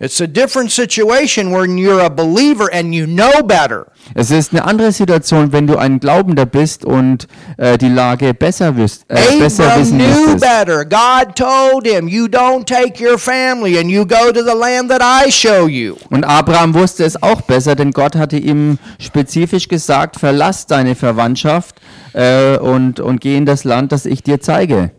It's 0.00 0.20
a 0.20 0.28
different 0.28 0.70
situation 0.70 1.50
when 1.50 1.76
you're 1.76 2.00
a 2.00 2.08
believer 2.08 2.72
and 2.72 2.94
you 2.94 3.04
know 3.06 3.42
better. 3.42 3.86
Es 4.14 4.30
ist 4.30 4.52
eine 4.52 4.64
andere 4.64 4.92
Situation, 4.92 5.50
wenn 5.50 5.66
du 5.66 5.76
ein 5.76 5.98
Glaubender 5.98 6.46
bist 6.46 6.84
und 6.84 7.26
äh, 7.56 7.76
die 7.78 7.88
Lage 7.88 8.32
besser, 8.32 8.76
wüsst, 8.76 9.04
äh, 9.08 9.16
besser 9.40 9.64
Abram 9.64 9.80
wissen 9.80 9.98
knew 9.98 10.06
müsstest. 10.06 10.40
better. 10.40 10.84
God 10.84 11.34
told 11.34 11.84
him, 11.84 12.06
You 12.06 12.26
don't 12.26 12.64
take 12.64 13.04
your 13.04 13.18
family 13.18 13.76
and 13.76 13.90
you 13.90 14.06
go 14.06 14.30
to 14.32 14.40
the 14.44 14.56
land 14.56 14.88
that 14.90 15.02
I 15.02 15.32
show 15.32 15.66
you. 15.66 15.96
Und 16.10 16.22
Abraham 16.24 16.74
wusste 16.74 17.04
es 17.04 17.20
auch 17.20 17.40
besser, 17.40 17.74
denn 17.74 17.90
Gott 17.90 18.14
hatte 18.14 18.36
ihm 18.36 18.78
spezifisch 19.00 19.66
gesagt, 19.66 20.16
verlass 20.16 20.66
deine 20.66 20.94
Verwandtschaft 20.94 21.74
äh, 22.12 22.56
und, 22.58 23.00
und 23.00 23.20
geh 23.20 23.36
in 23.36 23.46
das 23.46 23.64
Land, 23.64 23.90
das 23.90 24.06
ich 24.06 24.22
dir 24.22 24.40
zeige. 24.40 24.92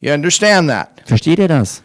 You 0.00 0.12
understand 0.14 0.68
that? 0.68 0.88
Versteht 1.04 1.38
ihr 1.38 1.46
das? 1.48 1.82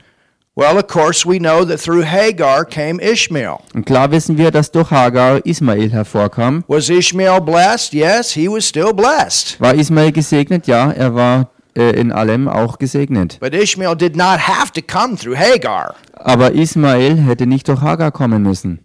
Well, 0.58 0.78
of 0.78 0.88
course, 0.88 1.26
we 1.26 1.38
know 1.38 1.66
that 1.66 1.82
through 1.82 2.06
Hagar 2.06 2.64
came 2.64 3.02
Ishmael. 3.02 3.58
Und 3.74 3.86
klar 3.86 4.10
wissen 4.12 4.38
wir, 4.38 4.52
dass 4.52 4.72
durch 4.72 4.90
Hagar 4.90 5.46
Ismael 5.46 5.92
hervorkam. 5.92 6.64
Was 6.70 6.90
Ishmael 6.90 7.42
blessed? 7.42 7.94
Yes, 7.94 8.32
he 8.32 8.48
was 8.48 8.66
still 8.66 8.94
blessed. 8.94 9.60
War 9.60 9.74
Ismael 9.74 10.14
gesegnet? 10.14 10.66
Ja, 10.66 10.92
er 10.92 11.14
war 11.14 11.50
äh, 11.78 11.90
in 12.00 12.14
allem 12.14 12.48
auch 12.48 12.78
gesegnet. 12.78 13.38
But 13.42 13.54
Ishmael 13.54 13.98
did 13.98 14.16
not 14.16 14.40
have 14.48 14.72
to 14.72 14.82
come 14.82 15.18
through 15.18 15.36
Hagar. 15.38 15.96
Aber 16.14 16.54
Ismael 16.54 17.18
hätte 17.18 17.48
nicht 17.48 17.68
durch 17.68 17.82
Hagar 17.82 18.12
kommen 18.14 18.42
müssen. 18.42 18.80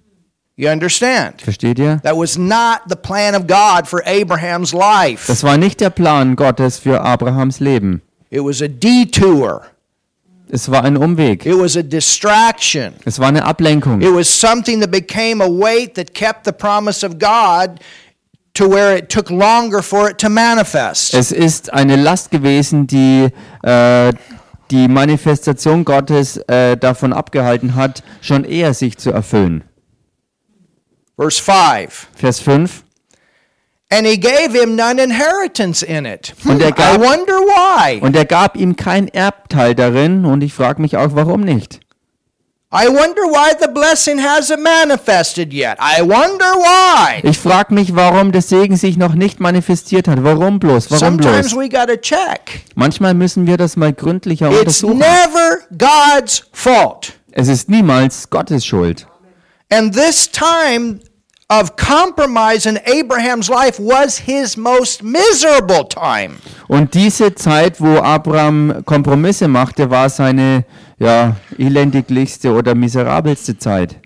You 0.57 0.71
understand? 0.71 1.41
Versteht 1.41 1.79
ihr? 1.79 2.01
That 2.03 2.17
was 2.17 2.37
not 2.37 2.81
the 2.89 2.97
plan 2.97 3.37
of 3.37 3.47
God 3.47 3.87
for 3.87 4.03
Abraham's 4.05 4.73
life. 4.73 5.29
Das 5.29 5.45
war 5.45 5.57
nicht 5.57 5.81
der 5.81 5.91
Plan 5.91 6.35
Gottes 6.35 6.81
für 6.81 7.01
Abrahams 7.01 7.61
Leben. 7.61 8.03
It 8.29 8.43
was 8.43 8.61
a 8.61 8.67
detour. 8.67 9.63
Es 10.53 10.71
war 10.71 10.85
ein 10.85 10.97
Umweg. 10.97 11.47
It 11.47 11.57
was 11.57 11.77
a 11.77 11.83
distraction. 11.83 12.95
Es 13.05 13.19
war 13.19 13.29
eine 13.29 13.45
Ablenkung. 13.45 14.01
It 14.01 14.13
was 14.13 14.29
something 14.29 14.81
that 14.81 14.91
became 14.91 15.43
a 15.43 15.49
weight 15.49 15.95
that 15.95 16.13
kept 16.15 16.45
the 16.45 16.53
promise 16.53 17.07
of 17.07 17.19
God 17.19 17.79
to 18.55 18.69
where 18.69 18.97
it 18.97 19.09
took 19.09 19.31
longer 19.31 19.83
for 19.83 20.11
it 20.11 20.19
to 20.19 20.29
manifest. 20.29 21.15
Es 21.15 21.31
ist 21.33 21.73
eine 21.73 21.97
Last 21.97 22.31
gewesen, 22.31 22.87
die 22.87 23.29
äh, 23.63 24.13
die 24.71 24.89
Manifestation 24.89 25.85
Gottes 25.85 26.37
äh, 26.49 26.77
davon 26.77 27.13
abgehalten 27.13 27.75
hat, 27.75 28.03
schon 28.21 28.45
eher 28.45 28.75
sich 28.75 28.99
zu 28.99 29.11
erfüllen. 29.11 29.65
Verse 31.17 31.43
5. 31.43 32.09
Vers 32.15 32.41
5. 32.41 32.85
And 33.93 34.07
he 34.07 34.17
gave 34.19 34.53
him 34.53 34.77
none 34.77 35.03
inheritance 35.03 35.85
in 35.85 36.07
it. 36.07 36.33
Und 36.45 36.63
er 36.63 36.69
I 36.69 36.73
gab- 36.73 37.01
wonder 37.01 37.35
why. 37.41 37.99
Und 38.01 38.15
er 38.15 38.25
gab 38.25 38.57
ihm 38.57 38.77
kein 38.77 39.09
Erbteil 39.09 39.75
darin 39.75 40.25
und 40.25 40.43
ich 40.43 40.53
frage 40.55 40.81
mich 40.81 40.97
auch, 40.97 41.11
warum 41.15 41.41
nicht. 41.41 41.81
I 42.73 42.87
wonder 42.87 43.23
why 43.23 43.53
the 43.61 43.67
blessing 43.67 44.21
hasn't 44.21 44.61
manifested 44.63 45.53
yet. 45.53 45.77
I 45.81 46.03
wonder 46.03 46.55
why. 46.55 47.19
Ich 47.29 47.37
frage 47.37 47.75
mich, 47.75 47.97
warum 47.97 48.31
der 48.31 48.43
Segen 48.43 48.77
sich 48.77 48.97
noch 48.97 49.15
nicht 49.15 49.41
manifestiert 49.41 50.07
hat. 50.07 50.23
Warum 50.23 50.61
bloß? 50.61 50.89
Warum 50.93 51.01
Sometimes 51.19 51.51
bloß? 51.53 51.57
we 51.61 51.69
got 51.69 51.89
to 51.89 51.97
check. 51.97 52.61
Manchmal 52.77 53.15
müssen 53.15 53.49
wir 53.49 53.57
das 53.57 53.75
mal 53.77 53.93
gründlicher 53.93 54.53
It's 54.53 54.85
untersuchen. 54.85 54.99
never 54.99 55.59
God's 55.77 56.45
fault. 56.53 57.15
Es 57.33 57.49
ist 57.49 57.69
niemals 57.71 58.31
Gottes 58.31 58.65
Schuld. 58.65 59.09
And 59.69 59.93
this 59.93 60.31
time 60.31 61.01
of 61.51 61.77
compromise 61.77 62.65
in 62.65 62.79
Abraham's 62.87 63.51
life 63.51 63.79
was 63.79 64.19
his 64.19 64.57
most 64.57 65.03
miserable 65.03 65.85
time. 65.85 66.39
Und 66.69 66.95
diese 66.95 67.35
Zeit, 67.35 67.81
wo 67.81 67.99
Abraham 67.99 68.83
Kompromisse 68.85 69.49
machte, 69.49 69.91
war 69.91 70.09
seine 70.09 70.65
ja, 70.99 71.37
elendiglichste 71.59 72.53
oder 72.53 72.75
miserabelste 72.75 73.59
Zeit. 73.59 73.97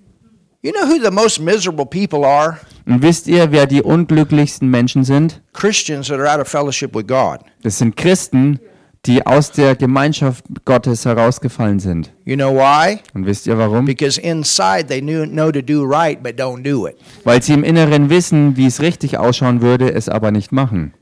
You 0.62 0.72
know 0.72 0.86
who 0.86 0.98
the 0.98 1.10
most 1.10 1.40
miserable 1.40 1.84
people 1.84 2.24
are? 2.24 2.58
Und 2.86 3.02
wisst 3.02 3.26
ihr, 3.26 3.52
wer 3.52 3.66
die 3.66 3.82
unglücklichsten 3.82 4.68
Menschen 4.70 5.04
sind? 5.04 5.42
Christians 5.52 6.08
that 6.08 6.18
are 6.18 6.32
out 6.32 6.40
of 6.40 6.48
fellowship 6.48 6.94
with 6.94 7.06
God. 7.06 7.40
Das 7.62 7.78
sind 7.78 7.96
Christen, 7.96 8.58
die 9.06 9.26
aus 9.26 9.50
der 9.52 9.76
Gemeinschaft 9.76 10.44
Gottes 10.64 11.04
herausgefallen 11.04 11.78
sind. 11.78 12.12
You 12.24 12.36
know 12.36 12.54
why? 12.54 12.98
Und 13.12 13.26
wisst 13.26 13.46
ihr 13.46 13.58
warum? 13.58 13.84
Because 13.84 14.20
inside 14.20 14.86
they 14.88 15.00
knew, 15.00 15.24
know 15.26 15.50
to 15.52 15.60
do 15.60 15.84
right 15.84 16.22
but 16.22 16.38
don't 16.40 16.62
do 16.62 16.86
it. 16.86 16.96
Weil 17.24 17.42
sie 17.42 17.52
im 17.52 17.64
Inneren 17.64 18.08
wissen, 18.10 18.56
wie 18.56 18.66
es 18.66 18.80
richtig 18.80 19.18
ausschauen 19.18 19.60
würde, 19.60 19.92
es 19.92 20.08
aber 20.08 20.30
nicht 20.30 20.52
machen. 20.52 20.94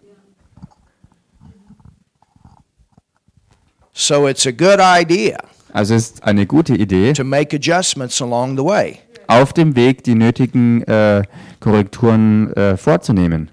So 3.93 4.27
it's 4.27 4.47
a 4.47 4.51
good 4.51 4.81
idea 4.81 5.39
Also 5.73 5.95
es 5.95 6.05
ist 6.11 6.25
eine 6.25 6.47
gute 6.47 6.75
Idee, 6.75 7.13
to 7.13 7.25
make 7.25 7.55
adjustments 7.55 8.21
along 8.21 8.57
the 8.57 8.65
way. 8.65 8.99
auf 9.27 9.53
dem 9.53 9.77
Weg 9.77 10.03
die 10.05 10.15
nötigen 10.15 10.83
äh, 10.83 11.23
Korrekturen 11.61 12.53
äh, 12.55 12.77
vorzunehmen. 12.77 13.51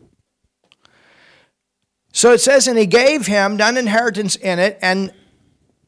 So 2.12 2.32
it 2.32 2.42
says, 2.42 2.68
and 2.68 2.78
he 2.78 2.86
gave 2.88 3.28
him 3.28 3.56
none 3.58 3.78
inheritance 3.78 4.36
in 4.36 4.60
it, 4.60 4.78
and 4.82 5.12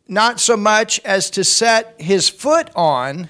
not 0.08 0.40
so 0.40 0.56
much 0.56 1.00
as 1.04 1.30
to 1.32 1.44
set 1.44 1.96
his 1.98 2.30
foot 2.30 2.70
on, 2.76 3.30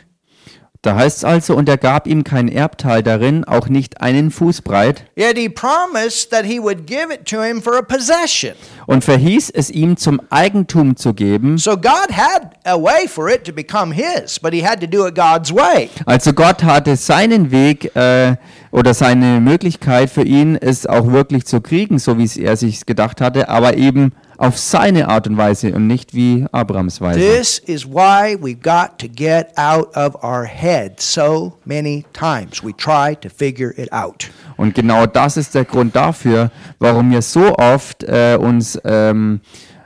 Da 0.84 0.95
heißt 0.95 1.19
es 1.19 1.23
also, 1.23 1.54
und 1.56 1.69
er 1.69 1.77
gab 1.77 2.08
ihm 2.08 2.23
kein 2.23 2.47
Erbteil 2.47 3.04
darin, 3.04 3.43
auch 3.43 3.67
nicht 3.67 4.01
einen 4.01 4.32
Fuß 4.32 4.63
breit, 4.63 5.04
yet 5.15 5.38
he 5.38 5.47
promised 5.47 6.32
that 6.32 6.43
he 6.43 6.60
would 6.60 6.88
give 6.88 7.13
it 7.13 7.27
to 7.27 7.43
him 7.43 7.62
for 7.62 7.77
a 7.77 7.84
possession. 7.84 8.54
und 8.88 9.04
verhieß 9.04 9.51
es 9.51 9.69
ihm 9.69 9.95
zum 9.95 10.19
Eigentum 10.32 10.95
zu 10.97 11.13
geben. 11.13 11.60
So 11.60 11.77
God 11.77 12.10
had 12.12 12.58
a 12.65 12.75
way 12.82 13.08
for 13.08 13.30
it 13.30 13.43
to 13.45 13.54
become 13.54 13.93
his, 13.93 14.39
but 14.39 14.54
he 14.54 14.65
had 14.65 14.82
to 14.82 14.88
do 14.88 15.06
it 15.06 15.13
God's 15.13 15.54
way. 15.54 15.91
Also 16.08 16.34
Gott 16.34 16.63
hatte 16.63 16.95
seinen 16.95 17.51
Weg 17.51 17.95
äh, 17.95 18.38
oder 18.71 18.93
seine 18.93 19.41
Möglichkeit 19.41 20.10
für 20.10 20.23
ihn, 20.23 20.55
es 20.55 20.88
auch 20.88 21.12
wirklich 21.12 21.45
zu 21.45 21.62
kriegen, 21.62 21.99
so 21.99 22.17
wie 22.17 22.23
es 22.23 22.38
er 22.38 22.55
sich 22.55 22.86
gedacht 22.86 23.21
hatte, 23.21 23.49
aber 23.49 23.77
eben 23.77 24.13
auf 24.38 24.57
seine 24.57 25.07
Art 25.07 25.27
und 25.27 25.38
Weise 25.38 25.73
und 25.73 25.86
nicht 25.86 26.15
wie 26.15 26.45
Abrams 26.51 26.99
Weise. 26.99 27.19
This 27.19 27.60
is 27.60 27.86
why 27.86 28.36
we've 28.41 28.62
got 28.62 28.97
to 28.97 29.07
get 29.07 29.49
out 29.55 29.95
of 29.95 30.23
our 30.23 30.45
head 30.45 30.99
so 30.99 31.53
many 31.63 32.05
times. 32.13 32.63
We 32.63 32.75
try 32.75 33.15
to 33.15 33.29
figure 33.29 33.71
it 33.77 33.91
out. 33.93 34.31
Und 34.57 34.73
genau 34.73 35.05
das 35.05 35.38
ist 35.38 35.53
der 35.53 35.65
Grund 35.65 35.95
dafür, 35.95 36.49
warum 36.79 37.12
wir 37.12 37.21
so 37.21 37.55
oft 37.55 38.03
äh, 38.03 38.38
uns 38.39 38.79
ähm, 38.84 39.41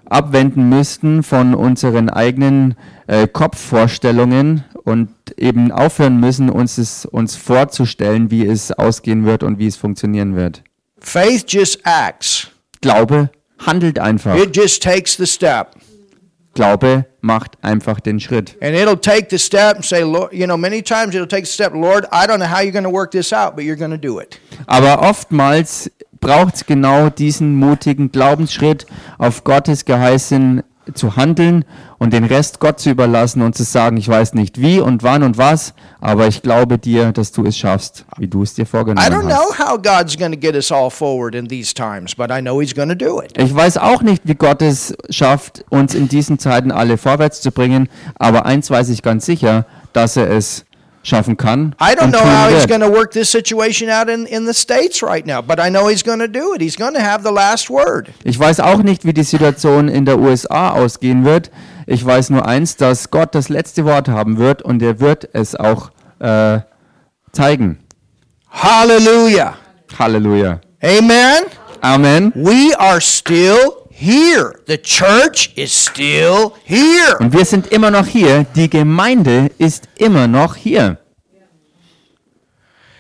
abwenden 0.06 0.70
müssten 0.70 1.24
von 1.24 1.54
unseren 1.54 2.10
eigenen 2.10 2.76
äh, 3.08 3.28
Kopfvorstellungen 3.28 4.64
und 4.86 5.10
eben 5.38 5.72
aufhören 5.72 6.20
müssen, 6.20 6.50
uns 6.50 6.78
es 6.78 7.06
uns 7.06 7.36
vorzustellen, 7.36 8.32
wie 8.32 8.46
es 8.46 8.72
ausgehen 8.72 9.26
wird 9.26 9.44
und 9.44 9.60
wie 9.60 9.68
es 9.68 9.76
funktionieren 9.76 10.36
wird. 10.36 10.64
Faith 11.00 11.52
just 11.52 11.80
acts. 11.84 12.48
Glaube 12.82 13.30
handelt 13.58 14.00
einfach. 14.00 14.36
It 14.38 14.56
just 14.56 14.82
takes 14.82 15.18
the 15.18 15.26
step. 15.26 15.76
Glaube 16.54 17.06
macht 17.20 17.58
einfach 17.62 18.00
den 18.00 18.20
Schritt. 18.20 18.56
And 18.62 18.76
it'll 18.76 18.96
take 18.96 19.28
the 19.30 19.38
step 19.38 19.76
and 19.76 19.84
say, 19.84 20.04
Lord, 20.04 20.32
you 20.32 20.46
know, 20.46 20.56
many 20.56 20.82
times 20.82 21.14
it'll 21.14 21.28
take 21.28 21.46
the 21.46 21.52
step, 21.52 21.74
Lord, 21.74 22.06
I 22.12 22.26
don't 22.26 22.38
know 22.38 22.48
how 22.48 22.62
you're 22.62 22.72
going 22.72 22.86
to 22.86 22.94
work 22.94 23.12
this 23.12 23.34
out, 23.34 23.56
but 23.56 23.66
you're 23.66 23.76
going 23.76 23.92
to 23.92 23.98
do 23.98 24.20
it. 24.20 24.40
Aber 24.68 25.02
oftmals 25.02 25.92
braucht 26.22 26.56
es 26.56 26.66
genau 26.66 27.10
diesen 27.10 27.56
mutigen 27.56 28.12
Glaubensschritt, 28.12 28.86
auf 29.18 29.44
Gottes 29.44 29.84
Geheißen 29.84 30.64
zu 30.94 31.16
handeln 31.16 31.66
und 31.98 32.14
den 32.14 32.24
Rest 32.26 32.60
Gott 32.60 32.80
zu 32.80 32.90
überlassen 32.90 33.42
und 33.42 33.56
zu 33.56 33.64
sagen, 33.64 33.98
ich 33.98 34.08
weiß 34.08 34.34
nicht 34.34 34.62
wie 34.62 34.80
und 34.80 35.04
wann 35.04 35.24
und 35.24 35.38
was, 35.38 35.74
aber 36.02 36.28
ich 36.28 36.42
glaube 36.42 36.78
dir, 36.78 37.12
dass 37.12 37.32
du 37.32 37.44
es 37.46 37.58
schaffst, 37.58 38.06
wie 38.18 38.28
du 38.28 38.44
es 38.44 38.54
dir 38.54 38.64
I 38.64 38.66
vorgenommen 38.66 39.08
don't 39.08 39.22
know 39.26 39.50
hast. 39.52 39.60
how 39.60 39.78
God's 39.82 40.18
going 40.18 40.32
to 40.32 40.38
get 40.38 40.56
us 40.56 40.72
all 40.72 40.90
forward 40.90 41.34
in 41.36 41.48
these 41.48 41.74
times, 41.74 42.16
but 42.16 42.30
I 42.30 42.42
know 42.42 42.62
He's 42.62 42.76
going 42.76 42.90
to 42.90 42.96
do 42.96 43.22
it. 43.22 43.38
Ich 43.38 43.54
weiß 43.54 43.78
auch 43.78 44.02
nicht, 44.02 44.22
wie 44.26 44.36
Gott 44.36 44.62
es 44.62 44.94
schafft, 45.10 45.66
uns 45.70 45.96
in 45.96 46.08
diesen 46.08 46.38
Zeiten 46.40 46.72
alle 46.72 46.98
vorwärts 46.98 47.42
zu 47.42 47.52
bringen, 47.52 47.90
aber 48.16 48.46
eins 48.46 48.70
weiß 48.70 48.90
ich 48.90 49.02
ganz 49.02 49.26
sicher, 49.26 49.66
dass 49.94 50.18
er 50.18 50.30
es 50.30 50.65
schaffen 51.06 51.38
kann. 51.38 51.76
I 51.80 51.96
don't 51.96 52.12
know 52.12 52.20
how 52.20 52.50
he's 52.50 52.68
going 52.68 52.82
to 52.82 52.92
work 52.92 53.12
this 53.12 53.32
situation 53.32 53.90
out 53.90 54.10
in, 54.10 54.26
in 54.26 54.46
the 54.46 54.54
States 54.54 55.02
right 55.02 55.26
now, 55.26 55.42
but 55.42 55.60
I 55.60 55.70
know 55.70 55.88
he's 55.88 56.04
going 56.04 56.20
to 56.20 56.28
do 56.28 56.54
it. 56.54 56.62
He's 56.62 56.76
going 56.76 56.96
to 56.96 57.02
have 57.02 57.24
the 57.24 57.32
last 57.32 57.70
word. 57.70 58.10
Ich 58.24 58.40
weiß 58.40 58.60
auch 58.60 58.84
nicht, 58.84 59.06
wie 59.06 59.14
die 59.14 59.24
Situation 59.24 59.88
in 59.88 60.06
der 60.06 60.20
USA 60.20 60.72
ausgehen 60.72 61.24
wird. 61.24 61.52
Ich 61.86 62.04
weiß 62.04 62.32
nur 62.32 62.48
eins, 62.48 62.76
dass 62.76 63.12
Gott 63.12 63.36
das 63.36 63.50
letzte 63.50 63.86
Wort 63.86 64.08
haben 64.08 64.38
wird 64.38 64.64
und 64.64 64.82
er 64.82 65.00
wird 65.00 65.30
es 65.34 65.56
auch 65.56 65.92
äh, 66.20 66.60
zeigen. 67.32 67.80
Hallelujah. 68.50 69.56
Halleluja. 69.98 70.60
Amen. 70.82 71.46
Amen. 71.82 72.32
We 72.36 72.74
are 72.80 73.00
still 73.00 73.85
here. 73.96 74.60
The 74.68 74.78
church 74.78 75.52
is 75.56 75.72
still 75.72 76.54
here. 76.66 77.18
Und 77.20 77.34
wir 77.34 77.46
sind 77.46 77.68
immer 77.68 77.92
noch 77.92 78.08
hier. 78.08 78.46
Die 78.56 78.70
Gemeinde 78.70 79.50
ist 79.58 79.88
immer 79.98 80.28
noch 80.28 80.56
hier. 80.56 80.98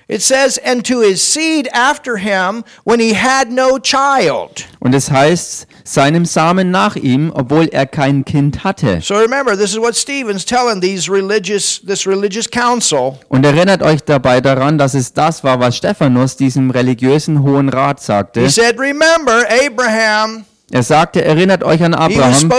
It 0.08 0.22
says, 0.22 0.60
and 0.60 0.86
to 0.86 1.00
his 1.00 1.20
seed 1.24 1.68
after 1.74 2.18
him 2.18 2.64
when 2.84 3.00
he 3.00 3.14
had 3.16 3.52
no 3.52 3.80
child. 3.80 4.66
Und 4.80 4.94
es 4.94 5.10
heißt, 5.10 5.66
seinem 5.84 6.26
Samen 6.26 6.70
nach 6.70 6.96
ihm, 6.96 7.32
obwohl 7.34 7.68
er 7.72 7.88
kein 7.88 8.24
Kind 8.24 8.64
hatte. 8.64 9.02
So 9.02 9.16
remember, 9.16 9.58
this 9.58 9.72
is 9.72 9.80
what 9.80 9.96
Stephen's 9.96 10.46
telling 10.46 10.80
these 10.80 11.12
religious 11.12 11.82
this 11.84 12.06
religious 12.06 12.48
council. 12.48 13.18
Und 13.30 13.44
erinnert 13.46 13.82
euch 13.82 14.04
dabei 14.04 14.42
daran, 14.42 14.78
dass 14.78 14.94
es 14.94 15.12
das 15.12 15.44
war, 15.44 15.60
was 15.60 15.76
Stephanus 15.76 16.38
diesem 16.38 16.70
religiösen 16.70 17.42
Hohen 17.42 17.70
Rat 17.70 18.00
sagte. 18.00 18.42
He 18.42 18.50
said, 18.50 18.80
Remember, 18.80 19.44
Abraham, 19.50 20.46
Er 20.72 20.82
sagte, 20.82 21.24
erinnert 21.24 21.64
euch 21.64 21.84
an 21.84 21.94
Abraham. 21.94 22.50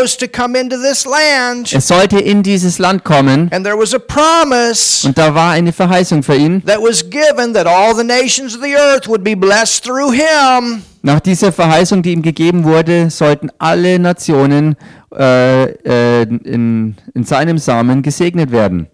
Er 1.73 1.81
sollte 1.81 2.19
in 2.21 2.43
dieses 2.45 2.79
Land 2.79 3.03
kommen. 3.05 3.51
Und 3.53 5.19
da 5.19 5.35
war 5.35 5.51
eine 5.51 5.73
Verheißung 5.73 6.23
für 6.23 6.37
ihn. 6.37 6.63
that 6.67 6.81
was 6.81 7.03
given 7.11 7.53
that 7.55 7.67
all 7.67 7.97
the 7.97 8.05
nations 8.05 8.55
of 8.57 8.63
the 8.63 8.77
earth 8.77 9.09
would 9.09 9.25
be 9.25 9.35
blessed 9.37 9.85
through 9.85 10.13
him. 10.13 10.83
Nach 11.03 11.21
dieser 11.21 11.53
Verheißung, 11.53 12.03
die 12.03 12.13
ihm 12.13 12.23
gegeben 12.23 12.65
wurde, 12.65 13.11
sollten 13.11 13.51
alle 13.59 13.99
Nationen 13.99 14.77
äh, 15.19 15.64
äh, 15.64 16.23
in, 16.23 16.97
in 17.14 17.25
seinem 17.25 17.59
Samen 17.59 18.03
gesegnet 18.03 18.51
werden. 18.53 18.87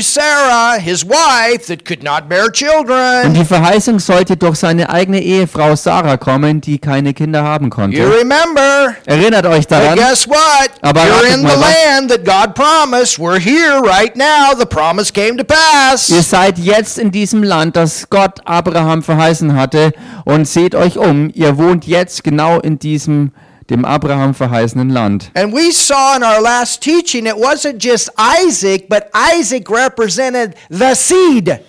Sarah, 0.00 0.78
wife, 0.78 1.76
Und 3.26 3.34
die 3.34 3.44
Verheißung 3.44 3.98
sollte 3.98 4.36
durch 4.36 4.56
seine 4.56 4.90
eigene 4.90 5.20
Ehefrau 5.22 5.76
Sarah 5.76 6.16
kommen, 6.16 6.60
die 6.60 6.78
keine 6.78 7.14
Kinder 7.14 7.42
haben 7.44 7.70
konnte. 7.70 7.98
remember. 7.98 8.94
Erinnert 9.06 9.46
euch 9.46 9.66
daran. 9.66 9.98
Aber 10.82 11.00
You're 11.02 11.10
ratet 11.16 11.34
in 11.34 11.42
mal 11.42 11.50
the 11.50 11.60
was. 11.60 11.74
land 11.84 12.10
that 12.10 12.24
God 12.24 12.54
promised. 12.54 13.18
We're 13.18 13.38
here 13.38 13.80
right 13.80 14.14
now. 14.16 14.54
The 14.58 14.66
promise 14.66 15.12
came 15.12 15.36
to 15.36 15.44
Ihr 16.08 16.22
seid 16.22 16.58
jetzt 16.58 16.98
in 16.98 17.10
diesem 17.10 17.42
Land, 17.42 17.76
das 17.76 18.08
Gott 18.10 18.40
Abraham 18.44 19.02
verheißen 19.02 19.54
hatte. 19.54 19.92
Und 20.24 20.46
seht 20.48 20.74
euch 20.74 20.98
um, 20.98 21.30
ihr 21.34 21.56
wohnt 21.58 21.86
jetzt 21.86 22.24
genau 22.24 22.60
in 22.60 22.78
diesem, 22.78 23.32
dem 23.70 23.84
Abraham 23.84 24.34
verheißenen 24.34 24.90
Land. 24.90 25.30
And 25.34 25.52
we 25.52 25.72
saw 25.72 26.16
in 26.16 26.22
our 26.22 26.40
last 26.40 26.80
teaching, 26.82 27.26
it 27.26 27.36
wasn't 27.36 27.82
just 27.82 28.10
Isaac, 28.18 28.88
but 28.88 29.04
Isaac 29.14 29.70
represented 29.70 30.54
the 30.70 30.94
seed. 30.94 31.60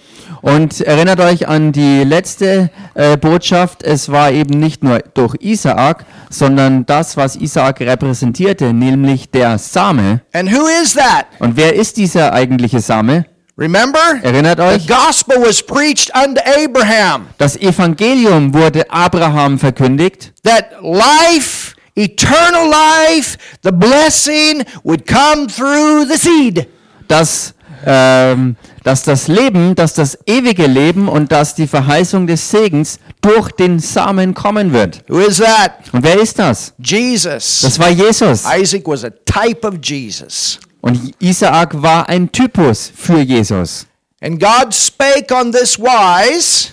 Und 0.41 0.80
erinnert 0.82 1.20
euch 1.20 1.47
an 1.50 1.74
die 1.74 2.04
letzte 2.06 2.70
äh, 2.93 3.18
Botschaft. 3.18 3.84
Es 3.84 4.10
war 4.10 4.32
eben 4.32 4.58
nicht 4.60 4.84
nur 4.84 5.00
durch 5.14 5.36
Isaak, 5.41 6.06
sondern 6.30 6.86
das, 6.86 7.18
was 7.18 7.36
Isaak 7.36 7.82
repräsentierte, 7.82 8.72
nämlich 8.74 9.30
der 9.32 9.58
Same. 9.58 10.22
And 10.32 10.50
who 10.50 10.66
is 10.82 10.93
that? 10.93 11.26
Und 11.39 11.58
wer 11.58 11.76
ist 11.76 11.97
dieser 11.97 12.32
eigentliche 12.32 12.80
Same? 12.80 13.26
Remember? 13.58 14.00
Erinnert 14.24 14.60
The 14.60 14.64
euch? 14.64 14.88
gospel 14.88 15.36
was 15.41 15.62
preached 15.62 16.10
unto 16.16 16.39
Abraham 16.45 17.28
Das 17.38 17.58
Evangelium 17.58 18.54
wurde 18.54 18.89
Abraham 18.89 19.60
verkündigt, 19.60 20.32
that 20.43 20.68
life, 20.82 21.74
eternal 22.00 22.70
life, 22.70 23.38
the 23.64 23.72
blessing 23.72 24.64
would 24.84 25.06
come 25.06 25.47
through 25.47 26.06
the 26.06 26.18
seed. 26.18 26.68
dass, 27.08 27.54
ähm, 27.86 28.56
dass 28.84 29.04
das 29.04 29.28
Leben, 29.28 29.76
dass 29.76 29.93
das 29.93 30.18
ewige 30.26 30.68
Leben 30.68 31.08
und 31.08 31.32
dass 31.32 31.56
die 31.56 31.68
Verheißung 31.68 32.28
des 32.28 32.50
Segens 32.50 33.00
durch 33.22 33.52
den 33.52 33.80
Samen 33.80 34.34
kommen 34.34 34.74
wird. 34.74 35.04
Who 35.08 35.20
is 35.20 35.38
that? 35.38 35.72
Und 35.91 36.04
wer 36.04 36.20
ist 36.20 36.39
das? 36.39 36.74
Jesus. 36.78 37.62
Das 37.62 37.80
war 37.80 37.89
Jesus. 37.89 38.43
Isaac 38.45 38.88
was 38.88 39.04
a 39.04 39.10
type 39.26 39.68
of 39.68 39.76
Jesus. 39.84 40.60
Und 40.82 41.14
Isaak 41.20 41.82
war 41.82 42.08
ein 42.08 42.32
Typus 42.32 42.91
für 42.95 43.20
Jesus. 43.20 43.86
And 44.22 44.39
God 44.39 44.74
spake 44.74 45.34
on 45.34 45.52
this 45.52 45.78
wise 45.78 46.70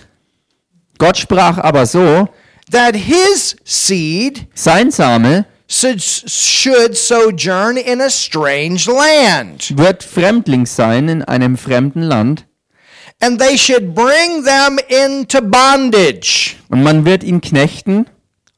Gott 0.97 1.17
sprach 1.17 1.57
aber 1.59 1.85
so, 1.85 2.27
that 2.71 2.95
his 2.95 3.55
seed 3.63 4.47
sein 4.53 4.91
Same 4.91 5.45
should, 5.67 6.01
should 6.01 6.95
sojourn 6.97 7.77
in 7.77 8.01
a 8.01 8.09
strange 8.09 8.87
land, 8.87 9.77
wird 9.77 10.03
Fremdling 10.03 10.65
sein 10.65 11.09
in 11.09 11.23
einem 11.23 11.57
fremden 11.57 12.03
Land 12.03 12.45
and 13.19 13.39
they 13.39 13.57
should 13.57 13.95
bring 13.95 14.43
them 14.43 14.77
into 14.89 15.41
bondage. 15.41 16.57
und 16.69 16.83
man 16.83 17.05
wird 17.05 17.23
ihn 17.23 17.41
knechten. 17.41 18.05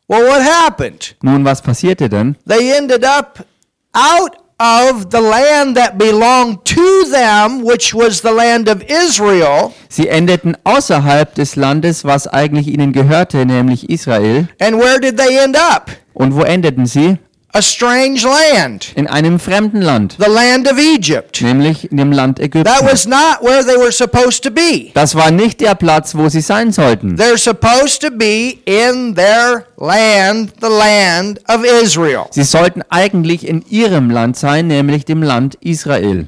Well, 0.08 0.26
what 0.28 0.42
happened? 0.42 1.16
Nun, 1.22 1.46
was 1.46 1.62
passierte 1.62 2.10
denn? 2.10 2.36
They 2.46 2.76
ended 2.76 3.06
up 3.06 3.46
out 3.94 4.36
of 4.60 5.10
the 5.10 5.22
land 5.22 5.76
that 5.78 5.98
belonged 5.98 6.66
to 6.66 7.06
them, 7.12 7.64
which 7.64 7.94
was 7.94 8.22
the 8.22 8.32
land 8.32 8.68
of 8.68 8.84
Israel. 8.84 9.74
Sie 9.88 10.08
endeten 10.08 10.58
außerhalb 10.64 11.34
des 11.34 11.56
Landes, 11.56 12.04
was 12.04 12.28
eigentlich 12.28 12.68
ihnen 12.68 12.92
gehörte, 12.92 13.46
nämlich 13.46 13.90
Israel. 13.90 14.48
And 14.60 14.78
where 14.78 15.00
did 15.00 15.18
they 15.18 15.38
end 15.38 15.58
up? 15.58 15.90
Und 16.14 16.36
wo 16.36 16.42
endeten 16.42 16.86
sie? 16.86 17.18
A 17.52 17.64
strange 17.64 18.24
land, 18.24 18.92
In 18.96 19.08
einem 19.08 19.40
fremden 19.40 19.82
Land, 19.82 20.18
the 20.24 20.30
land 20.30 20.72
of 20.72 20.78
Egypt. 20.78 21.42
nämlich 21.42 21.90
in 21.92 21.98
dem 21.98 22.12
Land 22.12 22.38
That 22.38 22.46
Ägypten. 22.46 22.86
was 22.86 23.08
not 23.08 23.42
where 23.42 23.64
they 23.66 23.76
were 23.76 23.92
supposed 23.92 24.44
to 24.44 24.52
be. 24.52 24.92
Das 24.94 25.16
war 25.16 25.32
nicht 25.32 25.60
der 25.60 25.74
Platz, 25.74 26.14
wo 26.14 26.30
sie 26.30 26.42
sein 26.42 26.72
sollten. 26.72 27.16
They're 27.16 27.40
supposed 27.40 28.02
to 28.04 28.12
be 28.12 28.60
in 28.66 29.16
their 29.16 29.66
land, 29.78 30.54
the 30.62 30.68
land 30.70 31.40
of 31.50 31.64
Israel. 31.64 32.26
Sie 32.30 32.44
sollten 32.44 32.84
eigentlich 32.90 33.48
in 33.48 33.66
ihrem 33.68 34.12
Land 34.12 34.38
sein, 34.38 34.68
nämlich 34.68 35.06
dem 35.06 35.24
Land 35.24 35.58
Israel. 35.62 36.28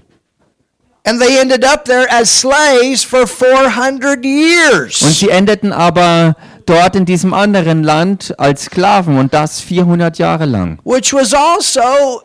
And 1.03 1.19
they 1.19 1.37
ended 1.39 1.63
up 1.65 1.85
there 1.85 2.07
as 2.11 2.29
slaves 2.41 3.03
for 3.03 3.27
400 3.27 4.17
Und 4.17 4.23
years. 4.25 4.99
sie 5.19 5.29
endeten 5.29 5.71
aber 5.71 6.35
dort 6.69 6.95
in 6.95 7.05
diesem 7.05 7.33
anderen 7.33 7.83
Land 7.83 8.33
als 8.39 8.65
Sklaven 8.65 9.17
und 9.17 9.33
das 9.33 9.61
400 9.61 10.17
Jahre 10.17 10.45
lang. 10.45 10.79
Which 10.83 11.13
was 11.13 11.33
also 11.33 12.21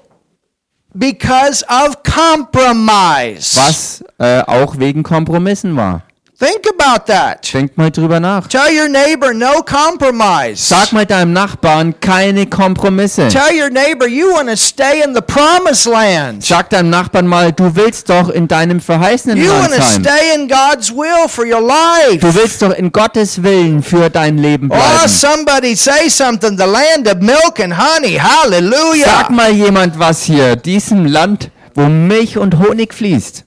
because 0.94 1.64
of 1.68 2.02
compromise. 2.02 3.56
Was 3.56 4.04
äh, 4.18 4.42
auch 4.42 4.78
wegen 4.78 5.02
Kompromissen 5.02 5.76
war. 5.76 6.02
Think 6.38 6.66
about 6.68 7.06
that. 7.06 7.50
Denkt 7.54 7.78
mal 7.78 7.90
drüber 7.90 8.20
nach. 8.20 8.46
Tell 8.46 8.68
your 8.70 8.88
neighbor 8.88 9.32
no 9.32 9.62
compromise. 9.62 10.56
Sag 10.68 10.92
mal 10.92 11.06
deinem 11.06 11.32
Nachbarn 11.32 11.98
keine 11.98 12.44
Kompromisse. 12.44 13.28
Tell 13.28 13.58
your 13.58 13.70
neighbor 13.70 14.06
you 14.06 14.30
want 14.34 14.50
to 14.50 14.56
stay 14.56 15.02
in 15.02 15.14
the 15.14 15.22
promised 15.22 15.86
land. 15.86 16.44
Sag 16.44 16.68
deinem 16.68 16.90
Nachbarn 16.90 17.26
mal, 17.26 17.52
du 17.52 17.74
willst 17.74 18.10
doch 18.10 18.28
in 18.28 18.46
deinem 18.48 18.80
verheißenen 18.82 19.38
You 19.38 19.48
Land 19.48 19.62
want 19.70 19.74
to 19.76 19.80
sein. 19.82 20.04
stay 20.04 20.34
in 20.34 20.46
God's 20.46 20.90
will 20.92 21.26
for 21.26 21.46
your 21.46 21.62
life. 21.62 22.18
Du 22.18 22.34
willst 22.34 22.60
doch 22.60 22.74
in 22.74 22.92
Gottes 22.92 23.42
Willen 23.42 23.82
für 23.82 24.10
dein 24.10 24.36
Leben 24.36 24.68
Oh, 24.70 24.74
bleiben. 24.74 25.08
somebody 25.08 25.74
say 25.74 26.10
something. 26.10 26.58
The 26.58 26.66
land 26.66 27.08
of 27.08 27.22
milk 27.22 27.60
and 27.60 27.72
honey. 27.78 28.18
Hallelujah. 28.18 29.06
Sag 29.06 29.30
mal 29.30 29.52
jemand 29.52 29.98
was 29.98 30.24
hier, 30.24 30.56
diesem 30.56 31.06
Land, 31.06 31.50
wo 31.74 31.86
Milch 31.86 32.36
und 32.36 32.58
Honig 32.58 32.92
fließt. 32.92 33.45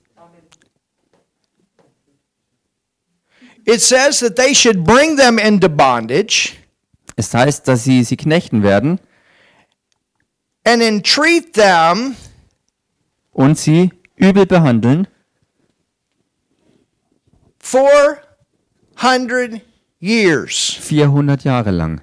It 3.70 3.82
says 3.82 4.20
that 4.22 4.36
they 4.36 4.56
should 4.56 4.84
bring 4.84 5.16
them 5.16 5.38
into 5.38 5.70
bondage 5.70 6.56
Es 7.16 7.34
heißt, 7.34 7.68
dass 7.68 7.84
sie 7.84 8.04
sie 8.04 8.18
knechten 8.18 8.64
werden 8.64 9.00
and 10.64 10.82
entreat 10.82 11.54
them 11.54 12.16
und 13.32 13.60
sie 13.60 13.92
übel 14.16 14.48
behandeln 14.48 15.08
400 17.60 19.62
years. 20.00 20.76
400 20.80 21.44
Jahre 21.44 21.72
lang. 21.72 22.02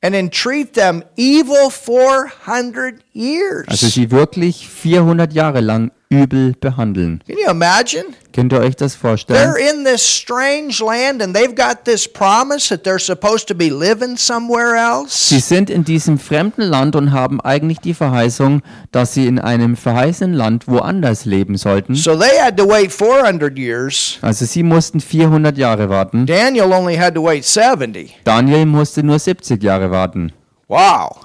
And 0.00 0.16
entreat 0.16 0.74
them 0.74 1.04
evil 1.16 1.70
400 1.70 3.00
years. 3.12 3.68
Also 3.68 3.86
sie 3.86 4.10
wirklich 4.10 4.68
400 4.68 5.32
Jahre 5.32 5.60
lang 5.60 5.92
übel 6.10 6.54
behandeln. 6.58 7.22
Can 7.26 7.38
you 7.38 7.48
imagine? 7.48 8.16
Könnt 8.34 8.52
ihr 8.52 8.58
euch 8.58 8.74
das 8.74 8.96
vorstellen? 8.96 9.38
They're 9.38 9.70
in 9.72 9.84
this 9.84 10.02
strange 10.02 10.84
land 10.84 11.22
and 11.22 11.36
they've 11.36 11.54
got 11.54 11.84
this 11.84 12.08
promise 12.08 12.68
that 12.68 12.82
they're 12.84 12.98
supposed 12.98 13.46
to 13.46 13.54
be 13.54 13.70
living 13.70 14.16
somewhere 14.16 14.74
Sie 15.06 15.36
else. 15.36 15.40
sind 15.48 15.70
in 15.70 15.84
diesem 15.84 16.18
fremden 16.18 16.62
Land 16.62 16.96
und 16.96 17.12
haben 17.12 17.40
eigentlich 17.40 17.78
die 17.78 17.94
Verheißung, 17.94 18.62
dass 18.90 19.14
sie 19.14 19.28
in 19.28 19.38
einem 19.38 19.76
verheißenen 19.76 20.34
Land 20.34 20.66
woanders 20.66 21.26
leben 21.26 21.56
sollten. 21.56 21.94
So 21.94 22.16
they 22.16 22.36
had 22.40 22.56
to 22.56 22.68
wait 22.68 22.92
400 22.92 23.56
years. 23.56 24.18
Also 24.20 24.46
sie 24.46 24.64
mussten 24.64 24.98
400 24.98 25.56
Jahre 25.56 25.88
warten. 25.88 26.26
Daniel 26.26 26.72
only 26.72 26.96
had 26.96 27.14
to 27.14 27.22
wait 27.22 27.44
70. 27.44 28.16
Daniel 28.24 28.66
musste 28.66 29.04
nur 29.04 29.20
70 29.20 29.62
Jahre 29.62 29.92
warten. 29.92 30.32
Wow. 30.66 31.20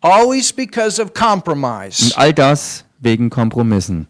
Always 0.00 0.50
because 0.50 0.98
of 0.98 1.12
compromise. 1.12 2.02
Und 2.02 2.16
all 2.16 2.32
das 2.32 2.84
wegen 3.00 3.28
Kompromissen. 3.28 4.08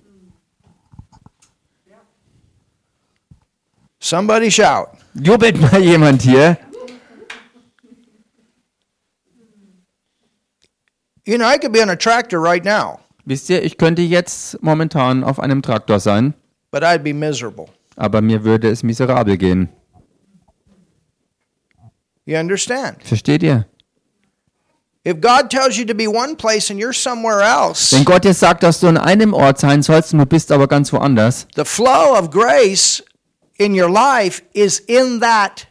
Somebody 4.01 4.51
shout. 4.51 4.88
Jubelt 5.14 5.61
mal 5.61 5.82
jemand 5.82 6.22
hier. 6.22 6.57
You 11.24 11.36
know, 11.36 11.46
I 11.46 11.59
could 11.59 11.72
be 11.72 11.82
on 11.82 11.90
a 11.90 11.96
tractor 11.96 12.40
right 12.40 12.64
now, 12.64 13.01
Wisst 13.26 13.51
ihr, 13.51 13.62
ich 13.62 13.76
könnte 13.76 14.01
jetzt 14.01 14.62
momentan 14.62 15.22
auf 15.22 15.38
einem 15.38 15.61
Traktor 15.61 16.01
sein, 16.01 16.32
but 16.70 16.82
I'd 16.82 17.01
be 17.03 17.12
miserable. 17.12 17.66
aber 17.96 18.22
mir 18.22 18.44
würde 18.44 18.70
es 18.70 18.82
miserabel 18.82 19.36
gehen. 19.36 19.68
You 22.24 22.38
understand? 22.38 23.03
Versteht 23.05 23.42
ihr? 23.42 23.66
If 25.05 25.20
God 25.20 25.51
tells 25.51 25.76
you 25.76 25.84
to 25.86 25.94
be 25.94 26.07
one 26.09 26.34
place 26.36 26.70
and 26.70 26.80
you're 26.80 26.94
somewhere 26.94 27.42
else, 27.42 27.94
Wenn 27.94 28.05
Gott 28.07 28.24
jetzt 28.24 28.40
sagt, 28.40 28.62
dass 28.62 28.80
du 28.80 28.86
an 28.86 28.96
einem 28.96 29.34
Ort 29.34 29.59
sein 29.59 29.82
sollst 29.82 30.12
und 30.14 30.20
du 30.20 30.26
bist 30.26 30.51
aber 30.51 30.66
ganz 30.66 30.90
woanders, 30.92 31.46
the 31.57 31.64
flow 31.64 32.16
of 32.18 32.30
grace 32.30 33.03
in 33.59 33.78
your 33.78 33.90
life 33.90 34.42
is 34.54 34.78
in 34.78 35.20
that 35.20 35.66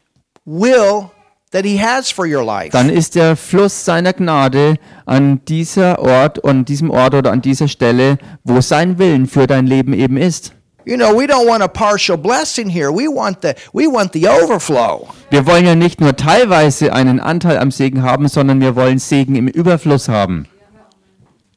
will 0.45 1.11
that 1.51 1.65
He 1.65 1.77
has 1.77 2.11
for 2.11 2.25
your 2.25 2.43
life. 2.43 2.69
dann 2.71 2.89
ist 2.89 3.15
der 3.15 3.35
Fluss 3.35 3.85
seiner 3.85 4.13
Gnade 4.13 4.75
an 5.05 5.41
dieser 5.47 5.99
Ort, 5.99 6.43
an 6.45 6.65
diesem 6.65 6.91
Ort 6.91 7.15
oder 7.15 7.31
an 7.31 7.41
dieser 7.41 7.67
Stelle, 7.67 8.17
wo 8.43 8.61
sein 8.61 8.99
Willen 8.99 9.27
für 9.27 9.47
dein 9.47 9.65
Leben 9.65 9.93
eben 9.93 10.17
ist. 10.17 10.53
You 10.85 10.95
know, 10.95 11.13
we 11.13 11.25
don't 11.25 11.45
want 11.45 11.61
a 11.61 11.67
partial 11.67 12.17
blessing 12.17 12.69
here. 12.69 12.89
We 12.89 13.09
want 13.09 13.41
the 13.41 13.53
we 13.73 13.87
want 13.87 14.13
the 14.13 14.27
overflow. 14.27 15.07
Wir 15.29 15.45
wollen 15.45 15.65
ja 15.65 15.75
nicht 15.75 15.99
nur 15.99 16.15
teilweise 16.15 16.93
einen 16.93 17.19
Anteil 17.19 17.57
am 17.57 17.71
Segen 17.71 18.03
haben, 18.03 18.29
sondern 18.29 18.61
wir 18.61 18.75
wollen 18.77 18.97
Segen 18.97 19.35
im 19.35 19.49
Überfluss 19.49 20.07
haben. 20.07 20.47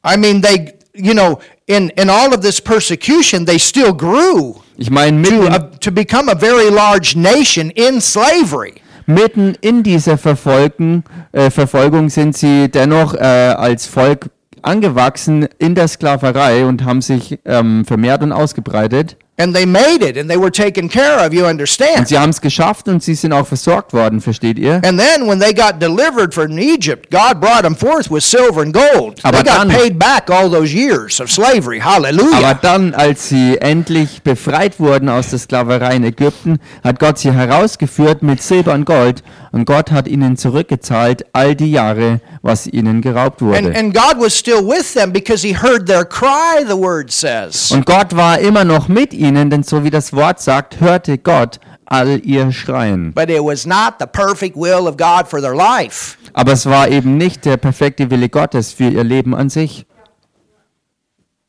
I 0.05 0.17
mean, 0.17 0.41
they 0.41 0.73
you 0.93 1.13
know, 1.13 1.39
in 1.67 1.89
in 1.91 2.09
all 2.09 2.33
of 2.33 2.41
this 2.41 2.59
persecution, 2.59 3.45
they 3.45 3.57
still 3.57 3.93
grew 3.93 4.60
Ich 4.77 4.89
meine, 4.89 5.21
to 5.21 5.31
mitten, 5.31 5.53
a, 5.53 5.59
to 5.59 5.91
become 5.91 6.29
a 6.29 6.35
very 6.35 6.69
large 6.69 7.15
nation 7.15 7.69
in 7.71 8.01
slavery. 8.01 8.75
mitten 9.05 9.55
in 9.61 9.83
dieser 9.83 10.17
Verfolgen, 10.17 11.03
äh, 11.31 11.49
Verfolgung 11.49 12.09
sind 12.09 12.37
sie 12.37 12.69
dennoch 12.69 13.13
äh, 13.13 13.19
als 13.19 13.85
Volk 13.85 14.29
angewachsen 14.61 15.47
in 15.57 15.75
der 15.75 15.87
Sklaverei 15.87 16.65
und 16.65 16.85
haben 16.85 17.01
sich 17.01 17.39
ähm, 17.45 17.85
vermehrt 17.85 18.21
und 18.21 18.31
ausgebreitet. 18.31 19.17
And 19.41 19.55
they 19.55 19.65
made 19.65 20.03
it 20.07 20.17
and 20.17 20.29
they 20.29 20.37
were 20.37 20.51
taken 20.51 20.87
care 20.89 21.25
of, 21.25 21.33
you 21.33 21.43
Und 21.45 21.51
understand? 21.51 22.07
sie 22.07 22.17
haben 22.19 22.29
es 22.29 22.41
geschafft 22.41 22.87
und 22.87 23.01
sie 23.01 23.15
sind 23.15 23.33
auch 23.33 23.47
versorgt 23.47 23.93
worden, 23.93 24.21
versteht 24.21 24.59
ihr? 24.59 24.75
And 24.85 24.99
then 24.99 25.27
when 25.27 25.39
they 25.39 25.53
got 25.53 25.81
delivered 25.81 26.33
from 26.33 26.57
Egypt, 26.57 27.09
God 27.09 27.39
brought 27.41 27.63
them 27.63 27.75
forth 27.75 28.11
with 28.11 28.23
silver 28.23 28.61
and 28.61 28.73
gold. 28.73 29.19
Aber 29.23 29.37
they 29.37 29.43
got 29.43 29.59
dann- 29.63 29.69
paid 29.69 29.97
back 29.97 30.29
all 30.29 30.49
those 30.49 30.73
years 30.75 31.19
of 31.19 31.31
slavery. 31.31 31.81
Aber 31.81 32.07
Hallelujah. 32.07 32.53
dann, 32.61 32.93
als 32.93 33.29
sie 33.29 33.57
endlich 33.59 34.21
befreit 34.21 34.79
wurden 34.79 35.09
aus 35.09 35.29
der 35.29 35.39
Sklaverei 35.39 35.95
in 35.95 36.03
Ägypten, 36.03 36.59
hat 36.83 36.99
Gott 36.99 37.17
sie 37.17 37.31
herausgeführt 37.31 38.21
mit 38.23 38.41
Silber 38.43 38.73
und 38.73 38.85
Gold 38.85 39.23
und 39.51 39.65
Gott 39.65 39.91
hat 39.91 40.07
ihnen 40.07 40.37
zurückgezahlt 40.37 41.25
all 41.33 41.55
die 41.55 41.71
Jahre, 41.71 42.21
was 42.41 42.67
ihnen 42.67 43.01
geraubt 43.01 43.41
And, 43.41 43.51
wurde. 43.65 43.75
and 43.77 43.93
God 43.93 44.15
was 44.19 44.37
still 44.37 44.61
with 44.65 44.93
them 44.93 45.11
because 45.11 45.45
he 45.45 45.55
heard 45.55 45.85
their 45.87 46.05
cry, 46.05 46.63
the 46.67 46.77
word 46.77 47.11
says. 47.11 47.71
Und 47.71 47.85
Gott 47.85 48.15
war 48.15 48.39
immer 48.39 48.63
noch 48.63 48.87
mit 48.87 49.13
ihnen, 49.13 49.30
denn 49.35 49.63
so 49.63 49.83
wie 49.83 49.89
das 49.89 50.13
Wort 50.13 50.39
sagt, 50.41 50.79
hörte 50.79 51.17
Gott 51.17 51.59
all 51.85 52.19
ihr 52.25 52.51
Schreien. 52.51 53.13
But 53.13 53.29
it 53.29 53.41
was 53.43 53.65
not 53.65 53.95
the 53.99 54.05
perfect 54.05 54.55
will 54.55 54.87
of 54.87 54.97
God 54.97 55.27
for 55.27 55.41
their 55.41 55.55
life. 55.55 56.17
Aber 56.33 56.53
es 56.53 56.65
war 56.65 56.87
eben 56.87 57.17
nicht 57.17 57.45
der 57.45 57.57
perfekte 57.57 58.09
Wille 58.09 58.29
Gottes 58.29 58.71
für 58.71 58.89
ihr 58.89 59.03
Leben 59.03 59.35
an 59.35 59.49
sich. 59.49 59.85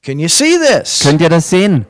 Can 0.03 0.19
you 0.19 0.29
see 0.29 0.59
this? 0.59 1.01
Könnt 1.01 1.21
ihr 1.21 1.29
das 1.29 1.49
sehen? 1.49 1.87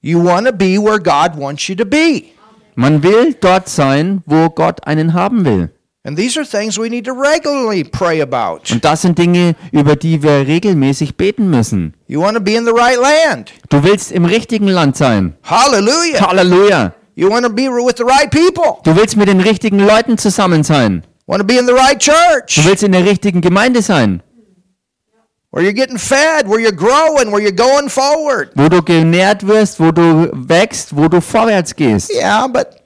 You 0.00 0.22
want 0.22 0.46
to 0.46 0.52
be 0.52 0.78
where 0.78 0.98
God 0.98 1.36
wants 1.36 1.68
you 1.68 1.74
to 1.76 1.84
be. 1.84 2.32
Man 2.74 3.02
will 3.02 3.34
dort 3.34 3.68
sein, 3.68 4.22
wo 4.26 4.50
Gott 4.50 4.86
einen 4.86 5.14
haben 5.14 5.44
will. 5.44 5.70
And 6.04 6.16
these 6.16 6.36
are 6.36 6.44
things 6.44 6.78
we 6.78 6.88
need 6.88 7.04
to 7.04 7.12
regularly 7.12 7.84
pray 7.84 8.20
about. 8.20 8.72
Und 8.72 8.84
das 8.84 9.02
sind 9.02 9.18
Dinge, 9.18 9.54
über 9.70 9.94
die 9.94 10.20
wir 10.22 10.48
regelmäßig 10.48 11.16
beten 11.16 11.48
müssen. 11.48 11.94
You 12.08 12.20
want 12.20 12.34
to 12.36 12.42
be 12.42 12.54
in 12.54 12.64
the 12.64 12.72
right 12.72 12.98
land. 12.98 13.52
Du 13.68 13.84
willst 13.84 14.10
im 14.10 14.24
richtigen 14.24 14.66
Land 14.66 14.96
sein. 14.96 15.36
Hallelujah. 15.44 16.20
Halleluja. 16.20 16.92
You 17.14 17.30
want 17.30 17.44
to 17.46 17.52
be 17.52 17.68
with 17.68 17.94
the 17.98 18.04
right 18.04 18.30
people. 18.30 18.80
Du 18.82 18.96
willst 18.96 19.16
mit 19.16 19.28
den 19.28 19.40
richtigen 19.40 19.78
Leuten 19.78 20.18
zusammen 20.18 20.64
sein. 20.64 21.04
Want 21.26 21.40
to 21.40 21.46
be 21.46 21.56
in 21.56 21.66
the 21.66 21.72
right 21.72 22.00
Du 22.04 22.10
church 22.10 22.66
willst 22.66 22.82
in 22.82 22.90
der 22.90 23.04
richtigen 23.04 23.40
Gemeinde 23.40 23.80
sein, 23.80 24.22
where 25.52 25.62
you're 25.64 25.72
getting 25.72 25.98
fed, 25.98 26.48
where 26.48 26.58
you're 26.58 26.74
growing, 26.74 27.30
where 27.30 27.40
you're 27.40 27.54
going 27.54 27.88
forward. 27.88 28.50
wo 28.56 28.68
du 28.68 28.82
genährt 28.82 29.46
wirst, 29.46 29.78
wo 29.78 29.92
du 29.92 30.30
wächst, 30.32 30.96
wo 30.96 31.06
du 31.08 31.20
vorwärts 31.20 31.76
gehst. 31.76 32.10
Yeah, 32.10 32.48
but 32.48 32.82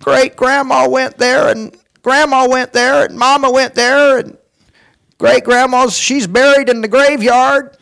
great 0.00 0.36
grandma 0.36 0.88
went 0.88 1.16
there 1.18 1.48
and 1.50 1.72
grandma 2.04 2.46
went 2.48 2.72
there 2.72 3.06
and 3.08 3.18
mama 3.18 3.50
went 3.50 3.74
there 3.74 4.18
and 4.18 4.36
great 5.18 5.42
grandma's 5.44 5.96
she's 5.98 6.28
buried 6.28 6.68
in 6.68 6.82
the 6.82 6.88
graveyard. 6.88 7.76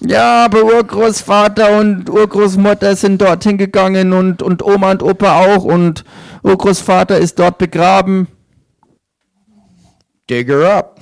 Ja, 0.00 0.44
aber 0.44 0.62
Urgroßvater 0.62 1.76
und 1.76 2.08
Urgroßmutter 2.08 2.94
sind 2.94 3.20
dorthin 3.20 3.58
gegangen 3.58 4.12
und, 4.12 4.42
und 4.44 4.62
Oma 4.62 4.92
und 4.92 5.02
Opa 5.02 5.40
auch 5.44 5.64
und 5.64 6.04
Urgroßvater 6.44 7.18
ist 7.18 7.36
dort 7.40 7.58
begraben. 7.58 8.28
Dig 10.30 10.46
her 10.46 10.76
up. 10.78 11.00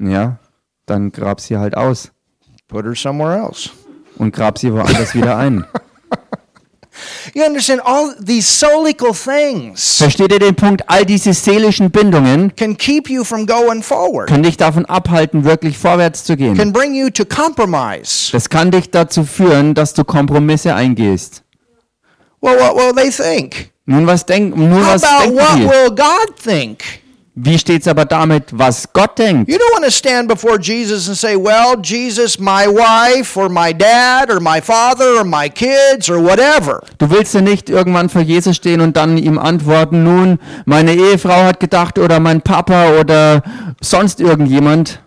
Ja, 0.00 0.38
dann 0.86 1.12
grab 1.12 1.40
sie 1.40 1.56
halt 1.56 1.76
aus 1.76 2.10
Put 2.66 2.84
her 2.84 2.96
somewhere 2.96 3.36
else. 3.46 3.70
und 4.16 4.34
grab 4.34 4.58
sie 4.58 4.72
woanders 4.72 5.14
wieder 5.14 5.36
ein. 5.36 5.64
You 7.34 7.44
understand 7.44 7.80
all 7.84 8.14
these 8.24 8.48
solical 8.48 9.12
things 9.14 9.98
Versteht 9.98 10.32
ihr 10.32 10.38
den 10.40 10.54
Punkt? 10.56 10.82
All 10.88 11.04
diese 11.06 11.32
seelischen 11.32 11.90
Bindungen 11.90 12.54
can 12.56 12.76
keep 12.76 13.08
you 13.08 13.22
from 13.24 13.46
going 13.46 13.82
forward. 13.82 14.28
können 14.28 14.42
dich 14.42 14.56
davon 14.56 14.84
abhalten, 14.86 15.44
wirklich 15.44 15.78
vorwärts 15.78 16.24
zu 16.24 16.36
gehen. 16.36 16.56
Can 16.56 16.72
bring 16.72 16.94
you 16.94 17.08
to 17.10 17.24
compromise. 17.24 18.30
Das 18.32 18.48
kann 18.48 18.70
dich 18.70 18.90
dazu 18.90 19.24
führen, 19.24 19.74
dass 19.74 19.94
du 19.94 20.04
Kompromisse 20.04 20.74
eingehst. 20.74 21.42
Well, 22.40 22.58
what 22.58 22.74
will 22.76 22.92
they 22.94 23.10
think? 23.10 23.70
Nun, 23.86 24.06
was 24.06 24.24
denken, 24.26 24.68
nun, 24.68 24.84
How 24.84 24.94
was 24.94 25.04
about 25.04 25.24
denken 25.24 25.36
what 25.38 25.56
die? 25.58 25.68
will 25.68 25.90
God 25.90 26.36
think? 26.42 26.78
Wie 27.42 27.58
steht's 27.58 27.88
aber 27.88 28.04
damit, 28.04 28.44
was 28.52 28.92
Gott 28.92 29.18
denkt? 29.18 29.48
You 29.50 29.56
don't 29.56 29.72
want 29.72 29.84
to 29.84 29.90
stand 29.90 30.28
before 30.28 30.58
Jesus 30.60 31.08
and 31.08 31.16
say, 31.16 31.36
Well, 31.36 31.76
Jesus, 31.80 32.38
my 32.38 32.66
wife, 32.66 33.34
or 33.38 33.48
my 33.48 33.72
dad, 33.72 34.30
or 34.30 34.40
my 34.40 34.60
father, 34.60 35.20
or 35.20 35.24
my 35.24 35.48
kids, 35.48 36.10
or 36.10 36.18
whatever. 36.22 36.82
Du 36.98 37.08
willst 37.08 37.32
ja 37.32 37.40
nicht 37.40 37.70
irgendwann 37.70 38.10
vor 38.10 38.20
Jesus 38.20 38.56
stehen 38.56 38.82
und 38.82 38.96
dann 38.96 39.16
ihm 39.16 39.38
antworten, 39.38 40.04
nun, 40.04 40.38
meine 40.66 40.94
Ehefrau 40.94 41.44
hat 41.44 41.60
gedacht 41.60 41.98
oder 41.98 42.20
mein 42.20 42.42
Papa 42.42 42.98
oder 43.00 43.42
sonst 43.80 44.20
irgendjemand. 44.20 45.00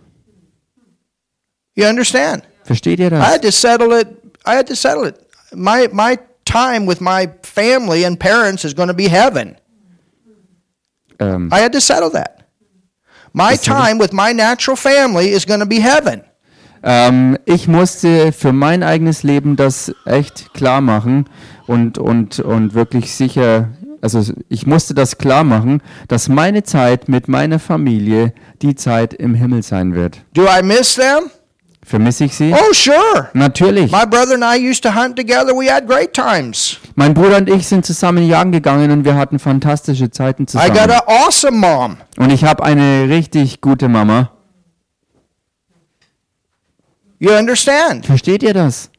You 1.76 1.86
understand? 1.86 2.44
Versteht 2.64 3.00
ihr 3.00 3.08
I 3.08 3.10
das? 3.12 3.28
had 3.28 3.42
to 3.44 3.52
settle 3.52 3.92
it. 4.00 4.08
I 4.48 4.56
had 4.56 4.68
to 4.68 4.76
settle 4.76 5.06
it. 5.08 5.16
My 5.54 5.88
my 5.92 6.18
time 6.46 6.88
with 6.88 7.00
my 7.00 7.30
family 7.44 8.06
and 8.06 8.20
parents 8.20 8.64
is 8.66 8.74
going 8.74 8.90
to 8.90 8.96
be 8.96 9.08
heaven. 9.08 9.56
Ähm, 11.24 11.50
I 11.54 11.62
had 11.64 11.72
to 11.74 11.80
settle 11.80 12.12
that. 12.12 12.44
My 13.34 13.58
time 13.58 14.00
with 14.00 14.12
my 14.12 14.34
natural 14.34 14.76
family 14.78 15.30
is 15.30 15.46
going 15.46 15.60
to 15.60 15.66
be 15.66 15.82
heaven. 15.82 16.22
ähm, 16.84 17.38
ich 17.46 17.68
musste 17.68 18.32
für 18.32 18.52
mein 18.52 18.84
eigenes 18.84 19.24
Leben 19.24 19.56
das 19.56 19.94
echt 20.06 20.54
klar 20.54 20.82
machen 20.82 21.26
und, 21.66 21.98
und, 21.98 22.40
und 22.40 22.74
wirklich 22.74 23.16
sicher, 23.16 23.70
also 24.02 24.22
ich 24.50 24.68
musste 24.68 24.94
das 24.94 25.18
klar 25.18 25.44
machen, 25.44 25.82
dass 26.10 26.28
meine 26.28 26.64
Zeit 26.64 27.08
mit 27.08 27.28
meiner 27.28 27.60
Familie 27.60 28.34
die 28.62 28.76
Zeit 28.76 29.14
im 29.14 29.34
Himmel 29.34 29.64
sein 29.64 29.96
wird. 29.96 30.22
Do 30.34 30.44
I 30.44 30.62
miss 30.62 30.96
them? 30.96 31.32
Vermisse 31.86 32.24
ich 32.26 32.36
sie? 32.36 32.54
Oh, 32.54 32.74
sure. 32.74 33.30
Natürlich. 33.34 33.92
My 33.92 34.06
brother 34.06 34.36
and 34.36 34.44
I 34.44 34.56
used 34.58 34.84
to 34.84 34.90
hunt 34.96 35.16
together. 35.18 35.54
We 35.54 35.70
had 35.70 35.86
great 35.86 36.14
times. 36.14 36.78
Mein 36.96 37.14
Bruder 37.14 37.38
und 37.38 37.50
ich 37.50 37.68
sind 37.68 37.86
zusammen 37.86 38.26
jagen 38.28 38.52
gegangen 38.52 38.90
und 38.92 39.04
wir 39.06 39.16
hatten 39.16 39.38
fantastische 39.38 40.10
Zeiten 40.10 40.44
I 40.44 40.46
zusammen. 40.46 40.74
got 40.74 40.90
an 40.90 41.02
awesome 41.08 41.58
mom. 41.58 41.98
Und 42.18 42.32
ich 42.32 42.46
habe 42.46 42.64
eine 42.64 43.08
richtig 43.10 43.60
gute 43.62 43.90
Mama. 43.90 44.32
You 47.20 47.32
understand? 47.32 48.06
Versteht 48.06 48.44
ihr 48.44 48.54
das? 48.54 48.90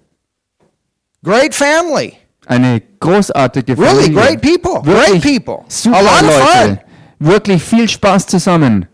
Great 1.23 1.55
family. 1.55 2.15
Eine 2.47 2.83
großartige 3.01 3.79
Really 3.79 4.13
Familie. 4.13 4.21
great 4.23 4.43
people. 4.43 4.83
Great 4.83 5.09
Wirklich 5.23 5.23
people. 5.45 5.65
A 5.67 5.71
super 5.71 6.03
lot 6.03 6.23
of 6.23 6.35
fun. 6.51 6.69
Leute. 6.71 6.81
Wirklich 7.19 7.63
viel 7.63 7.89
Spaß 7.89 8.27
zusammen. 8.27 8.87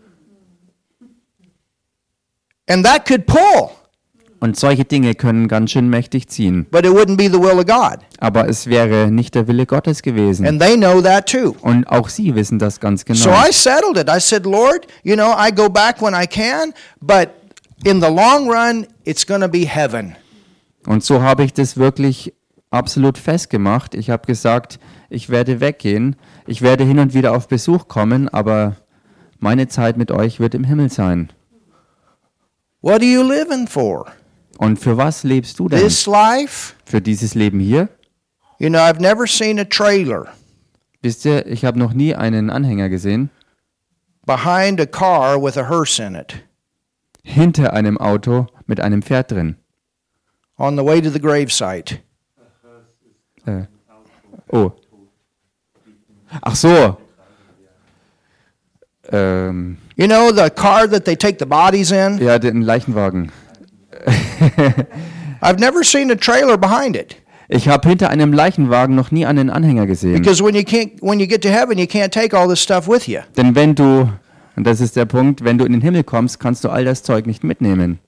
And 2.69 2.85
that 2.85 3.05
could 3.05 3.25
pull, 3.25 3.71
Und 4.41 4.57
solche 4.57 4.85
Dinge 4.85 5.13
können 5.13 5.47
ganz 5.47 5.69
schön 5.69 5.87
mächtig 5.87 6.27
ziehen. 6.27 6.65
but 6.71 6.83
it 6.83 6.91
wouldn't 6.91 7.15
be 7.15 7.29
the 7.29 7.39
will 7.39 7.59
of 7.59 7.65
God. 7.67 7.99
Aber 8.19 8.49
es 8.49 8.65
wäre 8.65 9.11
nicht 9.11 9.35
der 9.35 9.47
Wille 9.47 9.67
Gottes 9.67 10.01
gewesen. 10.01 10.47
And 10.47 10.59
they 10.59 10.75
know 10.75 10.99
that 10.99 11.29
too. 11.29 11.55
Und 11.61 11.85
auch 11.85 12.09
sie 12.09 12.33
wissen 12.33 12.57
das 12.57 12.79
ganz 12.79 13.05
genau. 13.05 13.19
So 13.19 13.29
I 13.29 13.51
settled 13.53 13.97
it. 13.97 14.09
I 14.09 14.19
said, 14.19 14.45
Lord, 14.45 14.87
you 15.03 15.15
know, 15.15 15.31
I 15.37 15.51
go 15.53 15.69
back 15.69 16.01
when 16.01 16.15
I 16.15 16.25
can, 16.25 16.73
but 16.99 17.29
in 17.83 18.01
the 18.01 18.07
long 18.09 18.49
run, 18.49 18.87
it's 19.05 19.25
going 19.25 19.41
to 19.41 19.47
be 19.47 19.67
heaven. 19.67 20.15
Und 20.87 21.03
so 21.03 21.21
habe 21.21 21.43
ich 21.43 21.53
das 21.53 21.77
wirklich 21.77 22.33
absolut 22.71 23.19
festgemacht. 23.19 23.93
Ich 23.93 24.09
habe 24.09 24.25
gesagt, 24.25 24.79
ich 25.11 25.29
werde 25.29 25.59
weggehen. 25.59 26.15
Ich 26.47 26.63
werde 26.63 26.83
hin 26.83 26.97
und 26.97 27.13
wieder 27.13 27.35
auf 27.35 27.47
Besuch 27.47 27.87
kommen, 27.87 28.27
aber 28.27 28.75
meine 29.37 29.67
Zeit 29.67 29.97
mit 29.97 30.09
euch 30.11 30.39
wird 30.39 30.55
im 30.55 30.63
Himmel 30.63 30.89
sein. 30.91 31.31
What 32.81 33.01
are 33.01 33.05
you 33.05 33.21
living 33.21 33.67
for? 33.67 34.07
Und 34.61 34.77
für 34.77 34.95
was 34.95 35.23
lebst 35.23 35.57
du 35.57 35.67
denn? 35.67 35.79
This 35.79 36.05
life? 36.05 36.75
Für 36.85 37.01
dieses 37.01 37.33
Leben 37.33 37.59
hier? 37.59 37.89
You 38.59 38.69
know, 38.69 38.77
I've 38.77 39.01
never 39.01 39.25
seen 39.25 39.59
a 39.59 39.65
trailer 39.65 40.27
Wisst 41.01 41.25
ihr, 41.25 41.47
ich 41.47 41.65
habe 41.65 41.79
noch 41.79 41.93
nie 41.93 42.13
einen 42.13 42.51
Anhänger 42.51 42.87
gesehen, 42.89 43.31
behind 44.27 44.79
a 44.79 44.85
car 44.85 45.41
with 45.41 45.57
a 45.57 45.67
hearse 45.67 45.99
in 46.03 46.13
it 46.13 46.43
hinter 47.23 47.73
einem 47.73 47.97
Auto 47.97 48.45
mit 48.67 48.79
einem 48.79 49.01
Pferd 49.01 49.31
drin. 49.31 49.55
on 50.59 50.77
the 50.77 50.85
way 50.85 51.01
to 51.01 51.09
the 51.09 51.19
gravesite. 51.19 51.97
Äh. 53.47 53.63
Oh. 54.51 54.71
Ach 56.43 56.55
so. 56.55 56.97
Ähm, 59.11 59.77
You 59.95 60.05
know, 60.07 60.31
the 60.31 60.51
car 60.51 60.87
that 60.87 61.05
they 61.05 61.15
take 61.15 61.39
the 61.39 61.45
bodies 61.47 61.91
in? 61.91 62.19
ja, 62.19 62.37
den 62.37 62.61
Leichenwagen. 62.61 63.31
I've 65.41 65.59
never 65.59 65.83
seen 65.83 66.11
a 66.11 66.15
trailer 66.15 66.57
behind 66.57 66.95
it. 66.95 67.15
Ich 67.53 67.67
habe 67.67 67.89
hinter 67.89 68.09
einem 68.09 68.31
Leichenwagen 68.31 68.95
noch 68.95 69.11
nie 69.11 69.25
einen 69.25 69.49
Anhänger 69.49 69.85
gesehen. 69.85 70.13
Because 70.13 70.41
when 70.43 70.55
you 70.55 70.61
can't 70.61 70.91
when 71.01 71.19
you 71.19 71.27
get 71.27 71.41
to 71.41 71.49
heaven, 71.49 71.77
you 71.77 71.85
can't 71.85 72.11
take 72.11 72.35
all 72.35 72.47
this 72.47 72.61
stuff 72.61 72.87
with 72.87 73.07
you. 73.07 73.19
Denn 73.35 73.55
wenn 73.55 73.75
du, 73.75 74.09
und 74.55 74.65
das 74.65 74.79
ist 74.79 74.95
der 74.95 75.05
Punkt, 75.05 75.43
wenn 75.43 75.57
du 75.57 75.65
in 75.65 75.73
den 75.73 75.81
Himmel 75.81 76.03
kommst, 76.03 76.39
kannst 76.39 76.63
du 76.63 76.69
all 76.69 76.85
das 76.85 77.03
Zeug 77.03 77.25
nicht 77.25 77.43
mitnehmen. 77.43 77.99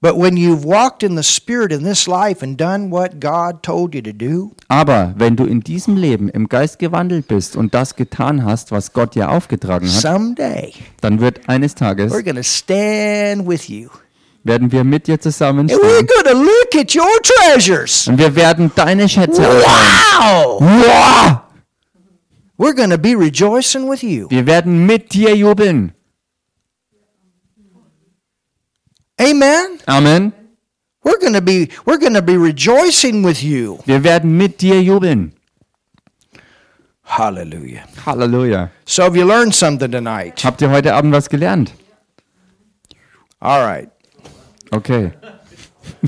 But 0.00 0.16
when 0.16 0.36
you've 0.36 0.62
walked 0.64 1.02
in 1.02 1.16
the 1.16 1.24
spirit 1.24 1.72
in 1.72 1.82
this 1.82 2.06
life 2.06 2.40
and 2.40 2.60
done 2.60 2.90
what 2.92 3.18
God 3.18 3.62
told 3.62 3.94
you 3.94 4.02
to 4.02 4.12
do, 4.12 4.52
Aber 4.68 5.14
wenn 5.16 5.34
du 5.34 5.44
in 5.44 5.62
diesem 5.62 5.96
Leben 5.96 6.28
im 6.28 6.48
Geist 6.48 6.78
gewandelt 6.78 7.26
bist 7.26 7.56
und 7.56 7.74
das 7.74 7.96
getan 7.96 8.44
hast, 8.44 8.70
was 8.70 8.92
Gott 8.92 9.16
dir 9.16 9.30
aufgetragen 9.30 9.86
hat, 9.88 10.00
someday 10.00 10.72
dann 11.00 11.18
wird 11.20 11.48
eines 11.48 11.74
Tages, 11.74 12.12
we're 12.12 12.22
going 12.22 12.36
to 12.36 12.44
stand 12.44 13.48
with 13.48 13.68
you. 13.68 13.88
Werden 14.46 14.70
wir 14.70 14.84
mit 14.84 15.06
dir 15.06 15.18
your 16.96 17.20
treasures. 17.22 18.08
Und 18.08 18.18
wir 18.18 18.34
werden 18.34 18.70
deine 18.74 19.08
Schätze. 19.08 19.42
Wow! 19.42 20.60
Wow! 20.60 21.40
We're 22.58 22.74
to 22.90 22.98
be 22.98 23.14
rejoicing 23.14 23.88
with 23.88 24.02
you. 24.02 24.28
Wir 24.30 24.46
werden 24.46 24.86
mit 24.86 25.12
dir 25.12 25.36
jubeln. 25.36 25.92
Amen. 29.20 29.78
Amen. 29.86 30.32
We're 31.02 31.18
to 31.32 31.40
be 31.40 31.68
we're 31.84 31.98
to 31.98 32.22
be 32.22 32.36
rejoicing 32.36 33.22
with 33.22 33.42
you. 33.42 33.78
Wir 33.84 34.02
werden 34.02 34.36
mit 34.36 34.60
dir 34.60 34.82
jubeln. 34.82 35.32
Hallelujah. 37.02 37.86
Halleluja. 38.04 38.70
So 38.84 39.04
have 39.04 39.16
you 39.16 39.24
learned 39.24 39.54
something 39.54 39.90
tonight? 39.90 40.42
Habt 40.42 40.60
ihr 40.60 40.70
heute 40.70 40.92
Abend 40.94 41.12
was 41.12 41.28
gelernt? 41.28 41.72
All 43.40 43.62
right. 43.64 43.88
Okay. 44.72 45.12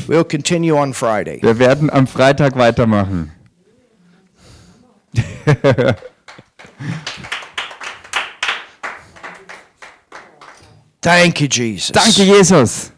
We'll 0.08 0.24
continue 0.24 0.76
on 0.76 0.92
Friday. 0.92 1.40
Wir 1.42 1.58
werden 1.58 1.90
am 1.90 2.06
Freitag 2.06 2.56
weitermachen. 2.56 3.30
Thank 11.00 11.40
you, 11.40 11.48
Jesus. 11.48 11.92
Danke, 11.92 12.24
Jesus. 12.24 12.90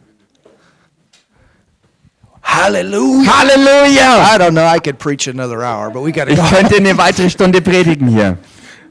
Hallelujah. 2.43 3.31
Halleluja. 3.31 4.35
I 4.35 4.39
don't 4.39 4.55
know. 4.55 4.65
I 4.65 4.79
could 4.81 4.99
preach 4.99 5.29
another 5.29 5.63
hour, 5.63 5.91
but 5.91 6.01
we 6.03 6.11
got 6.11 6.25
to 6.27 6.33
Ich 6.33 6.51
könnte 6.51 6.77
eine 6.77 6.97
weitere 6.99 7.31
Stunde 7.31 7.61
predigen 7.61 8.09
hier. 8.09 8.39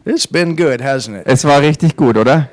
It's 0.05 0.26
been 0.26 0.55
good, 0.55 0.80
hasn't 0.82 1.17
it? 1.17 1.24
Es 1.28 1.43
war 1.43 1.61
richtig 1.61 1.95
gut, 1.97 2.15
oder? 2.17 2.49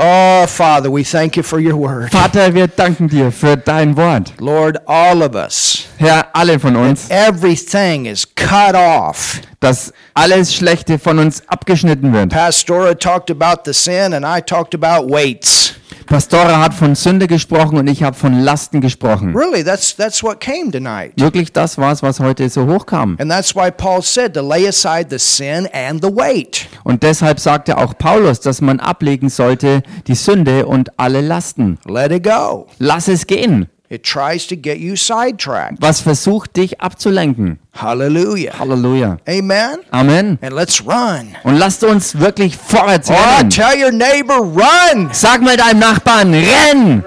Oh, 0.00 0.46
Father, 0.46 0.92
we 0.92 1.02
thank 1.02 1.36
you 1.36 1.42
for 1.42 1.58
your 1.58 1.74
word. 1.76 2.12
Vater, 2.12 2.54
wir 2.54 2.68
danken 2.68 3.08
dir 3.08 3.32
für 3.32 3.56
dein 3.56 3.96
Wort. 3.96 4.32
Lord, 4.38 4.78
all 4.86 5.22
of 5.22 5.34
us, 5.34 5.88
Herr, 5.96 6.28
alle 6.32 6.60
von 6.60 6.76
uns, 6.76 7.10
everything 7.10 8.06
is 8.06 8.24
cut 8.36 8.76
off. 8.76 9.40
dass 9.58 9.92
alles 10.14 10.54
Schlechte 10.54 11.00
von 11.00 11.18
uns 11.18 11.42
abgeschnitten 11.48 12.12
wird. 12.12 12.30
Pastora 12.30 12.94
talked 12.94 13.28
about 13.28 13.62
the 13.64 13.74
sin, 13.74 14.14
and 14.14 14.24
I 14.24 14.40
talked 14.40 14.72
about 14.72 15.12
weights. 15.12 15.74
Pastora 16.08 16.58
hat 16.62 16.72
von 16.72 16.94
Sünde 16.94 17.26
gesprochen 17.26 17.76
und 17.76 17.86
ich 17.86 18.02
habe 18.02 18.16
von 18.16 18.40
Lasten 18.40 18.80
gesprochen. 18.80 19.36
Really, 19.36 19.62
that's 19.62 19.94
that's 19.94 20.22
what 20.22 20.40
came 20.40 20.70
tonight. 20.70 21.12
Wirklich 21.16 21.52
das 21.52 21.76
war's, 21.76 22.02
was 22.02 22.18
heute 22.18 22.48
so 22.48 22.66
hochkam. 22.66 23.18
And 23.20 23.30
that's 23.30 23.54
why 23.54 23.70
Paul 23.70 24.00
said 24.00 24.32
to 24.32 24.40
lay 24.40 24.66
aside 24.66 25.08
the 25.10 25.18
sin 25.18 25.68
and 25.74 26.02
the 26.02 26.08
weight. 26.10 26.66
Und 26.82 27.02
deshalb 27.02 27.38
sagte 27.38 27.76
auch 27.76 27.92
Paulus, 27.98 28.40
dass 28.40 28.62
man 28.62 28.80
ablegen 28.80 29.28
sollte 29.28 29.82
die 30.06 30.14
Sünde 30.14 30.64
und 30.64 30.98
alle 30.98 31.20
Lasten. 31.20 31.78
Let 31.84 32.10
it 32.10 32.24
go. 32.24 32.68
Lass 32.78 33.08
es 33.08 33.26
gehen. 33.26 33.68
It 33.90 34.02
tries 34.02 34.46
to 34.48 34.54
get 34.56 34.78
you 34.78 34.96
sidetracked. 34.96 35.80
Was 35.80 36.00
versucht 36.02 36.56
dich 36.56 36.78
abzulenken? 36.80 37.58
Hallelujah. 37.72 38.58
Halleluja. 38.58 39.16
Amen. 39.26 39.78
Amen. 39.90 40.38
And 40.42 40.52
let's 40.52 40.84
run. 40.84 41.34
Und 41.44 41.56
lasst 41.56 41.82
uns 41.84 42.18
wirklich 42.18 42.54
vorwärts 42.56 43.08
Oh, 43.10 43.14
rennen. 43.14 43.48
tell 43.48 43.82
your 43.82 43.90
neighbor, 43.92 44.40
run. 44.40 45.08
Sag 45.12 45.40
mal 45.40 45.56
deinem 45.56 45.78
Nachbarn, 45.80 46.34
renn! 46.34 47.02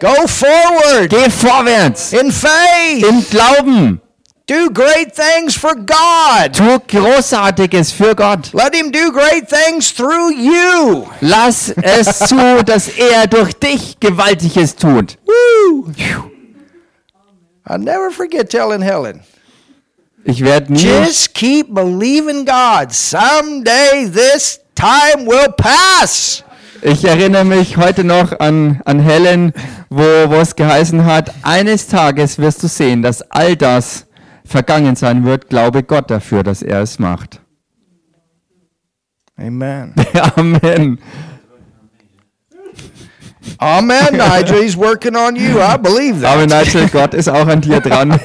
Go 0.00 0.26
forward 0.26 1.10
Geh 1.10 1.28
vorwärts! 1.28 2.14
in 2.14 2.32
faith. 2.32 3.04
Im 3.06 3.22
Glauben! 3.28 4.00
Do 4.50 4.68
great 4.68 5.14
things 5.14 5.54
for 5.54 5.76
God. 5.76 6.52
Tu 6.52 6.80
Großartiges 6.88 7.92
für 7.92 8.16
Gott. 8.16 8.52
Let 8.52 8.74
him 8.74 8.90
do 8.90 9.12
great 9.12 9.48
things 9.48 9.92
through 9.92 10.32
you. 10.32 11.06
Lass 11.20 11.68
es 11.68 12.18
zu, 12.18 12.60
dass 12.66 12.88
er 12.88 13.28
durch 13.28 13.52
dich 13.54 14.00
Gewaltiges 14.00 14.74
tut. 14.74 15.18
Woo. 15.24 15.92
I'll 17.64 17.78
never 17.78 18.10
forget 18.10 18.50
telling 18.50 18.82
Helen, 18.82 19.20
Ich 20.24 20.42
werde 20.42 20.72
nie, 20.72 20.82
just 20.82 21.32
keep 21.32 21.72
believing 21.72 22.44
God. 22.44 22.92
Someday 22.92 24.10
this 24.10 24.58
time 24.74 25.26
will 25.28 25.52
pass. 25.56 26.42
ich 26.82 27.04
erinnere 27.04 27.44
mich 27.44 27.76
heute 27.76 28.02
noch 28.02 28.40
an, 28.40 28.82
an 28.84 28.98
Helen, 28.98 29.52
wo, 29.90 30.02
wo 30.02 30.40
es 30.40 30.56
geheißen 30.56 31.04
hat, 31.04 31.32
eines 31.42 31.86
Tages 31.86 32.38
wirst 32.38 32.64
du 32.64 32.66
sehen, 32.66 33.02
dass 33.02 33.22
all 33.30 33.54
das 33.54 34.06
vergangen 34.50 34.96
sein 34.96 35.24
wird. 35.24 35.48
Glaube 35.48 35.82
Gott 35.82 36.10
dafür, 36.10 36.42
dass 36.42 36.62
er 36.62 36.82
es 36.82 36.98
macht. 36.98 37.40
Amen. 39.38 39.94
Amen. 40.36 40.98
Amen, 43.58 44.16
Nigel. 44.16 44.62
He's 44.62 44.76
working 44.76 45.16
on 45.16 45.36
you. 45.36 45.60
I 45.60 45.76
believe 45.76 46.20
that. 46.20 46.34
Aber 46.34 46.46
Nigel, 46.46 46.88
Gott 46.92 47.14
ist 47.14 47.28
auch 47.28 47.46
an 47.46 47.60
dir 47.60 47.80
dran. 47.80 48.12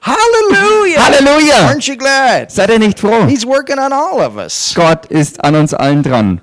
Hallelujah. 0.00 1.04
Halleluja! 1.04 1.68
Aren't 1.68 1.86
you 1.86 1.96
glad? 1.96 2.50
Seid 2.50 2.70
ihr 2.70 2.78
nicht 2.78 2.98
froh? 2.98 3.26
He's 3.26 3.46
working 3.46 3.78
on 3.78 3.92
all 3.92 4.20
of 4.20 4.36
us. 4.36 4.72
Gott 4.74 5.06
ist 5.06 5.44
an 5.44 5.54
uns 5.54 5.74
allen 5.74 6.02
dran. 6.02 6.40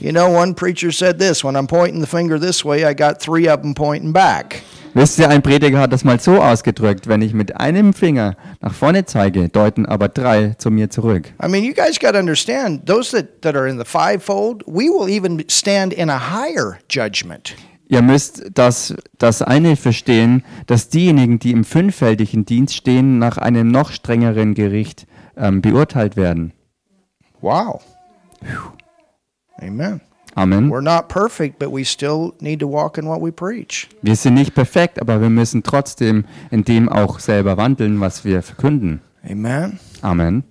You 0.00 0.12
know, 0.12 0.30
one 0.30 0.54
preacher 0.54 0.92
said 0.92 1.18
this 1.18 1.42
when 1.42 1.56
I'm 1.56 1.66
pointing 1.66 2.00
the 2.00 2.06
finger 2.06 2.38
this 2.38 2.64
way, 2.64 2.84
I 2.84 2.94
got 2.94 3.20
three 3.20 3.48
of 3.48 3.62
them 3.62 3.74
pointing 3.74 4.12
back. 4.12 4.62
Wisst 4.94 5.18
ihr, 5.18 5.28
ein 5.28 5.42
Prediger 5.42 5.80
hat 5.80 5.92
das 5.92 6.04
mal 6.04 6.18
so 6.20 6.40
ausgedrückt, 6.40 7.08
wenn 7.08 7.20
ich 7.20 7.34
mit 7.34 7.56
einem 7.56 7.92
Finger 7.92 8.36
nach 8.60 8.72
vorne 8.74 9.04
zeige, 9.04 9.48
deuten 9.48 9.86
aber 9.86 10.08
drei 10.08 10.54
zu 10.58 10.70
mir 10.70 10.88
zurück. 10.88 11.32
I 11.42 11.48
mean, 11.48 11.64
you 11.64 11.74
guys 11.74 11.98
got 11.98 12.12
to 12.12 12.18
understand, 12.18 12.86
those 12.86 13.10
that, 13.10 13.42
that 13.42 13.56
are 13.56 13.68
in 13.68 13.78
the 13.78 13.84
fivefold, 13.84 14.62
we 14.66 14.84
will 14.84 15.08
even 15.08 15.44
stand 15.48 15.92
in 15.92 16.08
a 16.10 16.18
higher 16.18 16.78
judgment. 16.88 17.54
Ihr 17.88 18.02
müsst 18.02 18.50
das, 18.54 18.94
das 19.18 19.42
eine 19.42 19.74
verstehen, 19.74 20.44
dass 20.66 20.90
diejenigen, 20.90 21.38
die 21.38 21.52
im 21.52 21.64
fünffältigen 21.64 22.44
Dienst 22.44 22.74
stehen, 22.76 23.18
nach 23.18 23.38
einem 23.38 23.70
noch 23.70 23.90
strengeren 23.90 24.54
Gericht 24.54 25.06
ähm, 25.36 25.60
beurteilt 25.60 26.16
werden. 26.16 26.52
Wow. 27.40 27.82
Amen. 29.60 30.00
Amen. 30.34 30.70
We're 30.70 30.82
not 30.82 31.08
perfect, 31.08 31.58
but 31.58 31.72
we 31.72 31.84
still 31.84 32.34
need 32.40 32.60
to 32.60 32.68
walk 32.68 32.96
in 32.98 33.06
what 33.06 33.20
we 33.20 33.32
preach. 33.32 33.88
Wir 34.02 34.14
sind 34.14 34.34
nicht 34.34 34.54
perfekt, 34.54 35.00
aber 35.00 35.20
wir 35.20 35.30
müssen 35.30 35.62
trotzdem 35.62 36.24
in 36.50 36.62
dem 36.64 36.88
auch 36.88 37.18
selber 37.18 37.56
wandeln, 37.56 38.00
was 38.00 38.24
wir 38.24 38.42
verkünden. 38.42 39.00
Amen. 39.28 39.80
Amen. 40.02 40.44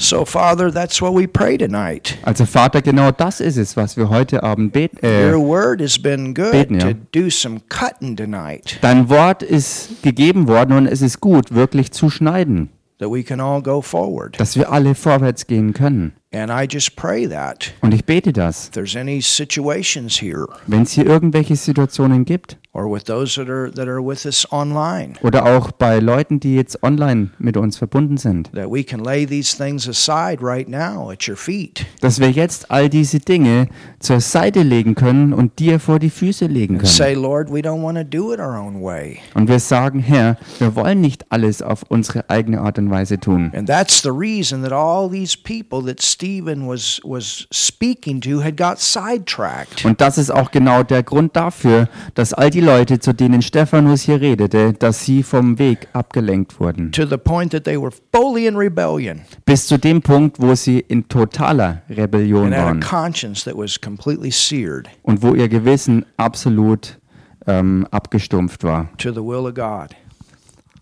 So, 0.00 0.24
Father, 0.24 0.72
that's 0.72 1.02
what 1.02 1.12
we 1.14 1.26
pray 1.26 1.58
tonight. 1.58 2.16
Also 2.22 2.46
Vater, 2.46 2.82
genau 2.82 3.10
das 3.10 3.40
ist 3.40 3.56
es, 3.56 3.76
was 3.76 3.96
wir 3.96 4.08
heute 4.08 4.44
Abend 4.44 4.72
beten. 4.72 4.98
Your 5.04 5.34
Äh, 5.34 5.36
word 5.36 5.80
has 5.80 5.98
been 6.00 6.34
good 6.34 6.52
beten, 6.52 6.78
ja. 6.78 6.92
to 6.92 6.94
do 7.12 7.28
some 7.30 7.60
cutting 7.68 8.16
tonight, 8.16 8.78
dein 8.80 9.08
Wort 9.08 9.42
ist 9.42 10.02
gegeben 10.02 10.46
worden 10.46 10.76
und 10.76 10.86
es 10.86 11.02
ist 11.02 11.20
gut, 11.20 11.52
wirklich 11.52 11.90
zu 11.90 12.10
schneiden, 12.10 12.68
that 13.00 13.10
we 13.10 13.24
can 13.24 13.40
all 13.40 13.60
go 13.60 13.82
forward. 13.82 14.38
dass 14.38 14.54
wir 14.56 14.70
alle 14.70 14.94
vorwärts 14.94 15.48
gehen 15.48 15.72
können. 15.74 16.12
And 16.30 16.50
I 16.50 16.66
just 16.70 16.94
pray 16.94 17.26
that 17.26 17.72
Und 17.80 17.94
ich 17.94 18.04
bete 18.04 18.34
das. 18.34 18.66
if 18.66 18.70
there's 18.72 18.96
any 18.96 19.22
situations 19.22 20.20
here, 20.20 20.46
Wenn 20.66 20.82
es 20.82 20.92
hier 20.92 21.06
irgendwelche 21.06 21.56
Situationen 21.56 22.26
gibt 22.26 22.58
or 22.74 22.84
with 22.92 23.04
those 23.04 23.34
that 23.40 23.48
are 23.48 23.70
that 23.72 23.88
are 23.88 24.00
with 24.06 24.26
us 24.26 24.46
online, 24.52 25.14
oder 25.22 25.46
auch 25.46 25.72
bei 25.72 25.98
Leuten, 26.00 26.38
die 26.38 26.54
jetzt 26.54 26.82
online 26.82 27.30
mit 27.38 27.56
uns 27.56 27.78
verbunden 27.78 28.18
sind, 28.18 28.52
that 28.52 28.70
we 28.70 28.84
can 28.84 29.00
lay 29.02 29.24
these 29.26 29.56
things 29.56 29.88
aside 29.88 30.42
right 30.42 30.68
now 30.68 31.10
at 31.10 31.26
your 31.26 31.34
feet 31.34 31.86
dass 32.02 32.20
wir 32.20 32.30
jetzt 32.30 32.70
all 32.70 32.90
diese 32.90 33.20
Dinge 33.20 33.68
zur 33.98 34.20
Seite 34.20 34.62
legen 34.62 34.94
können 34.94 35.32
und 35.32 35.58
dir 35.58 35.80
vor 35.80 35.98
die 35.98 36.10
Füße 36.10 36.44
legen 36.44 36.74
and 36.74 36.82
können. 36.82 36.92
say, 36.92 37.14
Lord, 37.14 37.50
we 37.50 37.60
don't 37.60 37.82
want 37.82 37.96
to 37.96 38.04
do 38.04 38.34
it 38.34 38.38
our 38.38 38.56
own 38.60 38.82
way. 38.82 39.18
Und 39.34 39.48
wir 39.48 39.60
sagen, 39.60 40.00
Herr, 40.00 40.36
wir 40.58 40.76
wollen 40.76 41.00
nicht 41.00 41.24
alles 41.32 41.62
auf 41.62 41.84
unsere 41.88 42.28
eigene 42.28 42.60
Art 42.60 42.78
und 42.78 42.90
Weise 42.90 43.18
tun. 43.18 43.50
And 43.56 43.66
that's 43.66 44.02
the 44.02 44.10
reason 44.12 44.62
that 44.62 44.72
all 44.72 45.08
these 45.10 45.34
people 45.42 45.82
that 45.86 46.00
Stephen 46.18 46.66
was 46.66 47.00
was 47.04 47.46
speaking 47.52 48.20
to 48.20 48.42
had 48.42 48.56
got 48.56 48.80
sidetracked. 48.80 49.84
Und 49.84 50.00
das 50.00 50.18
ist 50.18 50.32
auch 50.32 50.50
genau 50.50 50.82
der 50.82 51.04
Grund 51.04 51.36
dafür, 51.36 51.88
dass 52.14 52.32
all 52.34 52.50
die 52.50 52.60
Leute, 52.60 52.98
zu 52.98 53.14
denen 53.14 53.40
Stephanus 53.40 54.02
hier 54.02 54.20
redete, 54.20 54.72
dass 54.72 55.04
sie 55.04 55.22
vom 55.22 55.60
Weg 55.60 55.86
abgelenkt 55.92 56.58
wurden. 56.58 56.90
To 56.90 57.06
the 57.06 57.16
point 57.16 57.52
that 57.52 57.62
they 57.62 57.80
were 57.80 57.92
fully 58.12 58.48
in 58.48 58.56
rebellion 58.56 59.20
Bis 59.46 59.68
zu 59.68 59.78
dem 59.78 60.02
Punkt, 60.02 60.40
wo 60.40 60.56
sie 60.56 60.80
in 60.80 61.06
totaler 61.06 61.82
Rebellion 61.88 62.46
and 62.46 62.54
had 62.54 62.62
a 62.62 62.66
waren 62.66 62.80
conscience 62.80 63.44
that 63.44 63.56
was 63.56 63.80
completely 63.80 64.32
seared 64.32 64.88
und 65.02 65.22
wo 65.22 65.36
ihr 65.36 65.48
Gewissen 65.48 66.04
absolut 66.16 66.98
ähm, 67.46 67.86
abgestumpft 67.92 68.64
war. 68.64 68.88
to 68.98 69.12
the 69.12 69.22
will 69.22 69.46
of 69.46 69.54
God. 69.54 69.94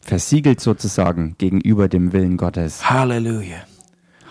Versiegelt 0.00 0.60
sozusagen 0.60 1.34
gegenüber 1.36 1.88
dem 1.88 2.14
Willen 2.14 2.38
Gottes. 2.38 2.88
Hallelujah. 2.88 3.66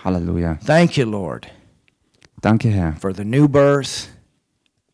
Halleluja. 0.06 0.58
Thank 0.64 0.96
you, 0.96 1.04
Lord, 1.04 1.48
Danke, 2.40 2.70
Herr, 2.70 2.94
for 3.00 3.12
the 3.12 3.24
new 3.24 3.48
birth, 3.48 4.08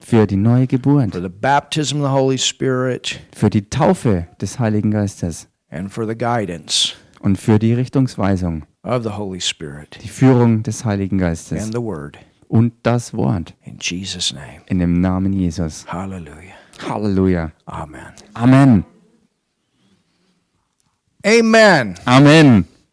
für 0.01 0.27
die 0.27 0.37
neue 0.37 0.67
Geburt, 0.67 1.13
for 1.13 1.21
the 1.21 1.29
baptism 1.29 1.99
of 2.01 2.05
the 2.11 2.13
Holy 2.19 2.39
Spirit, 2.39 3.21
für 3.35 3.51
die 3.51 3.69
Taufe 3.69 4.27
des 4.41 4.59
Heiligen 4.59 4.91
Geistes 4.91 5.49
and 5.71 5.93
for 5.93 6.07
the 6.07 6.15
guidance 6.17 6.95
und 7.21 7.37
für 7.39 7.59
die 7.59 7.75
Richtungsweisung, 7.75 8.65
of 8.85 9.03
the 9.03 9.11
Holy 9.11 9.41
Spirit 9.43 9.99
die 10.03 10.09
Führung 10.09 10.63
des 10.63 10.85
Heiligen 10.87 11.19
Geistes 11.19 11.63
and 11.63 11.75
the 11.75 11.83
Word. 11.83 12.19
und 12.49 12.73
das 12.83 13.13
Wort 13.13 13.55
In 13.65 13.77
Jesus' 13.81 14.33
name. 14.33 14.63
in 14.67 14.79
dem 14.79 15.01
Namen 15.03 15.35
Jesus. 15.35 15.85
Hallelujah. 15.93 16.55
Halleluja. 16.89 17.53
Amen. 17.67 18.13
Amen. 18.35 18.85
Amen. 21.25 21.95
Amen. 22.07 22.65